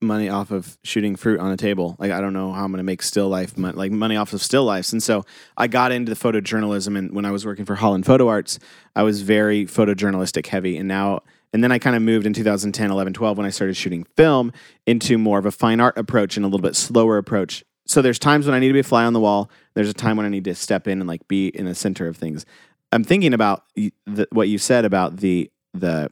money 0.00 0.28
off 0.28 0.50
of 0.50 0.78
shooting 0.82 1.16
fruit 1.16 1.40
on 1.40 1.50
a 1.50 1.56
table? 1.56 1.96
Like, 1.98 2.12
I 2.12 2.20
don't 2.20 2.32
know 2.32 2.52
how 2.52 2.64
I'm 2.64 2.70
going 2.70 2.78
to 2.78 2.84
make 2.84 3.02
still 3.02 3.28
life, 3.28 3.56
mon- 3.56 3.76
like 3.76 3.92
money 3.92 4.16
off 4.16 4.32
of 4.32 4.42
still 4.42 4.64
lifes. 4.64 4.92
And 4.92 5.02
so 5.02 5.24
I 5.56 5.66
got 5.66 5.92
into 5.92 6.14
the 6.14 6.18
photojournalism, 6.18 6.96
and 6.96 7.14
when 7.14 7.24
I 7.24 7.30
was 7.30 7.44
working 7.46 7.64
for 7.64 7.74
Holland 7.74 8.06
Photo 8.06 8.28
Arts, 8.28 8.58
I 8.94 9.02
was 9.02 9.22
very 9.22 9.66
photojournalistic 9.66 10.46
heavy, 10.46 10.76
and 10.76 10.88
now. 10.88 11.22
And 11.52 11.64
then 11.64 11.72
I 11.72 11.78
kind 11.78 11.96
of 11.96 12.02
moved 12.02 12.26
in 12.26 12.34
2010, 12.34 12.90
11, 12.90 13.14
12 13.14 13.38
when 13.38 13.46
I 13.46 13.50
started 13.50 13.76
shooting 13.76 14.04
film 14.16 14.52
into 14.84 15.16
more 15.16 15.38
of 15.38 15.46
a 15.46 15.50
fine 15.50 15.80
art 15.80 15.96
approach 15.96 16.36
and 16.36 16.44
a 16.44 16.48
little 16.48 16.60
bit 16.60 16.76
slower 16.76 17.16
approach. 17.16 17.64
So 17.86 18.02
there's 18.02 18.18
times 18.18 18.46
when 18.46 18.54
I 18.54 18.58
need 18.58 18.66
to 18.66 18.74
be 18.74 18.80
a 18.80 18.82
fly 18.82 19.04
on 19.04 19.12
the 19.14 19.20
wall. 19.20 19.48
There's 19.74 19.88
a 19.88 19.94
time 19.94 20.16
when 20.16 20.26
I 20.26 20.28
need 20.28 20.44
to 20.44 20.54
step 20.54 20.86
in 20.86 21.00
and 21.00 21.08
like 21.08 21.26
be 21.28 21.48
in 21.48 21.64
the 21.64 21.74
center 21.74 22.08
of 22.08 22.16
things. 22.16 22.44
I'm 22.92 23.04
thinking 23.04 23.32
about 23.32 23.64
the, 23.74 24.26
what 24.32 24.48
you 24.48 24.58
said 24.58 24.84
about 24.84 25.18
the 25.18 25.50
the 25.72 26.10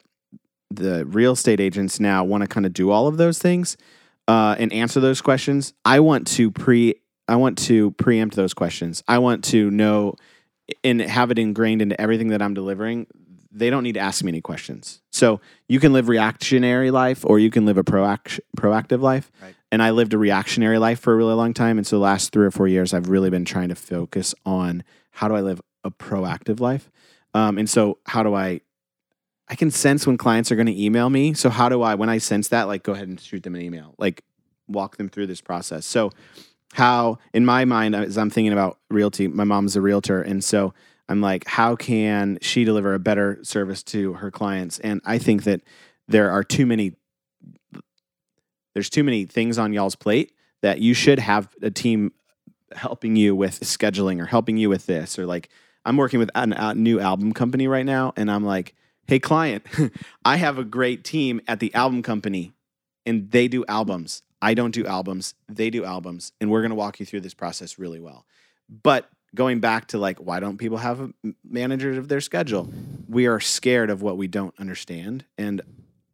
the 0.71 1.05
real 1.07 1.33
estate 1.33 1.61
agents 1.61 2.01
now 2.01 2.25
want 2.25 2.43
to 2.43 2.49
kind 2.49 2.67
of 2.67 2.73
do 2.73 2.91
all 2.91 3.07
of 3.07 3.17
those 3.17 3.39
things 3.39 3.77
uh, 4.29 4.57
and 4.59 4.73
answer 4.73 5.01
those 5.01 5.21
questions. 5.21 5.73
I 5.85 6.01
want 6.01 6.27
to 6.29 6.51
pre 6.51 6.95
I 7.27 7.37
want 7.37 7.59
to 7.59 7.93
preempt 7.93 8.37
those 8.37 8.53
questions. 8.53 9.03
I 9.09 9.19
want 9.19 9.45
to 9.45 9.71
know 9.71 10.15
and 10.83 11.01
have 11.01 11.31
it 11.31 11.39
ingrained 11.39 11.83
into 11.83 11.99
everything 12.01 12.29
that 12.29 12.43
I'm 12.43 12.55
delivering. 12.55 13.07
They 13.51 13.71
don't 13.71 13.83
need 13.83 13.95
to 13.95 14.01
ask 14.01 14.25
me 14.25 14.31
any 14.31 14.41
questions. 14.41 15.01
So 15.11 15.41
you 15.69 15.79
can 15.79 15.93
live 15.93 16.09
reactionary 16.09 16.91
life 16.91 17.25
or 17.25 17.39
you 17.39 17.51
can 17.51 17.67
live 17.67 17.79
a 17.79 17.85
proact- 17.85 18.41
proactive 18.59 19.01
life. 19.01 19.31
Right. 19.41 19.55
And 19.71 19.83
I 19.83 19.91
lived 19.91 20.13
a 20.13 20.19
reactionary 20.19 20.79
life 20.79 21.01
for 21.01 21.13
a 21.13 21.17
really 21.17 21.35
long 21.35 21.55
time. 21.55 21.79
And 21.79 21.87
so 21.87 21.97
the 21.97 22.03
last 22.03 22.33
three 22.33 22.47
or 22.47 22.51
four 22.51 22.69
years, 22.69 22.93
I've 22.93 23.09
really 23.09 23.31
been 23.31 23.45
trying 23.45 23.69
to 23.69 23.75
focus 23.75 24.35
on 24.45 24.83
how 25.13 25.29
do 25.29 25.35
I 25.35 25.41
live 25.41 25.61
a 25.85 25.91
proactive 25.91 26.61
life. 26.61 26.91
Um, 27.33 27.59
and 27.59 27.69
so 27.69 27.99
how 28.07 28.23
do 28.23 28.35
I 28.35 28.61
I 29.49 29.57
can 29.57 29.71
sense 29.71 30.07
when 30.07 30.17
clients 30.17 30.51
are 30.51 30.57
going 30.57 30.67
to 30.67 30.83
email 30.83 31.11
me. 31.11 31.35
So 31.35 31.51
how 31.51 31.69
do 31.69 31.83
I 31.83 31.95
when 31.95 32.09
I 32.09 32.19
sense 32.19 32.49
that 32.49 32.65
like 32.65 32.83
go 32.83 32.93
ahead 32.93 33.09
and 33.09 33.21
shoot 33.21 33.43
them 33.43 33.55
an 33.55 33.63
email. 33.63 33.95
Like 33.99 34.25
walk 34.69 34.97
them 34.97 35.09
through 35.09 35.27
this 35.27 35.41
process. 35.41 35.85
So 35.85 36.11
how 36.73 37.19
in 37.33 37.45
my 37.45 37.65
mind 37.65 37.95
as 37.95 38.17
I'm 38.17 38.31
thinking 38.31 38.53
about 38.53 38.79
realty, 38.91 39.29
my 39.29 39.45
mom's 39.45 39.77
a 39.77 39.81
realtor 39.81 40.23
and 40.23 40.43
so 40.43 40.73
I'm 41.09 41.21
like 41.21 41.47
how 41.47 41.77
can 41.77 42.39
she 42.41 42.65
deliver 42.65 42.95
a 42.95 42.99
better 42.99 43.39
service 43.43 43.83
to 43.85 44.15
her 44.15 44.31
clients? 44.31 44.79
And 44.79 45.01
I 45.05 45.19
think 45.19 45.45
that 45.45 45.61
there 46.09 46.31
are 46.31 46.43
too 46.43 46.67
many 46.67 46.95
there's 48.73 48.91
too 48.91 49.05
many 49.05 49.25
things 49.25 49.59
on 49.59 49.73
y'all's 49.73 49.95
plate 49.95 50.33
that 50.63 50.81
you 50.81 50.95
should 50.95 51.19
have 51.19 51.49
a 51.63 51.71
team 51.71 52.13
helping 52.73 53.15
you 53.15 53.37
with 53.37 53.61
scheduling 53.61 54.21
or 54.21 54.27
helping 54.27 54.57
you 54.57 54.69
with 54.69 54.87
this 54.87 55.19
or 55.19 55.27
like 55.27 55.51
I'm 55.85 55.99
working 55.99 56.19
with 56.19 56.31
an- 56.35 56.55
a 56.55 56.75
new 56.75 56.99
album 56.99 57.33
company 57.33 57.69
right 57.69 57.85
now 57.85 58.15
and 58.17 58.31
I'm 58.31 58.43
like 58.43 58.75
hey 59.07 59.19
client 59.19 59.65
I 60.25 60.37
have 60.37 60.59
a 60.59 60.65
great 60.65 61.05
team 61.05 61.41
at 61.47 61.61
the 61.61 61.75
album 61.75 62.03
company 62.03 62.53
and 63.07 63.31
they 63.31 63.49
do 63.49 63.65
albums 63.67 64.23
I 64.43 64.55
don't 64.55 64.73
do 64.73 64.87
albums 64.87 65.35
they 65.49 65.71
do 65.71 65.85
albums 65.85 66.33
and 66.41 66.51
we're 66.51 66.61
going 66.63 66.71
to 66.71 66.77
walk 66.77 67.01
you 67.01 67.07
through 67.07 67.21
this 67.21 67.35
process 67.35 67.79
really 67.79 68.01
well 68.01 68.27
but 68.69 69.09
going 69.35 69.61
back 69.61 69.89
to 69.89 69.99
like 69.99 70.19
why 70.19 70.41
don't 70.41 70.59
people 70.59 70.79
have 70.79 71.13
managers 71.45 71.99
of 71.99 72.09
their 72.09 72.21
schedule 72.21 72.69
we 73.09 73.27
are 73.27 73.41
scared 73.41 73.91
of 73.91 74.03
what 74.03 74.17
we 74.17 74.27
don't 74.27 74.55
understand 74.59 75.25
and 75.39 75.61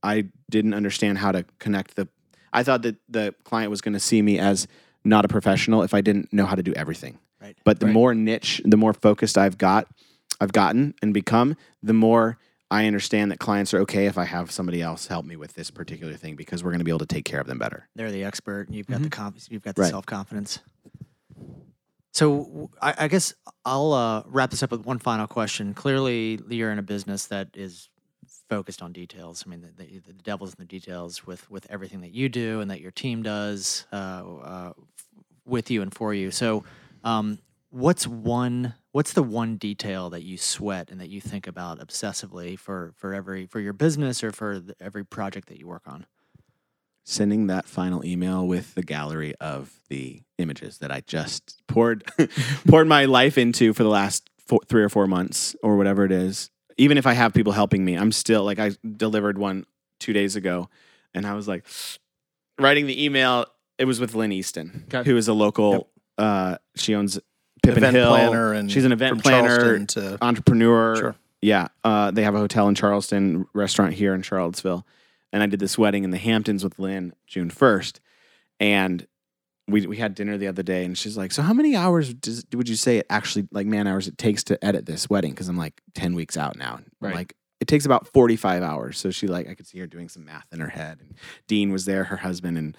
I 0.03 0.29
didn't 0.48 0.74
understand 0.74 1.18
how 1.18 1.33
to 1.33 1.44
connect 1.59 1.96
the 1.96 2.09
I 2.53 2.62
thought 2.62 2.83
that 2.83 2.96
the 3.09 3.35
client 3.44 3.70
was 3.70 3.81
going 3.81 3.92
to 3.92 4.00
see 4.00 4.22
me 4.22 4.38
as 4.38 4.66
not 5.05 5.24
a 5.24 5.29
professional 5.29 5.83
if 5.83 5.94
I 5.94 6.00
didn't 6.00 6.33
know 6.33 6.46
how 6.46 6.55
to 6.55 6.62
do 6.62 6.72
everything. 6.74 7.18
Right. 7.40 7.57
But 7.64 7.81
the 7.81 7.87
Right. 7.87 7.92
more 7.92 8.14
niche, 8.14 8.61
the 8.64 8.76
more 8.76 8.92
focused 8.92 9.38
I've 9.38 9.57
got, 9.57 9.87
I've 10.40 10.53
gotten 10.53 10.94
and 11.00 11.14
become, 11.14 11.57
the 11.83 11.94
more 11.94 12.38
I 12.70 12.87
understand 12.87 13.30
that 13.33 13.40
clients 13.40 13.74
are 13.74 13.80
okay 13.80 14.06
if 14.06 14.16
I 14.16 14.24
have 14.24 14.50
somebody 14.50 14.80
else 14.80 15.06
help 15.09 15.24
me 15.24 15.35
with 15.37 15.54
this 15.54 15.70
particular 15.70 16.14
thing 16.14 16.37
because 16.37 16.62
we're 16.62 16.70
going 16.70 16.78
to 16.80 16.85
be 16.85 16.90
able 16.90 17.00
to 17.00 17.06
take 17.06 17.24
care 17.24 17.40
of 17.40 17.46
them 17.46 17.59
better. 17.59 17.88
They're 17.96 18.12
the 18.12 18.22
expert, 18.24 18.68
and 18.68 18.76
you've 18.76 18.87
got 18.87 19.02
the 19.02 19.11
conf- 19.11 19.48
you've 19.50 19.62
got 19.62 19.74
the 19.74 19.83
Right. 19.83 19.90
self 19.90 20.06
confidence. 20.06 20.61
So 22.12 22.70
I 22.83 23.06
guess 23.09 23.35
I'll 23.64 23.92
uh, 23.92 24.22
wrap 24.26 24.50
this 24.50 24.62
up 24.62 24.72
with 24.72 24.85
one 24.85 24.98
final 24.98 25.26
question. 25.28 25.74
Clearly, 25.74 26.40
you're 26.48 26.72
in 26.72 26.78
a 26.78 26.83
business 26.83 27.26
that 27.26 27.48
is 27.54 27.88
focused 28.48 28.83
on 28.83 28.92
details. 28.92 29.44
I 29.46 29.50
mean, 29.50 29.61
the, 29.61 29.85
the, 29.85 29.98
the 30.09 30.12
devil's 30.12 30.50
in 30.50 30.56
the 30.59 30.64
details 30.66 31.24
with 31.26 31.48
with 31.50 31.66
everything 31.70 32.00
that 32.00 32.12
you 32.12 32.28
do 32.28 32.61
and 32.61 32.70
that 32.70 32.80
your 32.80 32.90
team 32.90 33.22
does 33.22 33.87
uh, 33.92 33.96
uh, 33.96 34.72
with 35.44 35.70
you 35.70 35.83
and 35.83 35.94
for 35.94 36.12
you. 36.12 36.30
So, 36.33 36.64
um, 37.04 37.38
what's 37.70 38.06
one? 38.06 38.74
What's 38.92 39.12
the 39.12 39.22
one 39.22 39.56
detail 39.56 40.11
that 40.11 40.22
you 40.24 40.37
sweat 40.37 40.90
and 40.90 41.00
that 41.00 41.09
you 41.09 41.20
think 41.20 41.46
about 41.46 41.78
obsessively 41.78 42.59
for 42.59 42.92
for 42.96 43.14
every 43.14 43.46
for 43.46 43.61
your 43.61 43.72
business 43.72 44.22
or 44.24 44.33
for 44.33 44.59
the, 44.59 44.74
every 44.80 45.04
project 45.04 45.48
that 45.48 45.59
you 45.59 45.66
work 45.66 45.83
on? 45.87 46.06
Sending 47.04 47.46
that 47.46 47.66
final 47.66 48.04
email 48.04 48.46
with 48.46 48.74
the 48.74 48.83
gallery 48.83 49.35
of 49.40 49.80
the 49.88 50.22
images 50.38 50.78
that 50.78 50.92
I 50.92 51.00
just 51.00 51.61
poured 51.66 52.04
poured 52.68 52.87
my 52.88 53.06
life 53.06 53.38
into 53.38 53.72
for 53.72 53.83
the 53.83 53.88
last 53.88 54.28
four, 54.46 54.61
three 54.68 54.83
or 54.83 54.88
four 54.88 55.06
months 55.06 55.56
or 55.62 55.76
whatever 55.76 56.04
it 56.04 56.12
is. 56.12 56.50
Even 56.76 56.98
if 56.98 57.06
I 57.06 57.14
have 57.14 57.33
people 57.35 57.52
helping 57.52 57.85
me, 57.85 57.96
I'm 57.96 58.12
still 58.12 58.44
like 58.44 58.59
I 58.59 58.72
delivered 58.96 59.38
one 59.38 59.64
two 59.98 60.12
days 60.12 60.37
ago, 60.37 60.68
and 61.14 61.26
I 61.26 61.35
was 61.35 61.46
like 61.48 61.64
writing 62.59 62.87
the 62.87 63.04
email. 63.04 63.46
It 63.78 63.87
was 63.87 63.98
with 63.98 64.14
Lynn 64.14 64.33
Easton, 64.33 64.85
Okay. 64.92 65.09
who 65.09 65.16
is 65.16 65.26
a 65.28 65.33
local. 65.33 65.88
Uh, 66.18 66.59
she 66.76 66.94
owns 66.94 67.18
Pippin 67.70 67.85
event 67.85 67.96
Hill. 67.96 68.09
planner 68.11 68.52
and 68.52 68.70
she's 68.70 68.85
an 68.85 68.92
event 68.92 69.11
from 69.16 69.20
planner, 69.20 69.56
Charleston 69.59 69.87
to 69.88 70.18
entrepreneur. 70.24 70.96
Sure. 70.96 71.14
Yeah, 71.42 71.68
uh, 71.85 72.11
they 72.11 72.22
have 72.22 72.35
a 72.35 72.38
hotel 72.38 72.68
in 72.68 72.74
Charleston, 72.74 73.46
restaurant 73.54 73.94
here 73.94 74.14
in 74.14 74.20
Charlottesville, 74.22 74.87
and 75.33 75.42
I 75.42 75.46
did 75.46 75.59
this 75.59 75.78
wedding 75.78 76.04
in 76.04 76.11
the 76.11 76.18
Hamptons 76.18 76.62
with 76.62 76.78
Lynn 76.78 77.14
June 77.26 77.48
first, 77.50 78.00
and 78.59 79.06
we 79.66 79.87
we 79.87 79.96
had 79.96 80.14
dinner 80.14 80.37
the 80.37 80.48
other 80.48 80.62
day, 80.62 80.85
and 80.85 80.98
she's 80.98 81.16
like, 81.16 81.33
"So 81.33 81.40
how 81.42 81.52
many 81.54 81.74
hours 81.76 82.12
does, 82.12 82.44
would 82.52 82.68
you 82.68 82.76
say 82.76 82.98
it 82.98 83.06
actually 83.09 83.48
like 83.52 83.66
man 83.66 83.87
hours 83.87 84.06
it 84.09 84.18
takes 84.18 84.44
to 84.44 84.62
edit 84.64 84.85
this 84.85 85.09
wedding?" 85.09 85.30
Because 85.30 85.48
I'm 85.48 85.56
like 85.56 85.80
ten 85.94 86.14
weeks 86.14 86.37
out 86.37 86.56
now. 86.59 86.74
I'm 86.74 86.87
Right. 87.00 87.14
like 87.14 87.35
it 87.61 87.68
takes 87.68 87.85
about 87.85 88.09
45 88.09 88.62
hours. 88.62 88.98
So 88.98 89.11
she 89.11 89.26
like 89.26 89.48
I 89.48 89.54
could 89.54 89.66
see 89.66 89.78
her 89.80 89.87
doing 89.87 90.09
some 90.09 90.24
math 90.24 90.46
in 90.52 90.61
her 90.61 90.68
head, 90.68 90.98
and 91.00 91.14
Dean 91.46 91.70
was 91.72 91.85
there, 91.87 92.04
her 92.04 92.16
husband, 92.16 92.59
and 92.59 92.76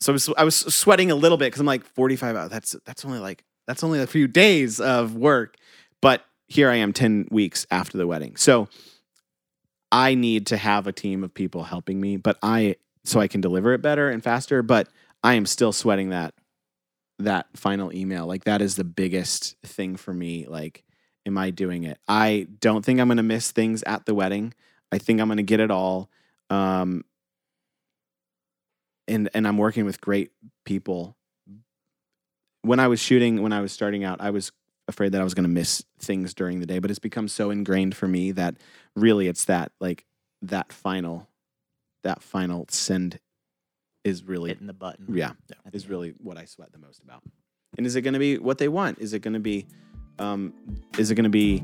so 0.00 0.12
I 0.12 0.14
was, 0.14 0.30
I 0.38 0.44
was 0.44 0.56
sweating 0.56 1.10
a 1.10 1.14
little 1.16 1.36
bit 1.38 1.46
because 1.46 1.60
I'm 1.60 1.66
like 1.66 1.84
45 1.84 2.36
hours. 2.36 2.50
That's 2.50 2.76
that's 2.86 3.04
only 3.04 3.18
like 3.18 3.44
that's 3.68 3.84
only 3.84 4.00
a 4.00 4.06
few 4.06 4.26
days 4.26 4.80
of 4.80 5.14
work, 5.14 5.56
but 6.00 6.24
here 6.48 6.70
I 6.70 6.76
am 6.76 6.94
10 6.94 7.28
weeks 7.30 7.66
after 7.70 7.98
the 7.98 8.06
wedding. 8.06 8.34
So 8.36 8.66
I 9.92 10.14
need 10.14 10.46
to 10.46 10.56
have 10.56 10.86
a 10.86 10.92
team 10.92 11.22
of 11.22 11.34
people 11.34 11.64
helping 11.64 12.00
me, 12.00 12.16
but 12.16 12.38
I 12.42 12.76
so 13.04 13.20
I 13.20 13.28
can 13.28 13.40
deliver 13.40 13.74
it 13.74 13.82
better 13.82 14.08
and 14.10 14.24
faster, 14.24 14.62
but 14.62 14.88
I 15.22 15.34
am 15.34 15.44
still 15.44 15.72
sweating 15.72 16.08
that 16.10 16.32
that 17.18 17.46
final 17.54 17.92
email. 17.92 18.26
Like 18.26 18.44
that 18.44 18.62
is 18.62 18.76
the 18.76 18.84
biggest 18.84 19.56
thing 19.62 19.96
for 19.96 20.14
me 20.14 20.46
like 20.48 20.82
am 21.26 21.36
I 21.36 21.50
doing 21.50 21.84
it? 21.84 21.98
I 22.08 22.46
don't 22.60 22.82
think 22.82 23.00
I'm 23.00 23.08
going 23.08 23.18
to 23.18 23.22
miss 23.22 23.50
things 23.50 23.82
at 23.82 24.06
the 24.06 24.14
wedding. 24.14 24.54
I 24.90 24.96
think 24.96 25.20
I'm 25.20 25.28
going 25.28 25.36
to 25.36 25.42
get 25.42 25.60
it 25.60 25.70
all. 25.70 26.08
Um 26.48 27.04
and 29.06 29.28
and 29.34 29.46
I'm 29.46 29.58
working 29.58 29.84
with 29.84 30.00
great 30.00 30.32
people. 30.64 31.17
When 32.62 32.80
I 32.80 32.88
was 32.88 33.00
shooting, 33.00 33.42
when 33.42 33.52
I 33.52 33.60
was 33.60 33.72
starting 33.72 34.04
out, 34.04 34.20
I 34.20 34.30
was 34.30 34.52
afraid 34.88 35.12
that 35.12 35.20
I 35.20 35.24
was 35.24 35.34
going 35.34 35.44
to 35.44 35.50
miss 35.50 35.84
things 36.00 36.34
during 36.34 36.60
the 36.60 36.66
day, 36.66 36.78
but 36.78 36.90
it's 36.90 36.98
become 36.98 37.28
so 37.28 37.50
ingrained 37.50 37.94
for 37.94 38.08
me 38.08 38.32
that 38.32 38.56
really 38.96 39.28
it's 39.28 39.44
that 39.44 39.70
like 39.80 40.04
that 40.42 40.72
final 40.72 41.28
that 42.04 42.22
final 42.22 42.66
send 42.70 43.20
is 44.04 44.24
really 44.24 44.50
Hitting 44.50 44.66
the 44.66 44.72
button. 44.72 45.06
yeah, 45.12 45.32
at 45.66 45.74
is 45.74 45.88
really 45.88 46.14
what 46.18 46.38
I 46.38 46.46
sweat 46.46 46.72
the 46.72 46.78
most 46.78 47.02
about. 47.02 47.22
And 47.76 47.86
is 47.86 47.96
it 47.96 48.02
going 48.02 48.14
to 48.14 48.20
be 48.20 48.38
what 48.38 48.58
they 48.58 48.68
want? 48.68 48.98
Is 48.98 49.12
it 49.12 49.20
going 49.20 49.34
to 49.34 49.40
be 49.40 49.66
um 50.18 50.52
is 50.96 51.10
it 51.10 51.14
going 51.14 51.24
to 51.24 51.30
be 51.30 51.62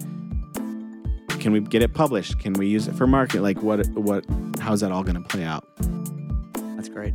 can 1.40 1.52
we 1.52 1.60
get 1.60 1.82
it 1.82 1.94
published? 1.94 2.38
Can 2.38 2.52
we 2.54 2.66
use 2.66 2.88
it 2.88 2.94
for 2.94 3.06
market? 3.06 3.42
Like 3.42 3.62
what 3.62 3.86
what 3.90 4.24
how's 4.60 4.80
that 4.80 4.92
all 4.92 5.02
going 5.02 5.20
to 5.20 5.28
play 5.28 5.44
out? 5.44 5.66
That's 6.76 6.88
great. 6.88 7.14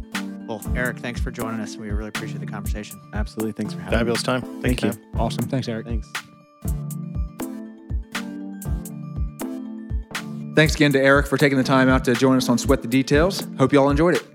Well, 0.50 0.64
Eric, 0.76 0.98
thanks 0.98 1.22
for 1.22 1.30
joining 1.30 1.60
us. 1.60 1.78
We 1.78 1.92
really 1.92 2.10
appreciate 2.10 2.40
the 2.40 2.48
conversation. 2.48 3.00
Absolutely. 3.14 3.52
Thanks 3.52 3.72
for 3.76 3.82
having 3.82 4.00
Fabulous 4.00 4.24
time. 4.24 4.42
me. 4.42 4.64
Thank 4.64 4.82
you. 4.82 4.90
man. 4.90 5.00
Awesome. 5.16 5.46
Thanks, 5.46 5.68
Eric. 5.68 5.86
Thanks. 5.86 6.12
Thanks 10.56 10.74
again 10.74 10.92
to 10.94 11.00
Eric 11.00 11.28
for 11.28 11.38
taking 11.38 11.60
the 11.60 11.64
time 11.64 11.88
out 11.88 12.04
to 12.06 12.16
join 12.16 12.36
us 12.36 12.50
on 12.50 12.58
Sweat 12.58 12.82
the 12.82 12.88
Details. 12.88 13.48
Hope 13.60 13.72
you 13.72 13.80
all 13.80 13.92
enjoyed 13.92 14.16
it. 14.16 14.26